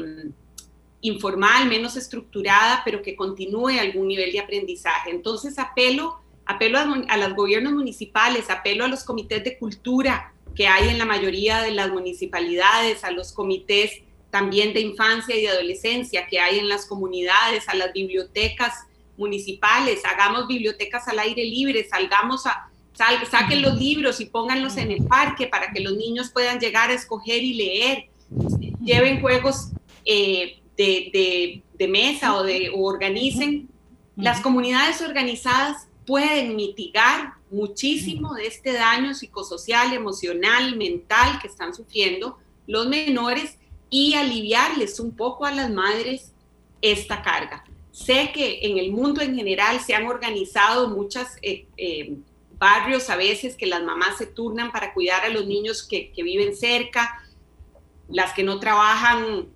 informal, 1.01 1.68
menos 1.68 1.97
estructurada, 1.97 2.83
pero 2.85 3.03
que 3.03 3.16
continúe 3.16 3.79
algún 3.81 4.09
nivel 4.09 4.33
de 4.33 4.41
aprendizaje. 4.41 5.11
Entonces 5.11 5.59
apelo, 5.59 6.20
apelo 6.47 6.79
a, 6.79 7.16
los 7.16 7.35
gobiernos 7.35 7.73
municipales, 7.73 8.51
apelo 8.51 8.85
a 8.85 8.89
los 8.89 9.05
comités 9.05 9.43
de 9.45 9.59
cultura 9.59 10.33
que 10.55 10.68
hay 10.68 10.89
en 10.89 10.99
la 10.99 11.05
mayoría 11.05 11.62
de 11.62 11.73
las 11.73 11.91
municipalidades, 11.91 13.05
a 13.05 13.11
los 13.11 13.33
comités 13.33 14.03
también 14.31 14.73
de 14.73 14.81
infancia 14.81 15.37
y 15.37 15.43
de 15.43 15.49
adolescencia 15.49 16.27
que 16.27 16.41
hay 16.41 16.59
en 16.59 16.68
las 16.68 16.87
comunidades, 16.87 17.68
a 17.68 17.75
las 17.75 17.93
bibliotecas 17.93 18.87
municipales, 19.16 20.05
hagamos 20.05 20.47
bibliotecas 20.47 21.07
al 21.09 21.18
aire 21.18 21.45
libre, 21.45 21.87
salgamos 21.89 22.47
a, 22.47 22.70
saquen 22.95 23.62
los 23.62 23.78
libros 23.78 24.20
y 24.20 24.26
pónganlos 24.26 24.76
en 24.76 24.90
el 24.90 25.05
parque 25.05 25.47
para 25.47 25.72
que 25.72 25.80
los 25.80 25.97
niños 25.97 26.30
puedan 26.30 26.59
llegar 26.59 26.90
a 26.90 26.95
escoger 26.95 27.43
y 27.43 27.55
leer. 27.55 28.09
Lleven 28.82 29.20
juegos 29.20 29.70
eh, 30.05 30.61
de, 30.76 31.88
mesa 31.88 32.36
o, 32.36 32.43
de, 32.43 32.70
organicen. 32.74 33.68
Las 34.16 34.40
comunidades 34.40 35.01
organizadas 35.01 35.88
pueden 36.07 36.57
mitigar 36.57 37.34
muchísimo 37.51 38.34
de 38.34 38.47
este 38.47 38.72
daño 38.72 39.14
psicosocial, 39.14 39.93
emocional, 39.93 40.76
mental 40.76 41.38
que 41.40 41.49
están 41.49 41.74
sufriendo 41.74 42.38
los 42.66 42.88
menores 42.88 43.59
y 43.90 44.14
aliviarles 44.14 44.99
un 45.01 45.14
poco 45.14 45.45
a 45.45 45.53
las 45.53 45.70
madres 45.70 46.32
esta 46.80 47.22
carga. 47.22 47.64
Sé 47.90 48.30
que 48.32 48.61
en 48.62 48.78
el 48.78 48.90
mundo 48.90 49.20
en 49.20 49.36
general 49.36 49.80
se 49.80 49.95
han 49.95 50.07
organizado 50.07 50.88
muchos 50.88 51.26
eh, 51.43 51.66
eh, 51.76 52.16
barrios 52.63 53.11
a 53.11 53.17
veces 53.17 53.57
que 53.57 53.67
las 53.67 53.83
mamás 53.83 54.19
se 54.19 54.27
turnan 54.27 54.71
para 54.71 54.95
cuidar 54.95 55.25
a 55.25 55.29
los 55.31 55.47
niños 55.47 55.83
que, 55.83 56.13
viven 56.17 56.55
cerca, 56.55 57.21
las 58.09 58.33
que 58.35 58.45
no 58.45 58.61
trabajan, 58.61 59.49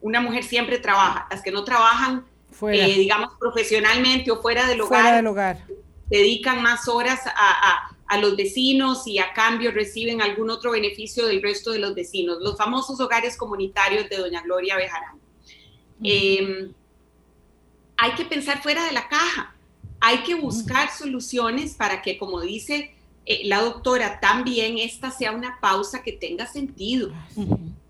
una 0.00 0.22
mujer 0.22 0.44
siempre 0.44 0.78
trabaja, 0.78 1.26
las 1.30 1.42
que 1.42 1.50
no 1.50 1.64
trabajan, 1.64 2.24
eh, 2.72 2.94
digamos, 2.96 3.34
profesionalmente 3.38 4.30
o 4.30 4.40
fuera 4.40 4.66
del 4.66 4.80
hogar, 4.80 5.02
fuera 5.02 5.16
del 5.16 5.26
hogar. 5.26 5.66
dedican 6.06 6.62
más 6.62 6.88
horas 6.88 7.20
a, 7.26 7.90
a, 8.06 8.18
los 8.18 8.36
vecinos 8.36 9.06
y 9.06 9.18
a 9.18 9.34
cambio 9.34 9.70
reciben 9.70 10.22
algún 10.22 10.48
otro 10.48 10.70
beneficio 10.70 11.26
del 11.26 11.42
resto 11.42 11.72
de 11.72 11.78
los 11.78 11.94
vecinos, 11.94 12.38
los 12.40 12.56
famosos 12.56 12.98
hogares 13.00 13.36
comunitarios 13.36 14.08
de 14.08 14.16
Doña 14.16 14.40
Gloria 14.40 14.76
Bejarán 14.76 15.20
hay 18.02 18.12
que 18.12 18.24
pensar 18.24 18.62
fuera 18.62 18.86
de 18.86 18.92
la 18.92 19.08
caja, 19.08 19.54
hay 20.00 20.22
que 20.22 20.34
buscar 20.34 20.90
soluciones 20.90 21.74
para 21.74 22.02
que, 22.02 22.18
como 22.18 22.40
dice 22.40 22.94
eh, 23.26 23.42
la 23.44 23.60
doctora, 23.60 24.18
también 24.18 24.78
esta 24.78 25.10
sea 25.10 25.32
una 25.32 25.58
pausa 25.60 26.02
que 26.02 26.12
tenga 26.12 26.46
sentido. 26.46 27.12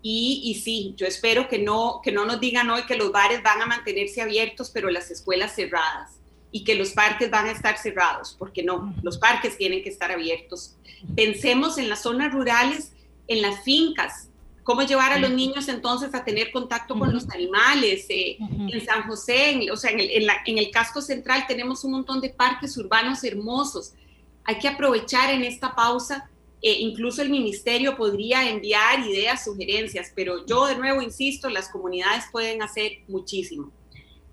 Y, 0.01 0.41
y, 0.43 0.55
sí, 0.55 0.93
yo 0.97 1.07
espero 1.07 1.47
que 1.47 1.59
no, 1.59 2.01
que 2.03 2.11
no 2.11 2.25
nos 2.25 2.39
digan 2.39 2.69
hoy 2.69 2.83
que 2.85 2.95
los 2.95 3.11
bares 3.11 3.41
van 3.43 3.61
a 3.61 3.65
mantenerse 3.65 4.21
abiertos, 4.21 4.71
pero 4.71 4.89
las 4.89 5.09
escuelas 5.09 5.55
cerradas 5.55 6.19
y 6.51 6.63
que 6.63 6.75
los 6.75 6.91
parques 6.91 7.31
van 7.31 7.47
a 7.47 7.51
estar 7.51 7.77
cerrados, 7.77 8.35
porque 8.37 8.61
no, 8.61 8.93
los 9.01 9.17
parques 9.17 9.57
tienen 9.57 9.83
que 9.83 9.89
estar 9.89 10.11
abiertos. 10.11 10.75
Pensemos 11.15 11.77
en 11.77 11.87
las 11.87 12.03
zonas 12.03 12.33
rurales, 12.33 12.91
en 13.27 13.41
las 13.41 13.63
fincas, 13.63 14.27
cómo 14.63 14.83
llevar 14.83 15.11
a 15.11 15.19
los 15.19 15.31
niños 15.31 15.67
entonces 15.67 16.13
a 16.13 16.23
tener 16.23 16.51
contacto 16.51 16.97
con 16.97 17.13
los 17.13 17.29
animales. 17.29 18.05
Eh, 18.09 18.37
en 18.39 18.85
San 18.85 19.03
José, 19.03 19.67
o 19.71 19.77
sea, 19.77 19.91
en 19.91 19.99
el, 19.99 20.29
en, 20.45 20.57
el, 20.57 20.71
casco 20.71 21.01
central 21.01 21.45
tenemos 21.47 21.83
un 21.83 21.91
montón 21.91 22.21
de 22.21 22.29
parques 22.29 22.77
urbanos 22.77 23.23
hermosos. 23.23 23.93
Hay 24.43 24.59
que 24.59 24.67
aprovechar 24.67 25.33
en 25.33 25.43
esta 25.43 25.75
pausa. 25.75 26.29
Eh, 26.61 26.77
incluso 26.79 27.23
el 27.23 27.29
ministerio 27.29 27.97
podría 27.97 28.47
enviar 28.47 28.99
ideas, 28.99 29.43
sugerencias, 29.43 30.11
pero 30.15 30.45
yo 30.45 30.67
de 30.67 30.77
nuevo 30.77 31.01
insisto, 31.01 31.49
las 31.49 31.69
comunidades 31.69 32.25
pueden 32.31 32.61
hacer 32.61 32.99
muchísimo. 33.07 33.71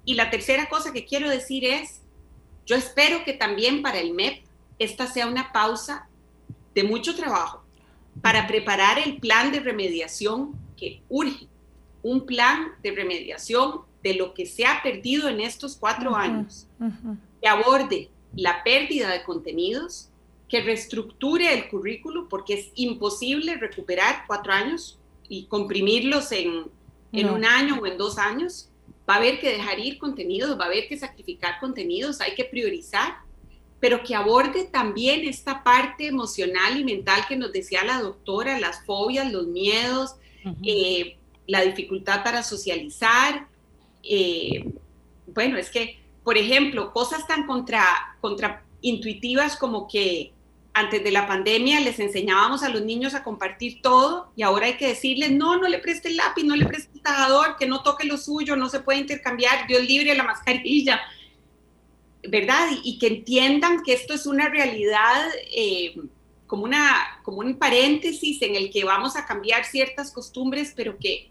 Y 0.05 0.15
la 0.15 0.31
tercera 0.31 0.69
cosa 0.69 0.93
que 0.93 1.07
quiero 1.07 1.31
decir 1.31 1.65
es, 1.65 2.03
yo 2.67 2.77
espero 2.77 3.25
que 3.25 3.33
también 3.33 3.81
para 3.81 3.99
el 3.99 4.13
MEP 4.13 4.45
esta 4.79 5.07
sea 5.07 5.27
una 5.27 5.53
pausa 5.53 6.09
de 6.75 6.85
mucho 6.85 7.17
trabajo, 7.17 7.65
para 8.23 8.47
preparar 8.47 8.99
el 8.99 9.19
plan 9.19 9.53
de 9.53 9.61
remediación 9.61 10.55
que 10.77 11.03
urge, 11.09 11.47
un 12.03 12.27
plan 12.27 12.73
de 12.83 12.93
remediación 12.93 13.81
de 14.03 14.15
lo 14.15 14.35
que 14.35 14.47
se 14.47 14.65
ha 14.65 14.83
perdido 14.83 15.29
en 15.29 15.41
estos 15.41 15.77
cuatro 15.77 16.15
años, 16.15 16.67
que 17.41 17.49
aborde 17.49 18.11
la 18.35 18.63
pérdida 18.63 19.11
de 19.11 19.23
contenidos, 19.25 20.09
que 20.49 20.63
reestructure 20.63 21.53
el 21.53 21.69
currículo, 21.69 22.29
porque 22.29 22.55
es 22.55 22.71
imposible 22.75 23.57
recuperar 23.57 24.25
cuatro 24.27 24.53
años 24.53 24.99
y 25.29 25.45
comprimirlos 25.45 26.33
en, 26.33 26.65
en 27.13 27.29
un 27.29 27.45
año 27.45 27.81
o 27.81 27.87
en 27.87 27.99
dos 27.99 28.19
años. 28.19 28.71
Va 29.09 29.15
a 29.15 29.17
haber 29.19 29.41
que 29.41 29.53
dejar 29.53 29.79
ir 29.79 29.99
contenidos, 29.99 30.59
va 30.59 30.65
a 30.65 30.69
haber 30.69 30.89
que 30.89 30.97
sacrificar 30.97 31.59
contenidos, 31.61 32.21
hay 32.21 32.35
que 32.35 32.45
priorizar 32.45 33.19
pero 33.81 34.03
que 34.03 34.15
aborde 34.15 34.65
también 34.65 35.27
esta 35.27 35.63
parte 35.63 36.07
emocional 36.07 36.79
y 36.79 36.85
mental 36.85 37.25
que 37.29 37.37
nos 37.37 37.53
decía 37.53 37.85
la 37.85 38.01
doctora, 38.01 38.59
las 38.59 38.85
fobias, 38.85 39.31
los 39.31 39.47
miedos, 39.47 40.17
eh, 40.65 41.17
la 41.47 41.63
dificultad 41.63 42.25
para 42.25 42.43
socializar. 42.43 43.47
Eh, 44.03 44.73
bueno, 45.27 45.59
es 45.59 45.71
que, 45.71 46.01
por 46.25 46.37
ejemplo, 46.37 46.93
cosas 46.93 47.27
tan 47.27 47.47
contra, 47.47 48.17
contraintuitivas 48.21 49.57
como 49.57 49.87
que 49.87 50.33
antes 50.79 51.03
de 51.03 51.11
la 51.11 51.27
pandemia 51.27 51.81
les 51.81 51.99
enseñábamos 51.99 52.63
a 52.63 52.69
los 52.69 52.83
niños 52.83 53.15
a 53.15 53.25
compartir 53.25 53.83
todo 53.83 54.31
y 54.37 54.43
ahora 54.43 54.67
hay 54.67 54.77
que 54.77 54.89
decirles, 54.89 55.33
no, 55.33 55.57
no 55.57 55.69
le 55.69 55.79
preste 55.79 56.09
el 56.09 56.17
lápiz, 56.17 56.45
no 56.45 56.55
le 56.55 56.67
preste 56.67 56.91
el 56.95 57.03
tajador, 57.03 57.57
que 57.57 57.67
no 57.67 57.83
toque 57.83 58.07
lo 58.07 58.17
suyo, 58.17 58.55
no 58.55 58.69
se 58.69 58.81
puede 58.81 59.01
intercambiar, 59.01 59.67
Dios 59.67 59.83
libre 59.83 60.15
la 60.15 60.23
mascarilla. 60.23 61.01
¿Verdad? 62.27 62.69
Y, 62.83 62.99
que 62.99 63.07
entiendan 63.09 63.83
que 63.83 63.93
esto 63.93 64.15
es 64.15 64.27
una 64.27 64.49
realidad 64.49 65.27
eh, 65.55 65.95
como, 66.47 66.65
una, 66.65 67.21
como 67.23 67.39
un 67.39 67.57
paréntesis 67.57 68.43
en 68.43 68.55
el 68.55 68.71
que 68.71 68.85
vamos 68.85 69.17
a 69.17 69.27
cambiar 69.27 69.65
ciertas 69.65 70.11
costumbres, 70.13 70.73
pero 70.75 70.99
que, 70.99 71.31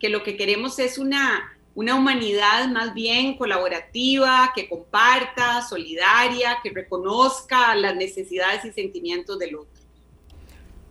que 0.00 0.08
lo 0.08 0.22
que 0.22 0.36
queremos 0.36 0.78
es 0.78 0.98
una, 0.98 1.52
una 1.74 1.94
humanidad 1.94 2.68
más 2.68 2.94
bien 2.94 3.36
colaborativa, 3.36 4.52
que 4.54 4.68
comparta, 4.68 5.62
solidaria, 5.62 6.58
que 6.62 6.70
reconozca 6.70 7.74
las 7.74 7.96
necesidades 7.96 8.64
y 8.64 8.72
sentimientos 8.72 9.38
del 9.38 9.56
otro. 9.56 9.82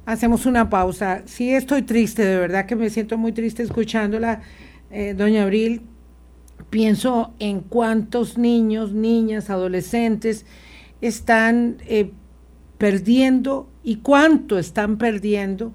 Hacemos 0.06 0.46
una 0.46 0.70
pausa. 0.70 1.24
Sí, 1.26 1.54
estoy 1.54 1.82
triste, 1.82 2.26
de 2.26 2.38
verdad 2.38 2.66
que 2.66 2.76
me 2.76 2.89
siento 2.89 3.18
muy 3.18 3.32
triste 3.32 3.64
escuchándola, 3.64 4.41
eh, 4.91 5.14
doña 5.14 5.44
Abril, 5.44 5.82
pienso 6.74 7.36
en 7.38 7.59
cuántos 7.59 8.39
niños, 8.39 8.93
niñas, 8.93 9.51
adolescentes 9.51 10.43
están 11.01 11.78
eh, 11.86 12.09
perdiendo 12.80 13.69
y 13.84 13.97
cuánto 13.97 14.57
están 14.57 14.97
perdiendo 14.97 15.71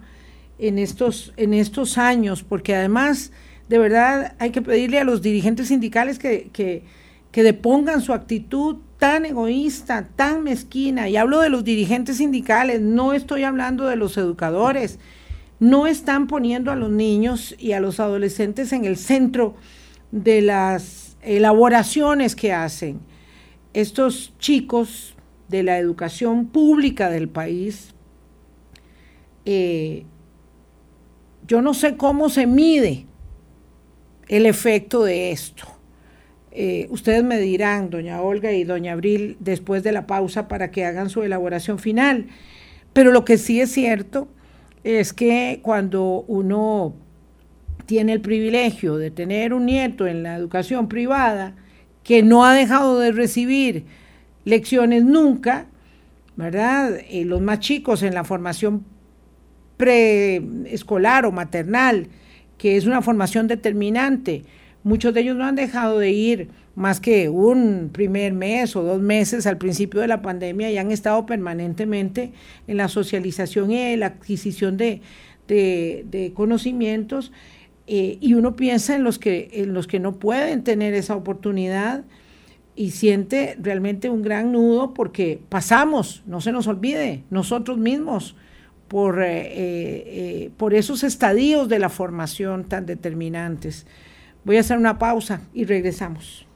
en 0.58 0.76
estos, 0.80 1.32
en 1.36 1.54
estos 1.54 1.98
años, 1.98 2.42
porque 2.42 2.74
además, 2.74 3.30
de 3.68 3.78
verdad, 3.78 4.34
hay 4.40 4.50
que 4.50 4.60
pedirle 4.60 4.98
a 4.98 5.04
los 5.04 5.22
dirigentes 5.22 5.68
sindicales 5.68 6.18
que, 6.18 6.50
que, 6.52 6.82
que 7.30 7.44
depongan 7.44 8.00
su 8.00 8.12
actitud 8.12 8.78
tan 8.98 9.24
egoísta, 9.24 10.08
tan 10.16 10.42
mezquina, 10.42 11.08
y 11.08 11.16
hablo 11.16 11.38
de 11.38 11.48
los 11.48 11.62
dirigentes 11.62 12.16
sindicales, 12.16 12.80
no 12.80 13.12
estoy 13.12 13.44
hablando 13.44 13.86
de 13.86 13.94
los 13.94 14.18
educadores, 14.18 14.98
no 15.60 15.86
están 15.86 16.26
poniendo 16.26 16.72
a 16.72 16.76
los 16.76 16.90
niños 16.90 17.54
y 17.56 17.70
a 17.70 17.78
los 17.78 18.00
adolescentes 18.00 18.72
en 18.72 18.84
el 18.84 18.96
centro 18.96 19.54
de 20.10 20.42
las 20.42 21.16
elaboraciones 21.22 22.34
que 22.34 22.52
hacen 22.52 23.00
estos 23.74 24.34
chicos 24.38 25.14
de 25.48 25.62
la 25.62 25.78
educación 25.78 26.46
pública 26.46 27.10
del 27.10 27.28
país, 27.28 27.94
eh, 29.44 30.04
yo 31.46 31.62
no 31.62 31.74
sé 31.74 31.96
cómo 31.96 32.28
se 32.28 32.46
mide 32.46 33.06
el 34.28 34.46
efecto 34.46 35.04
de 35.04 35.32
esto. 35.32 35.66
Eh, 36.50 36.86
ustedes 36.90 37.24
me 37.24 37.38
dirán, 37.38 37.88
doña 37.88 38.20
Olga 38.20 38.52
y 38.52 38.64
doña 38.64 38.92
Abril, 38.92 39.36
después 39.40 39.82
de 39.82 39.92
la 39.92 40.06
pausa 40.06 40.48
para 40.48 40.70
que 40.70 40.84
hagan 40.84 41.08
su 41.08 41.22
elaboración 41.22 41.78
final. 41.78 42.26
Pero 42.92 43.12
lo 43.12 43.24
que 43.24 43.38
sí 43.38 43.60
es 43.60 43.70
cierto 43.70 44.28
es 44.84 45.12
que 45.12 45.60
cuando 45.62 46.24
uno 46.26 46.94
tiene 47.88 48.12
el 48.12 48.20
privilegio 48.20 48.98
de 48.98 49.10
tener 49.10 49.54
un 49.54 49.64
nieto 49.64 50.06
en 50.06 50.22
la 50.22 50.36
educación 50.36 50.88
privada 50.88 51.54
que 52.04 52.22
no 52.22 52.44
ha 52.44 52.52
dejado 52.52 53.00
de 53.00 53.12
recibir 53.12 53.86
lecciones 54.44 55.04
nunca, 55.04 55.68
¿verdad? 56.36 57.00
Eh, 57.08 57.24
los 57.24 57.40
más 57.40 57.60
chicos 57.60 58.02
en 58.02 58.12
la 58.12 58.24
formación 58.24 58.84
preescolar 59.78 61.24
o 61.24 61.32
maternal, 61.32 62.08
que 62.58 62.76
es 62.76 62.84
una 62.84 63.00
formación 63.00 63.48
determinante, 63.48 64.44
muchos 64.82 65.14
de 65.14 65.22
ellos 65.22 65.36
no 65.36 65.46
han 65.46 65.56
dejado 65.56 65.98
de 65.98 66.10
ir 66.10 66.50
más 66.74 67.00
que 67.00 67.30
un 67.30 67.88
primer 67.90 68.34
mes 68.34 68.76
o 68.76 68.82
dos 68.82 69.00
meses 69.00 69.46
al 69.46 69.56
principio 69.56 70.02
de 70.02 70.08
la 70.08 70.20
pandemia 70.20 70.70
y 70.70 70.76
han 70.76 70.92
estado 70.92 71.24
permanentemente 71.24 72.32
en 72.66 72.76
la 72.76 72.88
socialización 72.88 73.70
y 73.70 73.78
en 73.78 74.00
la 74.00 74.06
adquisición 74.08 74.76
de, 74.76 75.00
de 75.46 76.32
conocimientos 76.34 77.32
eh, 77.90 78.18
y 78.20 78.34
uno 78.34 78.54
piensa 78.54 78.94
en 78.94 79.02
los, 79.02 79.18
que, 79.18 79.48
en 79.50 79.72
los 79.72 79.86
que 79.86 79.98
no 79.98 80.12
pueden 80.12 80.62
tener 80.62 80.92
esa 80.92 81.16
oportunidad 81.16 82.04
y 82.76 82.90
siente 82.90 83.56
realmente 83.58 84.10
un 84.10 84.20
gran 84.20 84.52
nudo 84.52 84.92
porque 84.92 85.40
pasamos, 85.48 86.22
no 86.26 86.42
se 86.42 86.52
nos 86.52 86.66
olvide, 86.66 87.24
nosotros 87.30 87.78
mismos, 87.78 88.36
por, 88.88 89.22
eh, 89.22 89.46
eh, 89.56 90.50
por 90.58 90.74
esos 90.74 91.02
estadios 91.02 91.70
de 91.70 91.78
la 91.78 91.88
formación 91.88 92.64
tan 92.64 92.84
determinantes. 92.84 93.86
Voy 94.44 94.58
a 94.58 94.60
hacer 94.60 94.76
una 94.76 94.98
pausa 94.98 95.40
y 95.54 95.64
regresamos. 95.64 96.46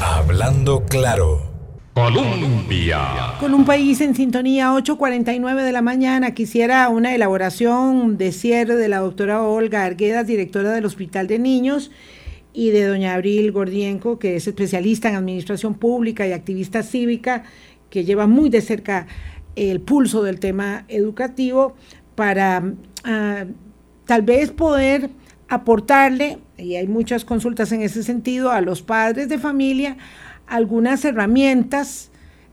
Hablando 0.00 0.86
claro. 0.86 1.49
Colombia. 2.00 3.34
Con 3.38 3.52
un 3.52 3.66
país 3.66 4.00
en 4.00 4.14
sintonía, 4.14 4.72
8.49 4.72 5.62
de 5.62 5.70
la 5.70 5.82
mañana, 5.82 6.32
quisiera 6.32 6.88
una 6.88 7.14
elaboración 7.14 8.16
de 8.16 8.32
cierre 8.32 8.76
de 8.76 8.88
la 8.88 9.00
doctora 9.00 9.42
Olga 9.42 9.84
Arguedas, 9.84 10.26
directora 10.26 10.72
del 10.72 10.86
Hospital 10.86 11.26
de 11.26 11.38
Niños, 11.38 11.90
y 12.54 12.70
de 12.70 12.86
doña 12.86 13.12
Abril 13.12 13.52
Gordienco, 13.52 14.18
que 14.18 14.36
es 14.36 14.46
especialista 14.46 15.10
en 15.10 15.16
administración 15.16 15.74
pública 15.74 16.26
y 16.26 16.32
activista 16.32 16.82
cívica, 16.82 17.44
que 17.90 18.02
lleva 18.02 18.26
muy 18.26 18.48
de 18.48 18.62
cerca 18.62 19.06
el 19.54 19.82
pulso 19.82 20.22
del 20.22 20.40
tema 20.40 20.86
educativo, 20.88 21.74
para 22.14 22.64
ah, 23.04 23.44
tal 24.06 24.22
vez 24.22 24.52
poder 24.52 25.10
aportarle, 25.50 26.38
y 26.56 26.76
hay 26.76 26.86
muchas 26.86 27.26
consultas 27.26 27.72
en 27.72 27.82
ese 27.82 28.02
sentido, 28.02 28.52
a 28.52 28.62
los 28.62 28.80
padres 28.80 29.28
de 29.28 29.36
familia 29.36 29.98
algunas 30.50 31.04
herramientas. 31.04 32.10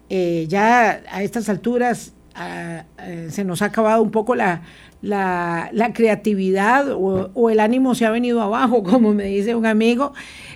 Eh, 0.10 0.45
ya 0.48 1.02
a 1.12 1.24
estas 1.24 1.50
alturas 1.50 2.14
eh, 2.39 3.28
se 3.30 3.43
nos 3.43 3.62
ha 3.62 3.66
acabado 3.66 4.02
un 4.02 4.12
poco 4.12 4.36
la, 4.36 4.62
la, 5.02 5.91
creatividad 5.93 6.88
o, 6.91 7.50
el 7.50 7.60
ánimo 7.60 7.93
se 7.93 8.06
ha 8.06 8.12
venido 8.12 8.41
abajo, 8.41 8.84
como 8.91 9.14
me 9.14 9.26
dice 9.26 9.56
un 9.56 9.66
amigo, 9.66 10.14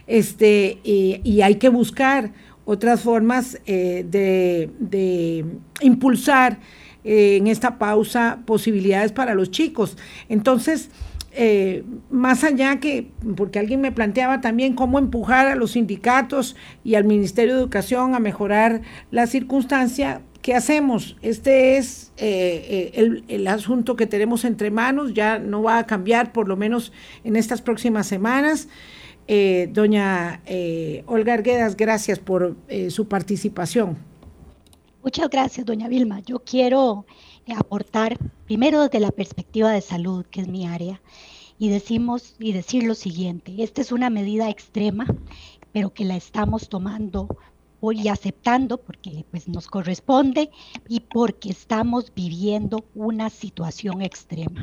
este, 0.08 0.80
y, 0.84 1.42
hay 1.42 1.56
que 1.56 1.68
buscar 1.68 2.32
otras 2.64 3.02
formas 3.02 3.60
eh, 3.66 4.06
de, 4.08 5.46
impulsar 5.82 6.60
en 7.04 7.48
esta 7.48 7.80
pausa 7.80 8.40
posibilidades 8.46 9.12
para 9.12 9.34
los 9.34 9.50
chicos. 9.50 9.98
Entonces, 10.30 10.92
eh, 11.34 11.84
más 12.10 12.44
allá 12.44 12.80
que, 12.80 13.10
porque 13.38 13.60
alguien 13.60 13.80
me 13.80 13.92
planteaba 13.92 14.42
también 14.42 14.76
cómo 14.76 15.00
empujar 15.00 15.48
a 15.48 15.56
los 15.56 15.72
sindicatos 15.72 16.56
y 16.84 16.96
al 16.96 17.06
Ministerio 17.06 17.56
de 17.56 17.62
Educación 17.62 18.16
a 18.16 18.20
mejorar 18.20 18.82
la 19.12 19.28
circunstancia, 19.28 20.22
¿qué 20.42 20.56
hacemos? 20.56 21.16
Este 21.22 21.78
es 21.78 22.12
eh, 22.18 22.92
eh, 22.94 23.24
el, 23.30 23.48
asunto 23.48 23.96
que 23.96 24.08
tenemos 24.08 24.44
entre 24.44 24.72
manos, 24.72 25.14
ya 25.14 25.40
no 25.40 25.64
va 25.64 25.78
a 25.78 25.88
cambiar 25.88 26.34
por 26.34 26.50
lo 26.50 26.58
menos 26.58 26.92
en 27.24 27.38
estas 27.38 27.62
próximas 27.62 28.08
semanas. 28.08 28.68
doña 29.70 30.42
Olga 31.06 31.34
Arguedas, 31.34 31.78
gracias 31.78 32.20
por 32.20 32.58
su 32.90 33.08
participación. 33.08 33.96
Muchas 35.04 35.30
gracias, 35.30 35.66
doña 35.66 35.88
Vilma. 35.88 36.20
Yo 36.20 36.40
quiero 36.40 37.06
aportar 37.56 38.18
primero 38.46 38.82
desde 38.82 39.00
la 39.00 39.12
perspectiva 39.12 39.72
de 39.72 39.82
salud, 39.82 40.26
que 40.26 40.42
es 40.42 40.48
mi 40.48 40.68
área, 40.68 41.02
y 41.58 41.70
decimos 41.70 42.36
y 42.40 42.54
decir 42.54 42.84
lo 42.84 42.96
siguiente, 42.96 43.64
esta 43.64 43.82
es 43.82 43.92
una 43.92 44.10
medida 44.10 44.50
extrema, 44.50 45.06
pero 45.72 45.94
que 45.94 46.06
la 46.06 46.16
estamos 46.16 46.70
tomando 46.70 47.28
y 47.92 48.08
aceptando 48.10 48.78
porque 48.78 49.26
pues 49.32 49.48
nos 49.48 49.68
corresponde 49.68 50.52
y 50.88 51.00
porque 51.00 51.50
estamos 51.50 52.14
viviendo 52.14 52.86
una 52.94 53.32
situación 53.32 54.04
extrema. 54.04 54.62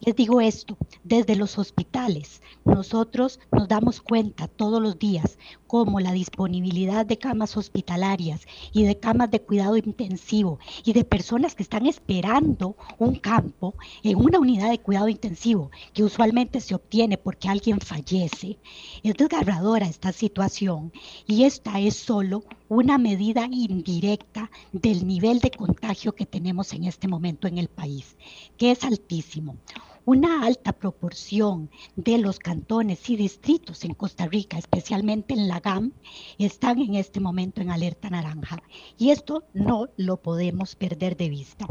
Les 0.00 0.14
digo 0.14 0.40
esto, 0.40 0.76
desde 1.02 1.34
los 1.34 1.58
hospitales 1.58 2.40
nosotros 2.66 3.38
nos 3.52 3.68
damos 3.68 4.00
cuenta 4.00 4.48
todos 4.48 4.82
los 4.82 4.98
días 4.98 5.38
cómo 5.66 6.00
la 6.00 6.12
disponibilidad 6.12 7.06
de 7.06 7.18
camas 7.18 7.56
hospitalarias 7.56 8.46
y 8.72 8.84
de 8.84 8.98
camas 8.98 9.30
de 9.30 9.40
cuidado 9.40 9.76
intensivo 9.76 10.58
y 10.84 10.92
de 10.92 11.04
personas 11.04 11.54
que 11.54 11.62
están 11.62 11.86
esperando 11.86 12.76
un 12.98 13.14
campo 13.16 13.74
en 14.02 14.16
una 14.16 14.38
unidad 14.38 14.70
de 14.70 14.80
cuidado 14.80 15.08
intensivo 15.08 15.70
que 15.94 16.04
usualmente 16.04 16.60
se 16.60 16.74
obtiene 16.74 17.18
porque 17.18 17.48
alguien 17.48 17.80
fallece, 17.80 18.58
es 19.02 19.14
desgarradora 19.14 19.86
esta 19.86 20.12
situación 20.12 20.92
y 21.26 21.44
esta 21.44 21.78
es 21.80 21.96
solo 21.96 22.44
una 22.68 22.98
medida 22.98 23.48
indirecta 23.50 24.50
del 24.72 25.06
nivel 25.06 25.38
de 25.38 25.50
contagio 25.50 26.14
que 26.14 26.26
tenemos 26.26 26.72
en 26.72 26.84
este 26.84 27.08
momento 27.08 27.46
en 27.46 27.58
el 27.58 27.68
país, 27.68 28.16
que 28.56 28.72
es 28.72 28.82
altísimo. 28.84 29.56
Una 30.06 30.46
alta 30.46 30.72
proporción 30.72 31.68
de 31.96 32.18
los 32.18 32.38
cantones 32.38 33.10
y 33.10 33.16
distritos 33.16 33.84
en 33.84 33.92
Costa 33.92 34.26
Rica, 34.26 34.56
especialmente 34.56 35.34
en 35.34 35.48
la 35.48 35.58
GAM, 35.58 35.94
están 36.38 36.78
en 36.78 36.94
este 36.94 37.18
momento 37.18 37.60
en 37.60 37.70
alerta 37.70 38.08
naranja. 38.08 38.62
Y 38.98 39.10
esto 39.10 39.42
no 39.52 39.88
lo 39.96 40.18
podemos 40.18 40.76
perder 40.76 41.16
de 41.16 41.28
vista. 41.28 41.66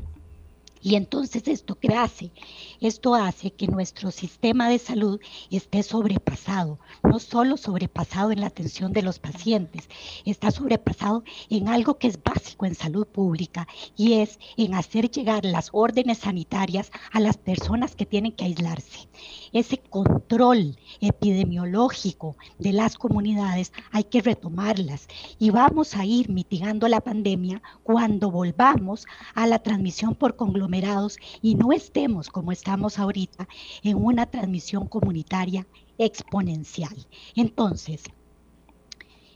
Y 0.86 0.94
entonces 0.94 1.48
esto 1.48 1.80
qué 1.80 1.96
hace? 1.96 2.32
Esto 2.80 3.16
hace 3.16 3.50
que 3.50 3.66
nuestro 3.66 4.12
sistema 4.12 4.70
de 4.70 4.78
salud 4.78 5.20
esté 5.50 5.82
sobrepasado, 5.82 6.78
no 7.02 7.18
solo 7.18 7.58
sobrepasado 7.58 8.32
en 8.32 8.42
la 8.42 8.46
atención 8.46 8.94
de 8.94 9.02
los 9.02 9.18
pacientes, 9.18 9.90
está 10.26 10.52
sobrepasado 10.52 11.24
en 11.50 11.70
algo 11.70 11.98
que 11.98 12.06
es 12.06 12.22
básico 12.22 12.68
en 12.68 12.76
salud 12.76 13.08
pública 13.08 13.68
y 13.98 14.14
es 14.14 14.38
en 14.58 14.76
hacer 14.76 15.10
llegar 15.10 15.44
las 15.44 15.70
órdenes 15.74 16.20
sanitarias 16.20 16.92
a 17.12 17.20
las 17.20 17.38
personas 17.38 17.96
que 17.96 18.06
tienen 18.06 18.34
que 18.34 18.46
aislarse. 18.46 19.10
Ese 19.54 19.80
control 19.80 20.78
epidemiológico 21.02 22.38
de 22.60 22.74
las 22.74 22.96
comunidades 22.96 23.74
hay 23.92 24.04
que 24.04 24.22
retomarlas 24.22 25.08
y 25.40 25.50
vamos 25.50 25.96
a 25.96 26.06
ir 26.06 26.30
mitigando 26.30 26.88
la 26.88 27.02
pandemia 27.02 27.64
cuando 27.82 28.30
volvamos 28.30 29.08
a 29.34 29.48
la 29.48 29.58
transmisión 29.58 30.14
por 30.14 30.36
conglomeración 30.36 30.74
y 31.41 31.55
no 31.55 31.71
estemos 31.71 32.30
como 32.30 32.51
estamos 32.51 32.99
ahorita 32.99 33.47
en 33.84 33.97
una 33.97 34.26
transmisión 34.26 34.88
comunitaria 34.88 35.65
exponencial. 35.97 36.95
Entonces, 37.36 38.03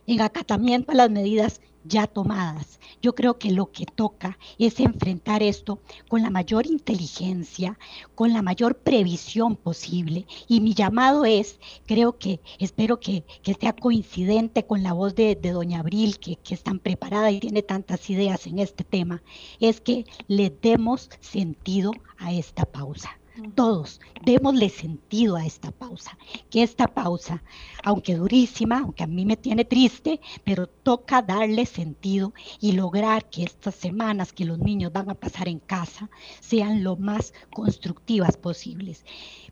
en 0.05 0.21
acatamiento 0.21 0.91
a 0.91 0.95
las 0.95 1.09
medidas 1.09 1.61
ya 1.89 2.07
tomadas. 2.07 2.79
Yo 3.01 3.15
creo 3.15 3.37
que 3.37 3.51
lo 3.51 3.71
que 3.71 3.85
toca 3.85 4.37
es 4.57 4.79
enfrentar 4.79 5.43
esto 5.43 5.79
con 6.07 6.21
la 6.21 6.29
mayor 6.29 6.67
inteligencia, 6.67 7.77
con 8.15 8.31
la 8.31 8.41
mayor 8.41 8.77
previsión 8.77 9.55
posible. 9.55 10.25
Y 10.47 10.61
mi 10.61 10.73
llamado 10.73 11.25
es, 11.25 11.59
creo 11.85 12.17
que, 12.17 12.39
espero 12.59 12.99
que, 12.99 13.25
sea 13.59 13.73
coincidente 13.73 14.65
con 14.65 14.83
la 14.83 14.93
voz 14.93 15.15
de, 15.15 15.35
doña 15.35 15.79
Abril, 15.79 16.19
que, 16.19 16.37
que 16.37 16.53
es 16.53 16.63
tan 16.63 16.79
preparada 16.79 17.31
y 17.31 17.39
tiene 17.39 17.63
tantas 17.63 18.09
ideas 18.09 18.45
en 18.47 18.59
este 18.59 18.83
tema, 18.83 19.21
es 19.59 19.81
que 19.81 20.05
le 20.27 20.49
demos 20.49 21.09
sentido 21.19 21.91
a 22.17 22.31
esta 22.31 22.65
pausa 22.65 23.19
todos, 23.55 23.99
démosle 24.23 24.69
sentido 24.69 25.35
a 25.35 25.45
esta 25.45 25.71
pausa, 25.71 26.17
que 26.49 26.63
esta 26.63 26.87
pausa, 26.87 27.43
aunque 27.83 28.15
durísima, 28.15 28.79
aunque 28.79 29.03
a 29.03 29.07
mí 29.07 29.25
me 29.25 29.37
tiene 29.37 29.65
triste, 29.65 30.19
pero 30.43 30.67
toca 30.67 31.21
darle 31.21 31.65
sentido 31.65 32.33
y 32.59 32.73
lograr 32.73 33.29
que 33.29 33.43
estas 33.43 33.75
semanas 33.75 34.33
que 34.33 34.45
los 34.45 34.59
niños 34.59 34.91
van 34.93 35.09
a 35.09 35.15
pasar 35.15 35.47
en 35.47 35.59
casa 35.59 36.09
sean 36.39 36.83
lo 36.83 36.95
más 36.97 37.33
constructivas 37.51 38.37
posibles. 38.37 39.05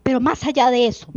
Pero 0.04 0.20
más 0.20 0.44
allá 0.44 0.70
de 0.70 0.88
eso, 0.88 1.08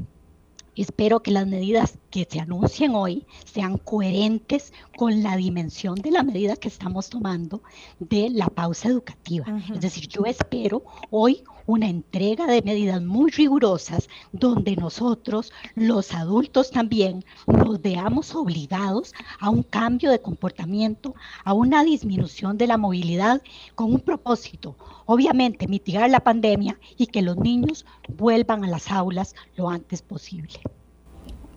Espero 0.76 1.20
que 1.20 1.32
las 1.32 1.46
medidas 1.46 1.98
que 2.10 2.26
se 2.30 2.40
anuncien 2.40 2.94
hoy 2.94 3.26
sean 3.44 3.76
coherentes 3.76 4.72
con 4.96 5.22
la 5.22 5.36
dimensión 5.36 5.96
de 5.96 6.10
la 6.12 6.22
medida 6.22 6.56
que 6.56 6.68
estamos 6.68 7.10
tomando 7.10 7.62
de 7.98 8.30
la 8.30 8.46
pausa 8.48 8.88
educativa. 8.88 9.46
Es 9.74 9.80
decir, 9.80 10.06
yo 10.08 10.24
espero 10.24 10.84
hoy 11.10 11.42
una 11.66 11.88
entrega 11.88 12.46
de 12.46 12.62
medidas 12.62 13.00
muy 13.02 13.30
rigurosas 13.30 14.08
donde 14.32 14.74
nosotros, 14.76 15.52
los 15.74 16.12
adultos 16.12 16.70
también, 16.70 17.24
nos 17.46 17.80
veamos 17.80 18.34
obligados 18.34 19.12
a 19.38 19.50
un 19.50 19.62
cambio 19.62 20.10
de 20.10 20.20
comportamiento, 20.20 21.14
a 21.44 21.52
una 21.52 21.84
disminución 21.84 22.58
de 22.58 22.66
la 22.66 22.76
movilidad 22.76 23.42
con 23.74 23.92
un 23.92 24.00
propósito, 24.00 24.76
obviamente 25.06 25.68
mitigar 25.68 26.10
la 26.10 26.20
pandemia 26.20 26.78
y 26.96 27.06
que 27.06 27.22
los 27.22 27.36
niños 27.36 27.86
vuelvan 28.08 28.64
a 28.64 28.68
las 28.68 28.90
aulas 28.90 29.34
lo 29.56 29.68
antes 29.68 30.02
posible. 30.02 30.60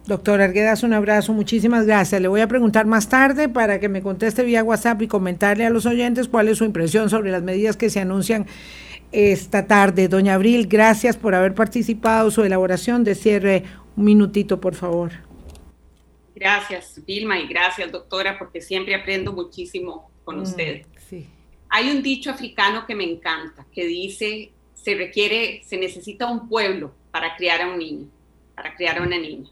Doctor 0.05 0.41
Arguedas, 0.41 0.83
un 0.83 0.91
abrazo, 0.91 1.31
muchísimas 1.31 1.85
gracias. 1.85 2.19
Le 2.19 2.27
voy 2.27 2.41
a 2.41 2.47
preguntar 2.47 2.85
más 2.85 3.07
tarde 3.07 3.47
para 3.47 3.79
que 3.79 3.87
me 3.87 4.01
conteste 4.01 4.43
vía 4.43 4.61
WhatsApp 4.61 5.01
y 5.01 5.07
comentarle 5.07 5.65
a 5.65 5.69
los 5.69 5.85
oyentes 5.85 6.27
cuál 6.27 6.49
es 6.49 6.57
su 6.57 6.65
impresión 6.65 7.09
sobre 7.09 7.31
las 7.31 7.41
medidas 7.41 7.77
que 7.77 7.89
se 7.89 8.01
anuncian 8.01 8.45
esta 9.13 9.65
tarde. 9.65 10.09
Doña 10.09 10.33
Abril, 10.33 10.67
gracias 10.67 11.15
por 11.15 11.35
haber 11.35 11.53
participado. 11.55 12.31
Su 12.31 12.43
elaboración 12.43 13.05
de 13.05 13.15
cierre, 13.15 13.63
un 13.95 14.03
minutito, 14.03 14.59
por 14.59 14.75
favor. 14.75 15.11
Gracias, 16.35 16.99
Vilma, 17.05 17.39
y 17.39 17.47
gracias, 17.47 17.89
doctora, 17.89 18.37
porque 18.37 18.59
siempre 18.59 18.95
aprendo 18.95 19.31
muchísimo 19.31 20.11
con 20.25 20.39
mm, 20.39 20.41
usted. 20.41 20.81
Sí. 21.07 21.27
Hay 21.69 21.89
un 21.91 22.03
dicho 22.03 22.29
africano 22.29 22.85
que 22.85 22.93
me 22.93 23.05
encanta, 23.05 23.65
que 23.71 23.85
dice, 23.85 24.51
se 24.73 24.95
requiere, 24.95 25.61
se 25.63 25.77
necesita 25.77 26.29
un 26.29 26.49
pueblo 26.49 26.93
para 27.09 27.37
criar 27.37 27.61
a 27.61 27.71
un 27.71 27.79
niño, 27.79 28.07
para 28.53 28.75
criar 28.75 28.97
a 28.97 29.03
una 29.03 29.17
niña. 29.17 29.49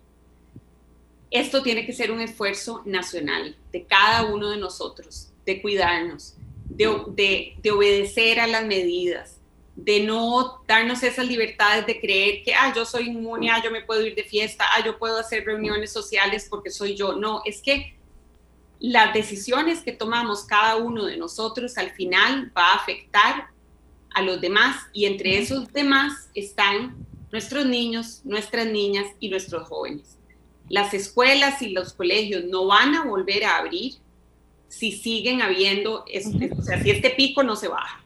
Esto 1.31 1.63
tiene 1.63 1.85
que 1.85 1.93
ser 1.93 2.11
un 2.11 2.19
esfuerzo 2.19 2.81
nacional 2.85 3.55
de 3.71 3.85
cada 3.85 4.25
uno 4.25 4.49
de 4.49 4.57
nosotros, 4.57 5.29
de 5.45 5.61
cuidarnos, 5.61 6.35
de, 6.65 7.55
de 7.57 7.71
obedecer 7.71 8.39
a 8.41 8.47
las 8.47 8.65
medidas, 8.65 9.37
de 9.75 10.01
no 10.01 10.61
darnos 10.67 11.01
esas 11.03 11.25
libertades 11.25 11.85
de 11.85 11.99
creer 11.99 12.43
que, 12.43 12.53
ah, 12.53 12.73
yo 12.75 12.85
soy 12.85 13.07
inmune, 13.07 13.49
ah, 13.49 13.61
yo 13.63 13.71
me 13.71 13.81
puedo 13.81 14.05
ir 14.05 14.13
de 14.13 14.23
fiesta, 14.23 14.65
ah, 14.75 14.83
yo 14.85 14.99
puedo 14.99 15.17
hacer 15.17 15.45
reuniones 15.45 15.91
sociales 15.91 16.47
porque 16.49 16.69
soy 16.69 16.95
yo. 16.95 17.15
No, 17.15 17.41
es 17.45 17.61
que 17.61 17.95
las 18.79 19.13
decisiones 19.13 19.79
que 19.79 19.93
tomamos 19.93 20.43
cada 20.43 20.75
uno 20.75 21.05
de 21.05 21.15
nosotros 21.15 21.77
al 21.77 21.91
final 21.91 22.51
va 22.55 22.73
a 22.73 22.75
afectar 22.75 23.47
a 24.13 24.21
los 24.21 24.41
demás 24.41 24.75
y 24.91 25.05
entre 25.05 25.37
esos 25.37 25.71
demás 25.71 26.29
están 26.35 27.05
nuestros 27.31 27.65
niños, 27.65 28.21
nuestras 28.25 28.67
niñas 28.67 29.05
y 29.21 29.29
nuestros 29.29 29.67
jóvenes. 29.69 30.17
Las 30.71 30.93
escuelas 30.93 31.61
y 31.61 31.71
los 31.71 31.91
colegios 31.91 32.45
no 32.45 32.65
van 32.65 32.95
a 32.95 33.03
volver 33.03 33.43
a 33.43 33.57
abrir 33.57 33.95
si 34.69 34.93
siguen 34.93 35.41
habiendo, 35.41 36.05
o 36.05 36.61
sea, 36.61 36.81
si 36.81 36.91
este 36.91 37.09
pico 37.09 37.43
no 37.43 37.57
se 37.57 37.67
baja. 37.67 38.05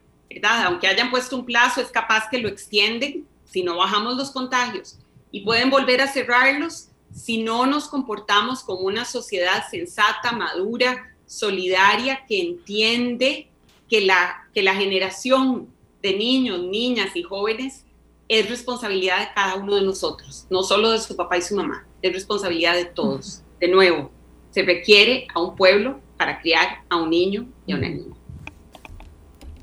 Aunque 0.66 0.88
hayan 0.88 1.12
puesto 1.12 1.36
un 1.36 1.46
plazo, 1.46 1.80
es 1.80 1.90
capaz 1.90 2.28
que 2.30 2.40
lo 2.40 2.50
extienden 2.50 3.28
si 3.46 3.62
no 3.62 3.78
bajamos 3.78 4.18
los 4.18 4.32
contagios. 4.32 4.98
y 5.32 5.42
pueden 5.42 5.70
volver 5.70 6.02
a 6.02 6.08
cerrarlos 6.08 6.90
si 7.14 7.44
no 7.44 7.66
nos 7.66 7.88
comportamos 7.88 8.64
como 8.64 8.82
una 8.82 9.06
sociedad 9.06 9.66
sensata, 9.70 10.32
madura, 10.32 11.16
solidaria, 11.26 12.26
que 12.28 12.42
entiende 12.42 13.50
que 13.90 14.02
la, 14.02 14.48
que 14.54 14.64
la 14.64 14.74
generación 14.74 15.68
de 16.02 16.16
niños, 16.16 16.64
niñas 16.64 17.16
y 17.16 17.22
jóvenes 17.24 17.86
es 18.28 18.50
responsabilidad 18.50 19.20
de 19.20 19.34
cada 19.36 19.56
uno 19.56 19.76
de 19.76 19.84
nosotros, 19.84 20.48
no 20.50 20.64
solo 20.64 20.92
de 20.92 21.00
su 21.00 21.16
papá 21.16 21.38
y 21.38 21.42
su 21.42 21.56
mamá, 21.56 21.86
es 22.08 22.14
responsabilidad 22.14 22.76
de 22.76 22.86
todos. 22.86 23.42
De 23.60 23.68
nuevo, 23.68 24.12
se 24.52 24.64
requiere 24.64 25.28
a 25.34 25.42
un 25.42 25.56
pueblo 25.56 26.00
para 26.18 26.40
criar 26.40 26.84
a 26.90 26.98
un 26.98 27.10
niño 27.10 27.48
y 27.66 27.74
a 27.74 27.78
una 27.78 27.90
niña. 27.90 28.16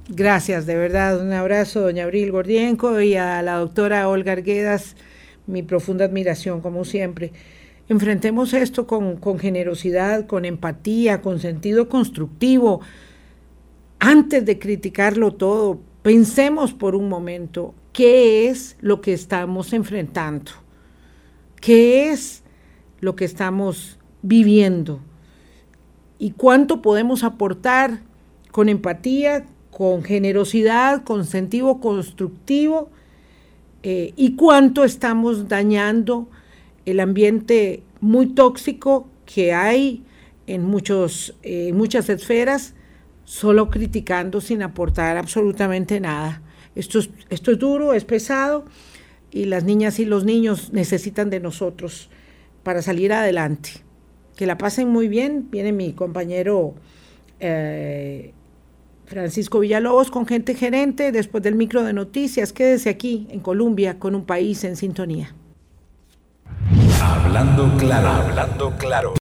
Gracias, 0.09 0.67
de 0.67 0.77
verdad. 0.77 1.21
Un 1.21 1.33
abrazo, 1.33 1.81
doña 1.81 2.05
Abril 2.05 2.33
Gordienco, 2.33 3.01
y 3.01 3.15
a 3.15 3.41
la 3.43 3.57
doctora 3.57 4.09
Olga 4.09 4.33
Arguedas, 4.33 4.97
mi 5.47 5.63
profunda 5.63 6.05
admiración, 6.05 6.61
como 6.61 6.85
siempre. 6.85 7.33
Enfrentemos 7.89 8.53
esto 8.53 8.87
con, 8.87 9.17
con 9.17 9.39
generosidad, 9.39 10.27
con 10.27 10.45
empatía, 10.45 11.21
con 11.21 11.41
sentido 11.41 11.89
constructivo. 11.89 12.81
Antes 13.99 14.45
de 14.45 14.59
criticarlo 14.59 15.33
todo, 15.35 15.81
pensemos 16.03 16.73
por 16.73 16.95
un 16.97 17.09
momento 17.09 17.75
qué 17.93 18.49
es 18.49 18.77
lo 18.81 19.01
que 19.01 19.13
estamos 19.13 19.73
enfrentando, 19.73 20.53
qué 21.63 22.11
es 22.11 22.43
lo 23.01 23.17
que 23.17 23.25
estamos 23.25 23.99
viviendo 24.21 25.01
y 26.19 26.33
cuánto 26.33 26.83
podemos 26.83 27.25
aportar 27.25 28.01
con 28.51 28.69
empatía, 28.69 29.47
con 29.71 30.03
generosidad, 30.03 31.05
con 31.05 31.25
sentido 31.25 31.81
constructivo 31.81 32.91
eh, 33.83 34.13
y 34.17 34.35
cuánto 34.37 34.85
estamos 34.85 35.49
dañando 35.49 36.29
el 36.85 37.01
ambiente 37.01 37.83
muy 38.01 38.27
tóxico 38.27 39.09
que 39.25 39.55
hay 39.55 40.03
en 40.49 40.65
muchos, 40.65 41.37
eh, 41.43 41.73
muchas 41.73 42.09
esferas, 42.09 42.75
solo 43.25 43.71
criticando 43.71 44.41
sin 44.41 44.63
aportar 44.63 45.17
absolutamente 45.17 46.01
nada. 46.01 46.43
Esto 46.75 46.99
es, 46.99 47.11
esto 47.31 47.53
es 47.53 47.59
duro, 47.59 47.93
es 47.95 48.05
pesado 48.05 48.65
y 49.33 49.47
las 49.47 49.65
niñas 49.65 49.99
y 49.99 50.05
los 50.05 50.25
niños 50.25 50.73
necesitan 50.73 51.31
de 51.31 51.41
nosotros 51.41 52.11
para 52.63 52.83
salir 52.83 53.13
adelante. 53.13 53.71
Que 54.37 54.47
la 54.47 54.59
pasen 54.59 54.89
muy 54.89 55.09
bien. 55.09 55.49
Viene 55.51 55.73
mi 55.73 55.95
compañero 55.95 56.75
eh, 57.41 58.33
Francisco 59.07 59.59
Villalobos 59.59 60.11
con 60.11 60.27
gente 60.27 60.55
gerente 60.55 61.13
después 61.13 61.43
del 61.43 61.55
micro 61.55 61.83
de 61.83 61.93
noticias. 61.93 62.53
Quédese 62.53 62.91
aquí 62.91 63.27
en 63.31 63.41
Colombia 63.41 63.99
con 63.99 64.15
un 64.15 64.25
país 64.25 64.65
en 64.65 64.77
sintonía. 64.77 65.35
Hablando 67.03 67.77
claro, 67.79 68.09
hablando 68.09 68.73
claro. 68.79 69.11